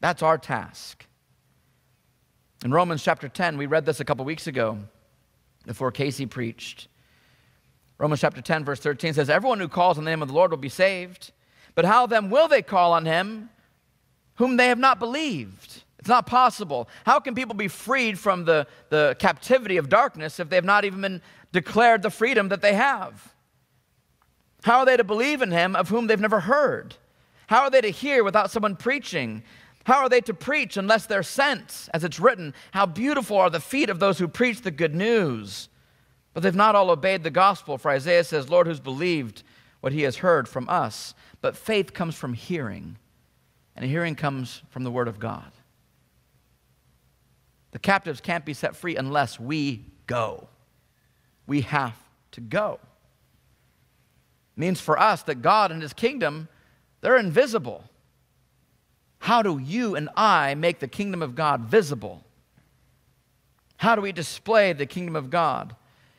That's 0.00 0.24
our 0.24 0.38
task. 0.38 1.06
In 2.64 2.72
Romans 2.72 3.00
chapter 3.00 3.28
10, 3.28 3.56
we 3.56 3.66
read 3.66 3.86
this 3.86 4.00
a 4.00 4.04
couple 4.04 4.24
weeks 4.24 4.48
ago 4.48 4.80
before 5.66 5.92
Casey 5.92 6.26
preached. 6.26 6.88
Romans 7.98 8.22
chapter 8.22 8.42
10, 8.42 8.64
verse 8.64 8.80
13 8.80 9.14
says, 9.14 9.30
Everyone 9.30 9.60
who 9.60 9.68
calls 9.68 9.98
on 9.98 10.04
the 10.04 10.10
name 10.10 10.22
of 10.22 10.26
the 10.26 10.34
Lord 10.34 10.50
will 10.50 10.58
be 10.58 10.68
saved. 10.68 11.30
But 11.76 11.84
how 11.84 12.08
then 12.08 12.28
will 12.28 12.48
they 12.48 12.62
call 12.62 12.92
on 12.92 13.06
him 13.06 13.50
whom 14.34 14.56
they 14.56 14.66
have 14.66 14.80
not 14.80 14.98
believed? 14.98 15.84
It's 16.00 16.08
not 16.08 16.26
possible. 16.26 16.88
How 17.04 17.20
can 17.20 17.34
people 17.34 17.54
be 17.54 17.68
freed 17.68 18.18
from 18.18 18.46
the, 18.46 18.66
the 18.88 19.16
captivity 19.18 19.76
of 19.76 19.90
darkness 19.90 20.40
if 20.40 20.48
they 20.48 20.56
have 20.56 20.64
not 20.64 20.86
even 20.86 21.02
been 21.02 21.22
declared 21.52 22.00
the 22.00 22.10
freedom 22.10 22.48
that 22.48 22.62
they 22.62 22.72
have? 22.72 23.34
How 24.62 24.78
are 24.78 24.86
they 24.86 24.96
to 24.96 25.04
believe 25.04 25.42
in 25.42 25.50
him 25.50 25.76
of 25.76 25.90
whom 25.90 26.06
they've 26.06 26.18
never 26.18 26.40
heard? 26.40 26.96
How 27.48 27.64
are 27.64 27.70
they 27.70 27.82
to 27.82 27.90
hear 27.90 28.24
without 28.24 28.50
someone 28.50 28.76
preaching? 28.76 29.42
How 29.84 29.98
are 29.98 30.08
they 30.08 30.22
to 30.22 30.32
preach 30.32 30.78
unless 30.78 31.04
they're 31.04 31.22
sent? 31.22 31.90
As 31.92 32.02
it's 32.02 32.18
written, 32.18 32.54
how 32.72 32.86
beautiful 32.86 33.36
are 33.36 33.50
the 33.50 33.60
feet 33.60 33.90
of 33.90 33.98
those 33.98 34.18
who 34.18 34.26
preach 34.28 34.62
the 34.62 34.70
good 34.70 34.94
news. 34.94 35.68
But 36.32 36.42
they've 36.42 36.54
not 36.54 36.76
all 36.76 36.90
obeyed 36.90 37.24
the 37.24 37.30
gospel, 37.30 37.76
for 37.76 37.90
Isaiah 37.90 38.24
says, 38.24 38.48
Lord, 38.48 38.66
who's 38.66 38.80
believed 38.80 39.42
what 39.80 39.92
he 39.92 40.02
has 40.02 40.16
heard 40.16 40.48
from 40.48 40.66
us? 40.68 41.14
But 41.42 41.56
faith 41.56 41.92
comes 41.92 42.14
from 42.14 42.32
hearing, 42.32 42.96
and 43.76 43.84
hearing 43.84 44.14
comes 44.14 44.62
from 44.70 44.84
the 44.84 44.90
word 44.90 45.08
of 45.08 45.18
God. 45.18 45.50
The 47.72 47.78
captives 47.78 48.20
can't 48.20 48.44
be 48.44 48.54
set 48.54 48.76
free 48.76 48.96
unless 48.96 49.38
we 49.38 49.84
go. 50.06 50.48
We 51.46 51.62
have 51.62 51.96
to 52.32 52.40
go. 52.40 52.78
It 54.56 54.60
means 54.60 54.80
for 54.80 54.98
us 54.98 55.22
that 55.24 55.42
God 55.42 55.70
and 55.70 55.82
his 55.82 55.92
kingdom, 55.92 56.48
they're 57.00 57.16
invisible. 57.16 57.84
How 59.20 59.42
do 59.42 59.58
you 59.58 59.94
and 59.94 60.08
I 60.16 60.54
make 60.54 60.80
the 60.80 60.88
kingdom 60.88 61.22
of 61.22 61.34
God 61.34 61.62
visible? 61.62 62.24
How 63.76 63.94
do 63.94 64.02
we 64.02 64.12
display 64.12 64.72
the 64.72 64.86
kingdom 64.86 65.16
of 65.16 65.30
God? 65.30 65.76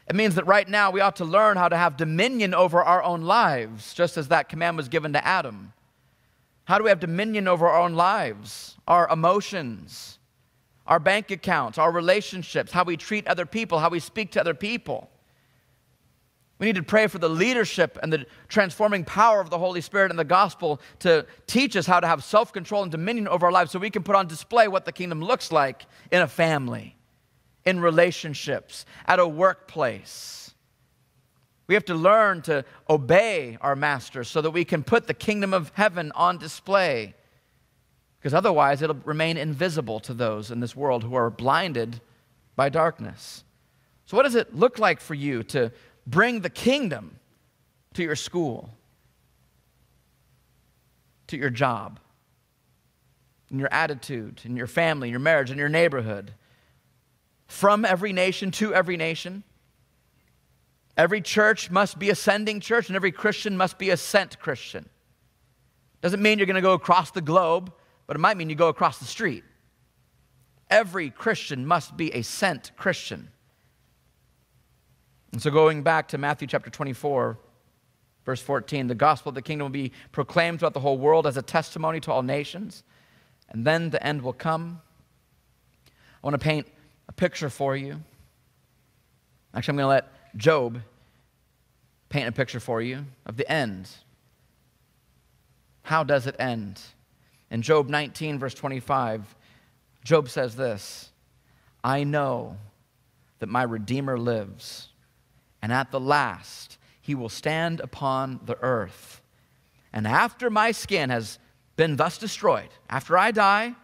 It 0.07 0.15
means 0.15 0.35
that 0.35 0.47
right 0.47 0.67
now 0.67 0.91
we 0.91 1.01
ought 1.01 1.17
to 1.17 1.25
learn 1.25 1.57
how 1.57 1.69
to 1.69 1.77
have 1.77 1.95
dominion 1.97 2.53
over 2.53 2.83
our 2.83 3.03
own 3.03 3.21
lives, 3.21 3.93
just 3.93 4.17
as 4.17 4.27
that 4.29 4.49
command 4.49 4.77
was 4.77 4.89
given 4.89 5.13
to 5.13 5.25
Adam. 5.25 5.73
How 6.65 6.77
do 6.77 6.83
we 6.83 6.89
have 6.89 6.99
dominion 6.99 7.47
over 7.47 7.67
our 7.67 7.79
own 7.79 7.93
lives, 7.93 8.77
our 8.87 9.07
emotions, 9.09 10.19
our 10.87 10.99
bank 10.99 11.31
accounts, 11.31 11.77
our 11.77 11.91
relationships, 11.91 12.71
how 12.71 12.83
we 12.83 12.97
treat 12.97 13.27
other 13.27 13.45
people, 13.45 13.79
how 13.79 13.89
we 13.89 13.99
speak 13.99 14.31
to 14.31 14.39
other 14.39 14.53
people? 14.53 15.09
We 16.59 16.67
need 16.67 16.75
to 16.75 16.83
pray 16.83 17.07
for 17.07 17.17
the 17.17 17.29
leadership 17.29 17.97
and 18.03 18.13
the 18.13 18.25
transforming 18.47 19.03
power 19.03 19.41
of 19.41 19.49
the 19.49 19.57
Holy 19.57 19.81
Spirit 19.81 20.11
and 20.11 20.19
the 20.19 20.23
gospel 20.23 20.79
to 20.99 21.25
teach 21.47 21.75
us 21.75 21.87
how 21.87 21.99
to 21.99 22.05
have 22.05 22.23
self 22.23 22.53
control 22.53 22.83
and 22.83 22.91
dominion 22.91 23.27
over 23.27 23.47
our 23.47 23.51
lives 23.51 23.71
so 23.71 23.79
we 23.79 23.89
can 23.89 24.03
put 24.03 24.15
on 24.15 24.27
display 24.27 24.67
what 24.67 24.85
the 24.85 24.91
kingdom 24.91 25.21
looks 25.21 25.51
like 25.51 25.87
in 26.11 26.21
a 26.21 26.27
family 26.27 26.95
in 27.65 27.79
relationships, 27.79 28.85
at 29.05 29.19
a 29.19 29.27
workplace. 29.27 30.53
We 31.67 31.75
have 31.75 31.85
to 31.85 31.95
learn 31.95 32.41
to 32.43 32.65
obey 32.89 33.57
our 33.61 33.75
master 33.75 34.23
so 34.23 34.41
that 34.41 34.51
we 34.51 34.65
can 34.65 34.83
put 34.83 35.07
the 35.07 35.13
kingdom 35.13 35.53
of 35.53 35.71
heaven 35.73 36.11
on 36.15 36.37
display. 36.37 37.15
Because 38.21 38.33
otherwise, 38.35 38.81
it'll 38.81 38.99
remain 39.03 39.35
invisible 39.35 39.99
to 40.01 40.13
those 40.13 40.51
in 40.51 40.59
this 40.59 40.75
world 40.75 41.03
who 41.03 41.15
are 41.15 41.29
blinded 41.29 41.99
by 42.55 42.69
darkness. 42.69 43.43
So, 44.05 44.15
what 44.15 44.23
does 44.23 44.35
it 44.35 44.55
look 44.55 44.77
like 44.77 45.01
for 45.01 45.15
you 45.15 45.43
to 45.43 45.71
bring 46.05 46.41
the 46.41 46.49
kingdom 46.49 47.19
to 47.95 48.03
your 48.03 48.15
school, 48.15 48.69
to 51.27 51.37
your 51.37 51.49
job, 51.49 51.99
in 53.49 53.57
your 53.57 53.69
attitude, 53.71 54.41
in 54.45 54.55
your 54.55 54.67
family, 54.67 55.09
your 55.09 55.19
marriage, 55.19 55.49
in 55.49 55.57
your 55.57 55.69
neighborhood? 55.69 56.33
from 57.51 57.83
every 57.83 58.13
nation 58.13 58.49
to 58.49 58.73
every 58.73 58.95
nation. 58.95 59.43
Every 60.95 61.19
church 61.19 61.69
must 61.69 61.99
be 61.99 62.09
a 62.09 62.15
sending 62.15 62.61
church, 62.61 62.87
and 62.87 62.95
every 62.95 63.11
Christian 63.11 63.57
must 63.57 63.77
be 63.77 63.89
a 63.89 63.97
sent 63.97 64.39
Christian. 64.39 64.87
Doesn't 65.99 66.21
mean 66.21 66.39
you're 66.39 66.45
going 66.45 66.55
to 66.55 66.61
go 66.61 66.71
across 66.71 67.11
the 67.11 67.21
globe, 67.21 67.73
but 68.11 68.17
it 68.17 68.19
might 68.19 68.35
mean 68.35 68.49
you 68.49 68.57
go 68.57 68.67
across 68.67 68.97
the 68.97 69.05
street. 69.05 69.41
Every 70.69 71.09
Christian 71.09 71.65
must 71.65 71.95
be 71.95 72.13
a 72.13 72.23
sent 72.23 72.75
Christian. 72.75 73.29
And 75.31 75.41
so, 75.41 75.49
going 75.49 75.81
back 75.81 76.09
to 76.09 76.17
Matthew 76.17 76.45
chapter 76.45 76.69
24, 76.69 77.37
Verse 78.25 78.41
14 78.41 78.87
the 78.87 78.95
gospel 78.95 79.29
of 79.29 79.35
the 79.35 79.41
kingdom 79.41 79.63
will 79.63 79.69
be 79.69 79.93
proclaimed 80.11 80.59
throughout 80.59 80.73
the 80.73 80.81
whole 80.81 80.97
world 80.97 81.25
as 81.25 81.37
a 81.37 81.41
testimony 81.41 82.01
to 82.01 82.11
all 82.11 82.21
nations, 82.21 82.83
and 83.47 83.65
then 83.65 83.91
the 83.91 84.05
end 84.05 84.23
will 84.23 84.33
come. 84.33 84.81
I 85.87 86.27
want 86.27 86.33
to 86.33 86.43
paint 86.43 86.67
a 87.07 87.13
picture 87.13 87.49
for 87.49 87.77
you. 87.77 88.01
Actually, 89.53 89.71
I'm 89.71 89.77
going 89.77 89.83
to 89.85 89.87
let 89.87 90.35
Job 90.35 90.81
paint 92.09 92.27
a 92.27 92.33
picture 92.33 92.59
for 92.59 92.81
you 92.81 93.05
of 93.25 93.37
the 93.37 93.49
end. 93.49 93.89
How 95.83 96.03
does 96.03 96.27
it 96.27 96.35
end? 96.39 96.81
In 97.51 97.61
Job 97.61 97.89
19, 97.89 98.39
verse 98.39 98.53
25, 98.53 99.35
Job 100.03 100.29
says 100.29 100.55
this 100.55 101.11
I 101.83 102.03
know 102.03 102.57
that 103.39 103.49
my 103.49 103.63
Redeemer 103.63 104.17
lives, 104.17 104.87
and 105.61 105.71
at 105.71 105.91
the 105.91 105.99
last 105.99 106.77
he 107.01 107.13
will 107.13 107.29
stand 107.29 107.81
upon 107.81 108.39
the 108.45 108.57
earth. 108.61 109.21
And 109.91 110.07
after 110.07 110.49
my 110.49 110.71
skin 110.71 111.09
has 111.09 111.37
been 111.75 111.97
thus 111.97 112.17
destroyed, 112.17 112.69
after 112.89 113.17
I 113.17 113.31
die, 113.31 113.75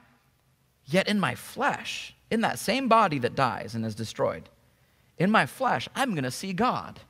yet 0.86 1.10
in 1.10 1.20
my 1.20 1.36
flesh, 1.36 2.16
in 2.32 2.42
that 2.42 2.60
same 2.60 2.88
body 2.88 3.20
that 3.20 3.36
dies 3.36 3.76
and 3.76 3.86
is 3.86 3.96
destroyed, 3.96 4.50
in 5.18 5.30
my 5.30 5.46
flesh, 5.46 5.90
I'm 5.96 6.12
going 6.12 6.24
to 6.24 6.32
see 6.32 6.54
God, 6.54 7.02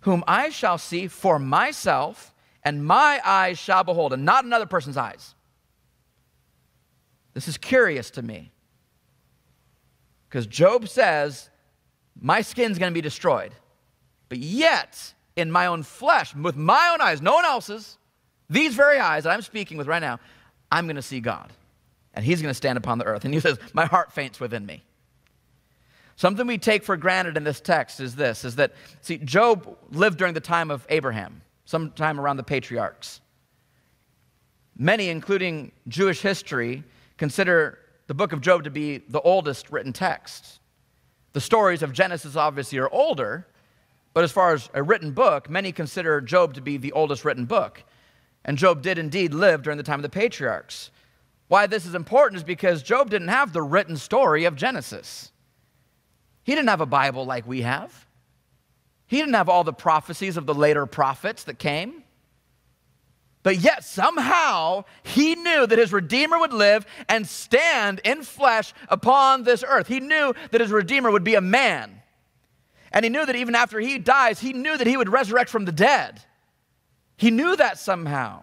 whom 0.00 0.24
I 0.26 0.48
shall 0.48 0.78
see 0.78 1.06
for 1.06 1.38
myself, 1.38 2.34
and 2.64 2.84
my 2.84 3.20
eyes 3.24 3.58
shall 3.58 3.84
behold, 3.84 4.12
and 4.12 4.24
not 4.24 4.44
another 4.44 4.66
person's 4.66 4.96
eyes. 4.96 5.34
This 7.34 7.48
is 7.48 7.56
curious 7.56 8.10
to 8.10 8.22
me. 8.22 8.50
Because 10.28 10.46
Job 10.46 10.88
says, 10.88 11.50
My 12.20 12.42
skin's 12.42 12.78
going 12.78 12.92
to 12.92 12.94
be 12.94 13.00
destroyed. 13.00 13.52
But 14.28 14.38
yet, 14.38 15.14
in 15.36 15.50
my 15.50 15.66
own 15.66 15.82
flesh, 15.82 16.34
with 16.34 16.56
my 16.56 16.90
own 16.92 17.00
eyes, 17.00 17.22
no 17.22 17.34
one 17.34 17.44
else's, 17.44 17.96
these 18.50 18.74
very 18.74 18.98
eyes 18.98 19.24
that 19.24 19.30
I'm 19.30 19.42
speaking 19.42 19.76
with 19.76 19.86
right 19.86 20.00
now, 20.00 20.20
I'm 20.70 20.86
going 20.86 20.96
to 20.96 21.02
see 21.02 21.20
God. 21.20 21.52
And 22.14 22.24
he's 22.24 22.42
going 22.42 22.50
to 22.50 22.56
stand 22.56 22.76
upon 22.76 22.98
the 22.98 23.04
earth. 23.04 23.24
And 23.24 23.32
he 23.32 23.40
says, 23.40 23.58
My 23.72 23.86
heart 23.86 24.12
faints 24.12 24.40
within 24.40 24.66
me. 24.66 24.82
Something 26.16 26.48
we 26.48 26.58
take 26.58 26.82
for 26.82 26.96
granted 26.96 27.36
in 27.36 27.44
this 27.44 27.60
text 27.60 28.00
is 28.00 28.16
this 28.16 28.44
is 28.44 28.56
that, 28.56 28.72
see, 29.02 29.18
Job 29.18 29.78
lived 29.92 30.18
during 30.18 30.34
the 30.34 30.40
time 30.40 30.72
of 30.72 30.84
Abraham, 30.88 31.42
sometime 31.68 32.18
around 32.18 32.38
the 32.38 32.42
patriarchs. 32.42 33.20
Many, 34.78 35.10
including 35.10 35.70
Jewish 35.86 36.22
history, 36.22 36.82
consider 37.18 37.78
the 38.06 38.14
book 38.14 38.32
of 38.32 38.40
Job 38.40 38.64
to 38.64 38.70
be 38.70 38.96
the 38.96 39.20
oldest 39.20 39.70
written 39.70 39.92
text. 39.92 40.60
The 41.34 41.42
stories 41.42 41.82
of 41.82 41.92
Genesis 41.92 42.36
obviously 42.36 42.78
are 42.78 42.88
older, 42.90 43.46
but 44.14 44.24
as 44.24 44.32
far 44.32 44.54
as 44.54 44.70
a 44.72 44.82
written 44.82 45.12
book, 45.12 45.50
many 45.50 45.70
consider 45.70 46.22
Job 46.22 46.54
to 46.54 46.62
be 46.62 46.78
the 46.78 46.92
oldest 46.92 47.26
written 47.26 47.44
book. 47.44 47.84
And 48.46 48.56
Job 48.56 48.80
did 48.80 48.96
indeed 48.96 49.34
live 49.34 49.62
during 49.62 49.76
the 49.76 49.82
time 49.82 49.98
of 49.98 50.04
the 50.04 50.08
patriarchs. 50.08 50.90
Why 51.48 51.66
this 51.66 51.84
is 51.84 51.94
important 51.94 52.38
is 52.38 52.44
because 52.44 52.82
Job 52.82 53.10
didn't 53.10 53.28
have 53.28 53.52
the 53.52 53.60
written 53.60 53.98
story 53.98 54.46
of 54.46 54.56
Genesis. 54.56 55.32
He 56.44 56.54
didn't 56.54 56.70
have 56.70 56.80
a 56.80 56.86
Bible 56.86 57.26
like 57.26 57.46
we 57.46 57.60
have. 57.60 58.07
He 59.08 59.16
didn't 59.16 59.34
have 59.34 59.48
all 59.48 59.64
the 59.64 59.72
prophecies 59.72 60.36
of 60.36 60.46
the 60.46 60.54
later 60.54 60.86
prophets 60.86 61.44
that 61.44 61.58
came. 61.58 62.04
But 63.42 63.58
yet, 63.58 63.82
somehow, 63.82 64.84
he 65.02 65.34
knew 65.34 65.66
that 65.66 65.78
his 65.78 65.92
Redeemer 65.92 66.38
would 66.38 66.52
live 66.52 66.84
and 67.08 67.26
stand 67.26 68.00
in 68.04 68.22
flesh 68.22 68.74
upon 68.88 69.44
this 69.44 69.64
earth. 69.66 69.88
He 69.88 70.00
knew 70.00 70.34
that 70.50 70.60
his 70.60 70.70
Redeemer 70.70 71.10
would 71.10 71.24
be 71.24 71.34
a 71.34 71.40
man. 71.40 72.02
And 72.92 73.04
he 73.04 73.08
knew 73.08 73.24
that 73.24 73.36
even 73.36 73.54
after 73.54 73.80
he 73.80 73.98
dies, 73.98 74.40
he 74.40 74.52
knew 74.52 74.76
that 74.76 74.86
he 74.86 74.96
would 74.96 75.08
resurrect 75.08 75.48
from 75.48 75.64
the 75.64 75.72
dead. 75.72 76.20
He 77.16 77.30
knew 77.30 77.56
that 77.56 77.78
somehow. 77.78 78.42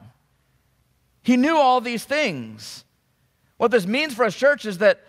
He 1.22 1.38
knew 1.38 1.56
all 1.56 1.82
these 1.82 2.04
things. 2.04 2.86
What 3.58 3.72
this 3.72 3.86
means 3.86 4.14
for 4.14 4.26
us, 4.26 4.36
church, 4.36 4.66
is 4.66 4.80
that 4.80 5.02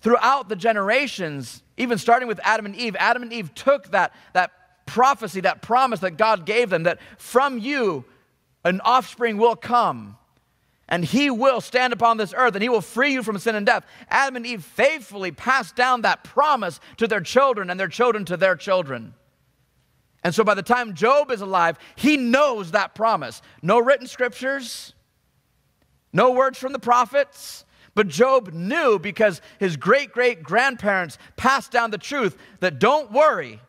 throughout 0.00 0.48
the 0.48 0.56
generations, 0.56 1.62
even 1.76 1.98
starting 1.98 2.28
with 2.28 2.40
Adam 2.42 2.66
and 2.66 2.76
Eve, 2.76 2.96
Adam 2.98 3.22
and 3.22 3.32
Eve 3.32 3.54
took 3.54 3.90
that, 3.90 4.12
that 4.32 4.52
prophecy, 4.88 5.40
that 5.42 5.62
promise 5.62 6.00
that 6.00 6.16
God 6.16 6.44
gave 6.44 6.70
them 6.70 6.82
that 6.82 6.98
from 7.16 7.58
you, 7.58 8.04
an 8.64 8.80
offspring 8.80 9.36
will 9.38 9.56
come 9.56 10.16
and 10.88 11.04
he 11.04 11.30
will 11.30 11.60
stand 11.60 11.92
upon 11.92 12.16
this 12.16 12.32
earth 12.34 12.54
and 12.54 12.62
he 12.62 12.68
will 12.68 12.80
free 12.80 13.12
you 13.12 13.22
from 13.22 13.38
sin 13.38 13.54
and 13.54 13.66
death. 13.66 13.84
Adam 14.08 14.36
and 14.36 14.46
Eve 14.46 14.64
faithfully 14.64 15.30
passed 15.30 15.76
down 15.76 16.02
that 16.02 16.24
promise 16.24 16.80
to 16.96 17.06
their 17.06 17.20
children 17.20 17.70
and 17.70 17.78
their 17.78 17.88
children 17.88 18.24
to 18.24 18.36
their 18.36 18.56
children. 18.56 19.14
And 20.24 20.34
so 20.34 20.42
by 20.42 20.54
the 20.54 20.62
time 20.62 20.94
Job 20.94 21.30
is 21.30 21.40
alive, 21.40 21.78
he 21.94 22.16
knows 22.16 22.72
that 22.72 22.94
promise. 22.94 23.42
No 23.62 23.78
written 23.78 24.06
scriptures, 24.06 24.94
no 26.12 26.32
words 26.32 26.58
from 26.58 26.72
the 26.72 26.78
prophets, 26.78 27.64
but 27.94 28.08
Job 28.08 28.52
knew 28.52 28.98
because 28.98 29.40
his 29.60 29.76
great 29.76 30.12
great 30.12 30.42
grandparents 30.42 31.18
passed 31.36 31.70
down 31.70 31.90
the 31.90 31.98
truth 31.98 32.36
that 32.60 32.78
don't 32.78 33.12
worry, 33.12 33.60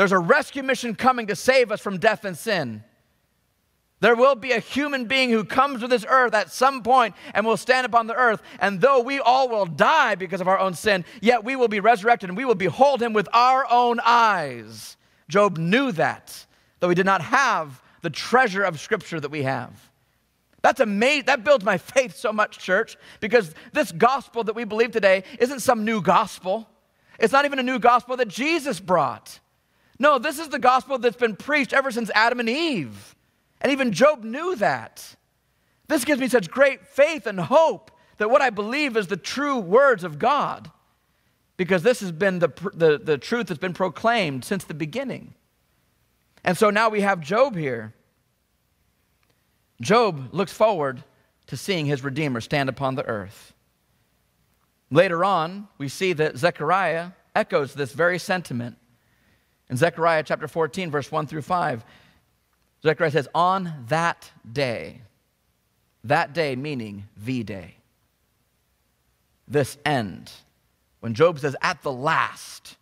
there's 0.00 0.12
a 0.12 0.18
rescue 0.18 0.62
mission 0.62 0.94
coming 0.94 1.26
to 1.26 1.36
save 1.36 1.70
us 1.70 1.78
from 1.78 1.98
death 1.98 2.24
and 2.24 2.34
sin. 2.34 2.82
There 4.00 4.16
will 4.16 4.34
be 4.34 4.52
a 4.52 4.58
human 4.58 5.04
being 5.04 5.28
who 5.28 5.44
comes 5.44 5.80
to 5.80 5.88
this 5.88 6.06
earth 6.08 6.32
at 6.32 6.50
some 6.50 6.82
point 6.82 7.14
and 7.34 7.44
will 7.44 7.58
stand 7.58 7.84
upon 7.84 8.06
the 8.06 8.14
earth. 8.14 8.40
And 8.60 8.80
though 8.80 9.00
we 9.00 9.20
all 9.20 9.50
will 9.50 9.66
die 9.66 10.14
because 10.14 10.40
of 10.40 10.48
our 10.48 10.58
own 10.58 10.72
sin, 10.72 11.04
yet 11.20 11.44
we 11.44 11.54
will 11.54 11.68
be 11.68 11.80
resurrected 11.80 12.30
and 12.30 12.36
we 12.38 12.46
will 12.46 12.54
behold 12.54 13.02
him 13.02 13.12
with 13.12 13.28
our 13.34 13.70
own 13.70 14.00
eyes. 14.02 14.96
Job 15.28 15.58
knew 15.58 15.92
that, 15.92 16.46
though 16.78 16.88
he 16.88 16.94
did 16.94 17.04
not 17.04 17.20
have 17.20 17.82
the 18.00 18.08
treasure 18.08 18.62
of 18.62 18.80
Scripture 18.80 19.20
that 19.20 19.30
we 19.30 19.42
have. 19.42 19.90
That's 20.62 20.80
amazing. 20.80 21.26
That 21.26 21.44
builds 21.44 21.62
my 21.62 21.76
faith 21.76 22.16
so 22.16 22.32
much, 22.32 22.58
church, 22.58 22.96
because 23.20 23.54
this 23.74 23.92
gospel 23.92 24.44
that 24.44 24.56
we 24.56 24.64
believe 24.64 24.92
today 24.92 25.24
isn't 25.38 25.60
some 25.60 25.84
new 25.84 26.00
gospel. 26.00 26.66
It's 27.18 27.34
not 27.34 27.44
even 27.44 27.58
a 27.58 27.62
new 27.62 27.78
gospel 27.78 28.16
that 28.16 28.28
Jesus 28.28 28.80
brought. 28.80 29.40
No, 30.00 30.18
this 30.18 30.38
is 30.38 30.48
the 30.48 30.58
gospel 30.58 30.98
that's 30.98 31.14
been 31.16 31.36
preached 31.36 31.74
ever 31.74 31.90
since 31.92 32.10
Adam 32.14 32.40
and 32.40 32.48
Eve. 32.48 33.14
And 33.60 33.70
even 33.70 33.92
Job 33.92 34.24
knew 34.24 34.56
that. 34.56 35.14
This 35.88 36.06
gives 36.06 36.20
me 36.20 36.26
such 36.26 36.50
great 36.50 36.86
faith 36.86 37.26
and 37.26 37.38
hope 37.38 37.90
that 38.16 38.30
what 38.30 38.40
I 38.40 38.48
believe 38.48 38.96
is 38.96 39.08
the 39.08 39.18
true 39.18 39.58
words 39.58 40.02
of 40.02 40.18
God, 40.18 40.70
because 41.58 41.82
this 41.82 42.00
has 42.00 42.12
been 42.12 42.38
the, 42.38 42.48
the, 42.72 42.98
the 42.98 43.18
truth 43.18 43.48
that's 43.48 43.60
been 43.60 43.74
proclaimed 43.74 44.42
since 44.42 44.64
the 44.64 44.72
beginning. 44.72 45.34
And 46.44 46.56
so 46.56 46.70
now 46.70 46.88
we 46.88 47.02
have 47.02 47.20
Job 47.20 47.54
here. 47.54 47.92
Job 49.82 50.32
looks 50.32 50.52
forward 50.52 51.04
to 51.48 51.58
seeing 51.58 51.84
his 51.84 52.02
Redeemer 52.02 52.40
stand 52.40 52.70
upon 52.70 52.94
the 52.94 53.04
earth. 53.04 53.52
Later 54.90 55.24
on, 55.26 55.68
we 55.76 55.88
see 55.88 56.14
that 56.14 56.38
Zechariah 56.38 57.10
echoes 57.34 57.74
this 57.74 57.92
very 57.92 58.18
sentiment. 58.18 58.78
In 59.70 59.76
Zechariah 59.76 60.24
chapter 60.24 60.48
14, 60.48 60.90
verse 60.90 61.12
1 61.12 61.28
through 61.28 61.42
5, 61.42 61.84
Zechariah 62.82 63.10
says, 63.12 63.28
On 63.34 63.72
that 63.86 64.30
day, 64.52 65.00
that 66.02 66.32
day 66.32 66.56
meaning 66.56 67.04
the 67.16 67.44
day, 67.44 67.76
this 69.46 69.78
end. 69.86 70.30
When 70.98 71.14
Job 71.14 71.38
says, 71.38 71.54
At 71.62 71.82
the 71.82 71.92
last, 71.92 72.76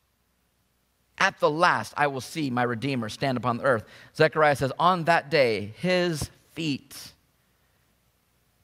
at 1.18 1.39
the 1.41 1.51
last 1.51 1.93
I 1.97 2.07
will 2.07 2.22
see 2.22 2.49
my 2.49 2.62
Redeemer 2.62 3.11
stand 3.11 3.36
upon 3.36 3.59
the 3.59 3.64
earth. 3.64 3.84
Zechariah 4.16 4.57
says, 4.57 4.72
On 4.78 5.05
that 5.05 5.30
day, 5.30 5.74
his 5.76 6.30
feet, 6.53 7.12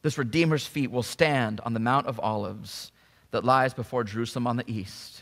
this 0.01 0.17
Redeemer's 0.17 0.67
feet, 0.67 0.91
will 0.91 1.03
stand 1.03 1.61
on 1.61 1.75
the 1.75 1.81
Mount 1.81 2.07
of 2.07 2.19
Olives 2.21 2.91
that 3.33 3.45
lies 3.45 3.75
before 3.75 4.03
Jerusalem 4.03 4.47
on 4.47 4.57
the 4.57 4.71
east. 4.71 5.14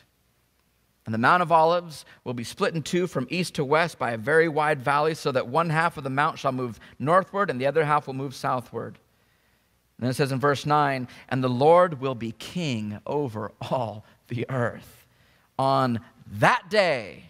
And 1.05 1.13
the 1.13 1.19
Mount 1.19 1.43
of 1.43 1.51
Olives 1.51 2.05
will 2.23 2.35
be 2.35 2.45
split 2.45 2.75
in 2.75 2.83
two 2.83 3.07
from 3.07 3.27
east 3.29 3.55
to 3.57 3.65
west 3.65 3.99
by 3.99 4.13
a 4.13 4.19
very 4.19 4.49
wide 4.49 4.81
valley, 4.81 5.15
so 5.15 5.33
that 5.33 5.49
one 5.49 5.71
half 5.71 5.97
of 5.97 6.05
the 6.05 6.11
mount 6.11 6.39
shall 6.39 6.53
move 6.53 6.79
northward 6.99 7.51
and 7.51 7.61
the 7.61 7.67
other 7.67 7.85
half 7.85 8.07
will 8.07 8.15
move 8.15 8.35
southward. 8.35 8.99
And 9.99 10.05
then 10.05 10.11
it 10.11 10.15
says 10.15 10.33
in 10.33 10.39
verse 10.39 10.65
9, 10.65 11.09
and 11.29 11.45
the 11.45 11.49
Lord 11.49 12.01
will 12.01 12.15
be 12.15 12.33
king 12.33 13.01
over 13.07 13.53
all 13.61 14.05
the 14.29 14.47
earth. 14.49 15.07
On 15.59 16.01
that 16.39 16.71
day, 16.71 17.25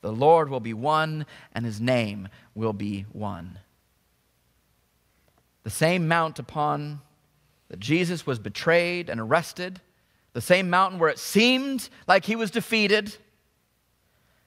the 0.00 0.12
Lord 0.12 0.48
will 0.48 0.60
be 0.60 0.74
one 0.74 1.26
and 1.52 1.64
his 1.64 1.80
name 1.80 2.28
will 2.54 2.72
be 2.72 3.06
one. 3.12 3.58
The 5.64 5.70
same 5.70 6.08
mount 6.08 6.38
upon 6.38 7.00
that 7.68 7.80
Jesus 7.80 8.26
was 8.26 8.38
betrayed 8.38 9.10
and 9.10 9.20
arrested 9.20 9.80
the 10.38 10.42
same 10.42 10.70
mountain 10.70 11.00
where 11.00 11.10
it 11.10 11.18
seemed 11.18 11.88
like 12.06 12.24
he 12.24 12.36
was 12.36 12.52
defeated, 12.52 13.12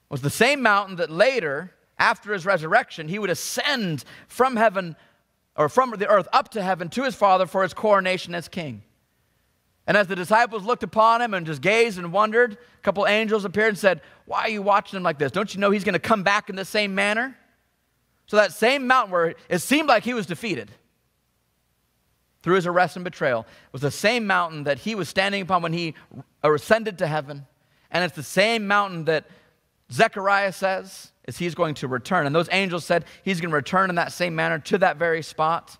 was 0.08 0.22
the 0.22 0.30
same 0.30 0.62
mountain 0.62 0.96
that 0.96 1.10
later, 1.10 1.70
after 1.98 2.32
his 2.32 2.46
resurrection, 2.46 3.08
he 3.08 3.18
would 3.18 3.28
ascend 3.28 4.02
from 4.26 4.56
heaven 4.56 4.96
or 5.54 5.68
from 5.68 5.90
the 5.90 6.08
earth 6.08 6.28
up 6.32 6.48
to 6.52 6.62
heaven 6.62 6.88
to 6.88 7.02
his 7.02 7.14
Father 7.14 7.44
for 7.44 7.62
his 7.62 7.74
coronation 7.74 8.34
as 8.34 8.48
king. 8.48 8.80
And 9.86 9.94
as 9.98 10.06
the 10.06 10.16
disciples 10.16 10.64
looked 10.64 10.82
upon 10.82 11.20
him 11.20 11.34
and 11.34 11.44
just 11.44 11.60
gazed 11.60 11.98
and 11.98 12.10
wondered, 12.10 12.54
a 12.54 12.80
couple 12.80 13.06
angels 13.06 13.44
appeared 13.44 13.68
and 13.68 13.78
said, 13.78 14.00
Why 14.24 14.44
are 14.44 14.48
you 14.48 14.62
watching 14.62 14.96
him 14.96 15.02
like 15.02 15.18
this? 15.18 15.30
Don't 15.30 15.52
you 15.52 15.60
know 15.60 15.70
he's 15.70 15.84
going 15.84 15.92
to 15.92 15.98
come 15.98 16.22
back 16.22 16.48
in 16.48 16.56
the 16.56 16.64
same 16.64 16.94
manner? 16.94 17.36
So 18.28 18.38
that 18.38 18.52
same 18.52 18.86
mountain 18.86 19.12
where 19.12 19.34
it 19.50 19.58
seemed 19.58 19.88
like 19.90 20.04
he 20.04 20.14
was 20.14 20.24
defeated 20.24 20.70
through 22.42 22.56
his 22.56 22.66
arrest 22.66 22.96
and 22.96 23.04
betrayal 23.04 23.46
was 23.70 23.82
the 23.82 23.90
same 23.90 24.26
mountain 24.26 24.64
that 24.64 24.78
he 24.78 24.94
was 24.94 25.08
standing 25.08 25.42
upon 25.42 25.62
when 25.62 25.72
he 25.72 25.94
ascended 26.42 26.98
to 26.98 27.06
heaven. 27.06 27.46
And 27.90 28.04
it's 28.04 28.16
the 28.16 28.22
same 28.22 28.66
mountain 28.66 29.04
that 29.04 29.26
Zechariah 29.92 30.52
says 30.52 31.12
is 31.28 31.38
he's 31.38 31.54
going 31.54 31.74
to 31.76 31.88
return. 31.88 32.26
And 32.26 32.34
those 32.34 32.48
angels 32.50 32.84
said 32.84 33.04
he's 33.22 33.40
going 33.40 33.50
to 33.50 33.56
return 33.56 33.90
in 33.90 33.96
that 33.96 34.12
same 34.12 34.34
manner 34.34 34.58
to 34.58 34.78
that 34.78 34.96
very 34.96 35.22
spot. 35.22 35.76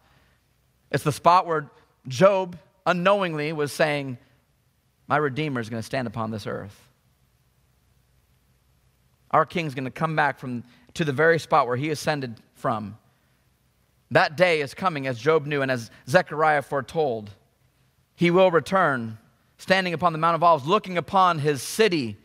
It's 0.90 1.04
the 1.04 1.12
spot 1.12 1.46
where 1.46 1.70
Job 2.06 2.58
unknowingly 2.86 3.52
was 3.52 3.72
saying, 3.72 4.18
My 5.08 5.16
Redeemer 5.16 5.60
is 5.60 5.68
going 5.68 5.80
to 5.80 5.86
stand 5.86 6.06
upon 6.06 6.30
this 6.30 6.46
earth. 6.46 6.78
Our 9.30 9.46
King's 9.46 9.74
going 9.74 9.86
to 9.86 9.90
come 9.90 10.14
back 10.14 10.38
from, 10.38 10.64
to 10.94 11.04
the 11.04 11.12
very 11.12 11.38
spot 11.38 11.66
where 11.66 11.76
he 11.76 11.90
ascended 11.90 12.40
from. 12.54 12.98
That 14.12 14.36
day 14.36 14.60
is 14.60 14.74
coming, 14.74 15.06
as 15.06 15.18
Job 15.18 15.46
knew 15.46 15.62
and 15.62 15.70
as 15.70 15.90
Zechariah 16.06 16.60
foretold. 16.60 17.30
He 18.14 18.30
will 18.30 18.50
return, 18.50 19.16
standing 19.56 19.94
upon 19.94 20.12
the 20.12 20.18
Mount 20.18 20.34
of 20.34 20.42
Olives, 20.42 20.66
looking 20.66 20.98
upon 20.98 21.38
his 21.38 21.62
city 21.62 22.18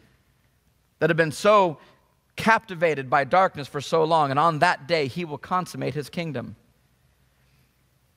that 0.99 1.09
had 1.09 1.15
been 1.15 1.31
so 1.31 1.77
captivated 2.35 3.09
by 3.09 3.23
darkness 3.23 3.69
for 3.69 3.79
so 3.79 4.03
long. 4.03 4.31
And 4.31 4.39
on 4.39 4.59
that 4.59 4.85
day, 4.85 5.07
he 5.07 5.23
will 5.23 5.37
consummate 5.37 5.93
his 5.93 6.09
kingdom. 6.09 6.57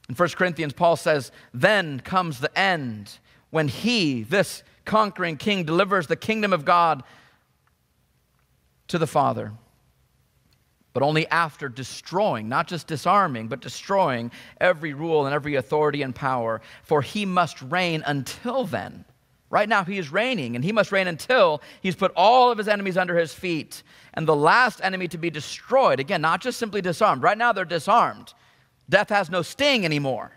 In 0.09 0.17
1 0.17 0.29
Corinthians, 0.31 0.73
Paul 0.73 0.97
says, 0.97 1.31
Then 1.55 2.01
comes 2.01 2.41
the 2.41 2.59
end 2.59 3.19
when 3.51 3.69
he, 3.69 4.25
this 4.25 4.65
conquering 4.85 5.37
king, 5.37 5.63
delivers 5.63 6.09
the 6.09 6.17
kingdom 6.17 6.53
of 6.53 6.65
God 6.65 7.05
to 8.89 8.99
the 8.99 9.07
Father. 9.07 9.53
But 10.93 11.03
only 11.03 11.27
after 11.29 11.69
destroying, 11.69 12.49
not 12.49 12.67
just 12.67 12.87
disarming, 12.87 13.49
but 13.49 13.61
destroying 13.61 14.33
every 14.61 14.93
rule 14.93 15.27
and 15.27 15.35
every 15.35 15.55
authority 15.55 16.03
and 16.03 16.15
power. 16.15 16.61
For 16.83 17.01
he 17.01 17.25
must 17.25 17.63
reign 17.63 18.03
until 18.07 18.65
then. 18.65 19.05
Right 19.51 19.69
now, 19.69 19.83
he 19.85 19.99
is 19.99 20.13
reigning, 20.13 20.55
and 20.55 20.65
he 20.65 20.71
must 20.71 20.93
reign 20.93 21.09
until 21.09 21.61
he's 21.81 21.97
put 21.97 22.13
all 22.15 22.53
of 22.53 22.59
his 22.59 22.69
enemies 22.69 22.97
under 22.97 23.17
his 23.17 23.35
feet. 23.35 23.83
And 24.15 24.27
the 24.27 24.37
last 24.37 24.81
enemy 24.83 25.09
to 25.09 25.19
be 25.19 25.31
destroyed, 25.31 25.99
again, 25.99 26.21
not 26.21 26.41
just 26.41 26.59
simply 26.59 26.81
disarmed. 26.81 27.23
Right 27.23 27.39
now, 27.39 27.53
they're 27.53 27.65
disarmed. 27.65 28.33
Death 28.89 29.09
has 29.09 29.31
no 29.31 29.43
sting 29.43 29.85
anymore. 29.85 30.33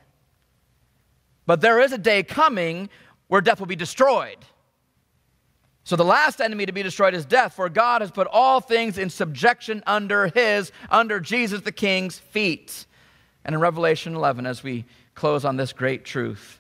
But 1.46 1.62
there 1.62 1.80
is 1.80 1.92
a 1.92 1.98
day 1.98 2.24
coming 2.24 2.90
where 3.28 3.42
death 3.42 3.60
will 3.60 3.68
be 3.68 3.76
destroyed. 3.76 4.38
So 5.84 5.96
the 5.96 6.06
last 6.06 6.40
enemy 6.40 6.66
to 6.66 6.72
be 6.72 6.84
destroyed 6.84 7.14
is 7.14 7.26
death, 7.26 7.54
for 7.56 7.68
God 7.68 8.02
has 8.02 8.12
put 8.12 8.28
all 8.32 8.62
things 8.62 8.98
in 8.98 9.10
subjection 9.10 9.84
under 9.86 10.28
his, 10.28 10.72
under 10.90 11.20
Jesus 11.20 11.62
the 11.62 11.72
King's 11.72 12.20
feet. 12.20 12.86
And 13.44 13.54
in 13.54 13.60
Revelation 13.60 14.16
11, 14.16 14.46
as 14.46 14.64
we 14.64 14.86
close 15.14 15.44
on 15.44 15.58
this 15.58 15.74
great 15.74 16.06
truth, 16.06 16.60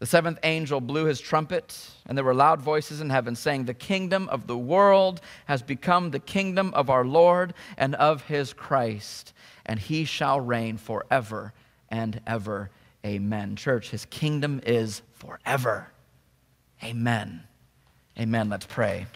the 0.00 0.06
seventh 0.06 0.38
angel 0.42 0.82
blew 0.82 1.06
his 1.06 1.18
trumpet, 1.18 1.88
and 2.04 2.18
there 2.18 2.24
were 2.24 2.34
loud 2.34 2.60
voices 2.60 3.00
in 3.00 3.08
heaven 3.08 3.34
saying, 3.34 3.64
The 3.64 3.72
kingdom 3.72 4.28
of 4.28 4.46
the 4.46 4.58
world 4.58 5.22
has 5.46 5.62
become 5.62 6.10
the 6.10 6.18
kingdom 6.18 6.74
of 6.74 6.90
our 6.90 7.06
Lord 7.06 7.54
and 7.78 7.94
of 7.94 8.22
his 8.24 8.52
Christ 8.52 9.32
and 9.66 9.78
he 9.78 10.04
shall 10.04 10.40
reign 10.40 10.76
forever 10.76 11.52
and 11.88 12.20
ever. 12.26 12.70
Amen. 13.04 13.56
Church, 13.56 13.90
his 13.90 14.04
kingdom 14.06 14.60
is 14.64 15.02
forever. 15.12 15.92
Amen. 16.82 17.44
Amen. 18.18 18.48
Let's 18.48 18.66
pray. 18.66 19.06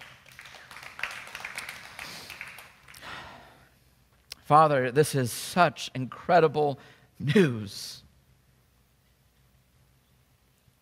Father, 4.45 4.91
this 4.91 5.15
is 5.15 5.31
such 5.31 5.91
incredible 5.95 6.81
news. 7.21 8.03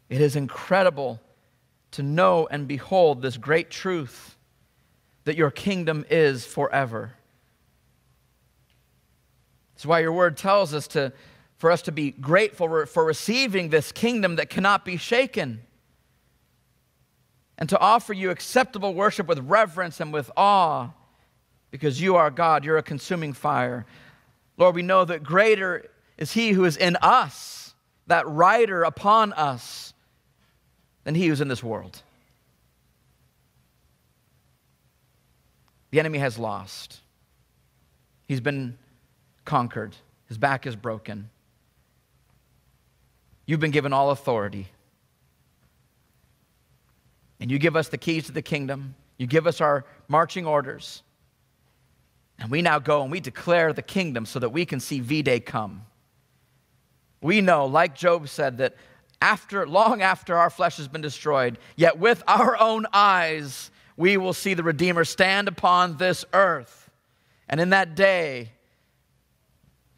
It 0.08 0.20
is 0.20 0.34
incredible 0.34 1.20
to 1.90 2.02
know 2.02 2.46
and 2.50 2.66
behold 2.66 3.20
this 3.20 3.36
great 3.36 3.70
truth 3.70 4.36
that 5.24 5.36
your 5.36 5.50
kingdom 5.50 6.06
is 6.08 6.46
forever. 6.46 7.12
That's 9.74 9.84
why 9.84 10.00
your 10.00 10.12
word 10.12 10.38
tells 10.38 10.72
us 10.72 10.86
to, 10.88 11.12
for 11.58 11.70
us 11.70 11.82
to 11.82 11.92
be 11.92 12.12
grateful 12.12 12.86
for 12.86 13.04
receiving 13.04 13.68
this 13.68 13.92
kingdom 13.92 14.36
that 14.36 14.48
cannot 14.48 14.86
be 14.86 14.96
shaken 14.96 15.65
and 17.58 17.68
to 17.68 17.78
offer 17.78 18.12
you 18.12 18.30
acceptable 18.30 18.94
worship 18.94 19.26
with 19.26 19.38
reverence 19.40 20.00
and 20.00 20.12
with 20.12 20.30
awe 20.36 20.90
because 21.70 22.00
you 22.00 22.16
are 22.16 22.30
God, 22.30 22.64
you're 22.64 22.78
a 22.78 22.82
consuming 22.82 23.32
fire. 23.32 23.86
Lord, 24.56 24.74
we 24.74 24.82
know 24.82 25.04
that 25.04 25.22
greater 25.22 25.84
is 26.16 26.32
He 26.32 26.50
who 26.50 26.64
is 26.64 26.76
in 26.76 26.96
us, 27.02 27.74
that 28.06 28.26
rider 28.28 28.82
upon 28.82 29.32
us, 29.32 29.92
than 31.04 31.14
He 31.14 31.26
who's 31.26 31.40
in 31.40 31.48
this 31.48 31.62
world. 31.62 32.00
The 35.90 36.00
enemy 36.00 36.18
has 36.18 36.38
lost. 36.38 37.00
He's 38.26 38.40
been 38.40 38.76
conquered, 39.44 39.94
his 40.28 40.36
back 40.36 40.66
is 40.66 40.74
broken. 40.74 41.30
You've 43.46 43.60
been 43.60 43.70
given 43.70 43.92
all 43.92 44.10
authority. 44.10 44.66
And 47.40 47.50
you 47.50 47.58
give 47.58 47.76
us 47.76 47.88
the 47.88 47.98
keys 47.98 48.26
to 48.26 48.32
the 48.32 48.42
kingdom, 48.42 48.94
you 49.18 49.26
give 49.26 49.46
us 49.46 49.60
our 49.60 49.84
marching 50.08 50.46
orders. 50.46 51.02
And 52.38 52.50
we 52.50 52.60
now 52.60 52.78
go 52.78 53.02
and 53.02 53.10
we 53.10 53.20
declare 53.20 53.72
the 53.72 53.82
kingdom 53.82 54.26
so 54.26 54.38
that 54.38 54.50
we 54.50 54.66
can 54.66 54.78
see 54.78 55.00
V 55.00 55.22
Day 55.22 55.40
come. 55.40 55.86
We 57.22 57.40
know, 57.40 57.64
like 57.66 57.94
Job 57.94 58.28
said, 58.28 58.58
that 58.58 58.76
after, 59.22 59.66
long 59.66 60.02
after 60.02 60.36
our 60.36 60.50
flesh 60.50 60.76
has 60.76 60.88
been 60.88 61.00
destroyed, 61.00 61.58
yet 61.76 61.98
with 61.98 62.22
our 62.26 62.60
own 62.60 62.86
eyes, 62.92 63.70
we 63.96 64.18
will 64.18 64.34
see 64.34 64.52
the 64.52 64.62
Redeemer 64.62 65.04
stand 65.04 65.48
upon 65.48 65.96
this 65.96 66.24
earth. 66.34 66.90
And 67.48 67.60
in 67.60 67.70
that 67.70 67.94
day, 67.94 68.50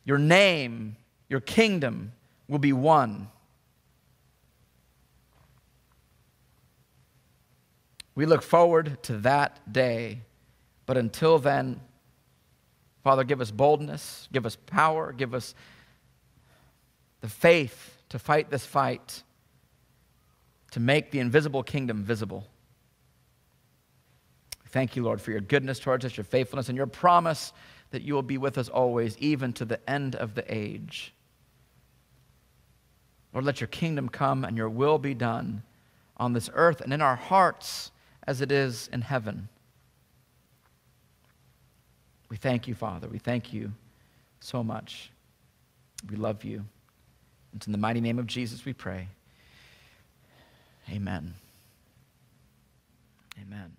your 0.05 0.19
name, 0.19 0.97
your 1.29 1.41
kingdom 1.41 2.13
will 2.49 2.61
be 2.61 2.73
one. 2.73 3.29
We 8.19 8.27
look 8.27 8.43
forward 8.43 9.01
to 9.05 9.19
that 9.19 9.73
day. 9.73 10.23
But 10.87 10.97
until 10.97 11.39
then, 11.39 11.81
Father, 13.05 13.23
give 13.23 13.41
us 13.41 13.53
boldness, 13.53 14.29
give 14.33 14.45
us 14.45 14.57
power, 14.57 15.13
give 15.13 15.35
us 15.35 15.55
the 17.21 17.29
faith 17.29 18.03
to 18.09 18.19
fight 18.19 18.51
this 18.51 18.67
fight, 18.67 19.23
to 20.73 20.81
make 20.81 21.13
the 21.13 21.21
invisible 21.21 21.63
kingdom 21.63 22.03
visible. 22.03 22.45
Thank 24.67 24.97
you, 24.97 25.05
Lord, 25.05 25.21
for 25.21 25.31
your 25.31 25.41
goodness 25.41 25.79
towards 25.79 26.05
us, 26.05 26.17
your 26.17 26.25
faithfulness, 26.25 26.69
and 26.69 26.77
your 26.77 26.89
promise 26.89 27.53
that 27.93 28.03
you 28.03 28.15
will 28.15 28.23
be 28.23 28.37
with 28.37 28.59
us 28.59 28.69
always, 28.69 29.17
even 29.19 29.53
to 29.53 29.65
the 29.65 29.79
end 29.89 30.17
of 30.17 30.35
the 30.35 30.45
age. 30.53 31.15
Lord, 33.33 33.45
let 33.45 33.61
your 33.61 33.69
kingdom 33.69 34.09
come 34.09 34.45
and 34.45 34.57
your 34.57 34.71
will 34.71 34.99
be 34.99 35.15
done 35.15 35.63
on 36.17 36.33
this 36.33 36.51
earth 36.53 36.81
and 36.81 36.93
in 36.93 37.01
our 37.01 37.15
hearts 37.15 37.93
as 38.29 38.43
it 38.43 38.53
is 38.53 38.91
in 38.93 39.01
heaven. 39.01 39.49
We 42.29 42.37
thank 42.37 42.69
you, 42.69 42.75
Father. 42.75 43.09
We 43.09 43.17
thank 43.19 43.55
you 43.55 43.73
so 44.41 44.63
much. 44.63 45.11
We 46.11 46.17
love 46.17 46.45
you. 46.45 46.63
It's 47.57 47.65
in 47.65 47.73
the 47.73 47.79
mighty 47.79 48.03
name 48.03 48.19
of 48.19 48.27
Jesus 48.27 48.67
we 48.67 48.75
pray. 48.75 49.09
Amen. 50.91 51.33
Amen. 53.41 53.78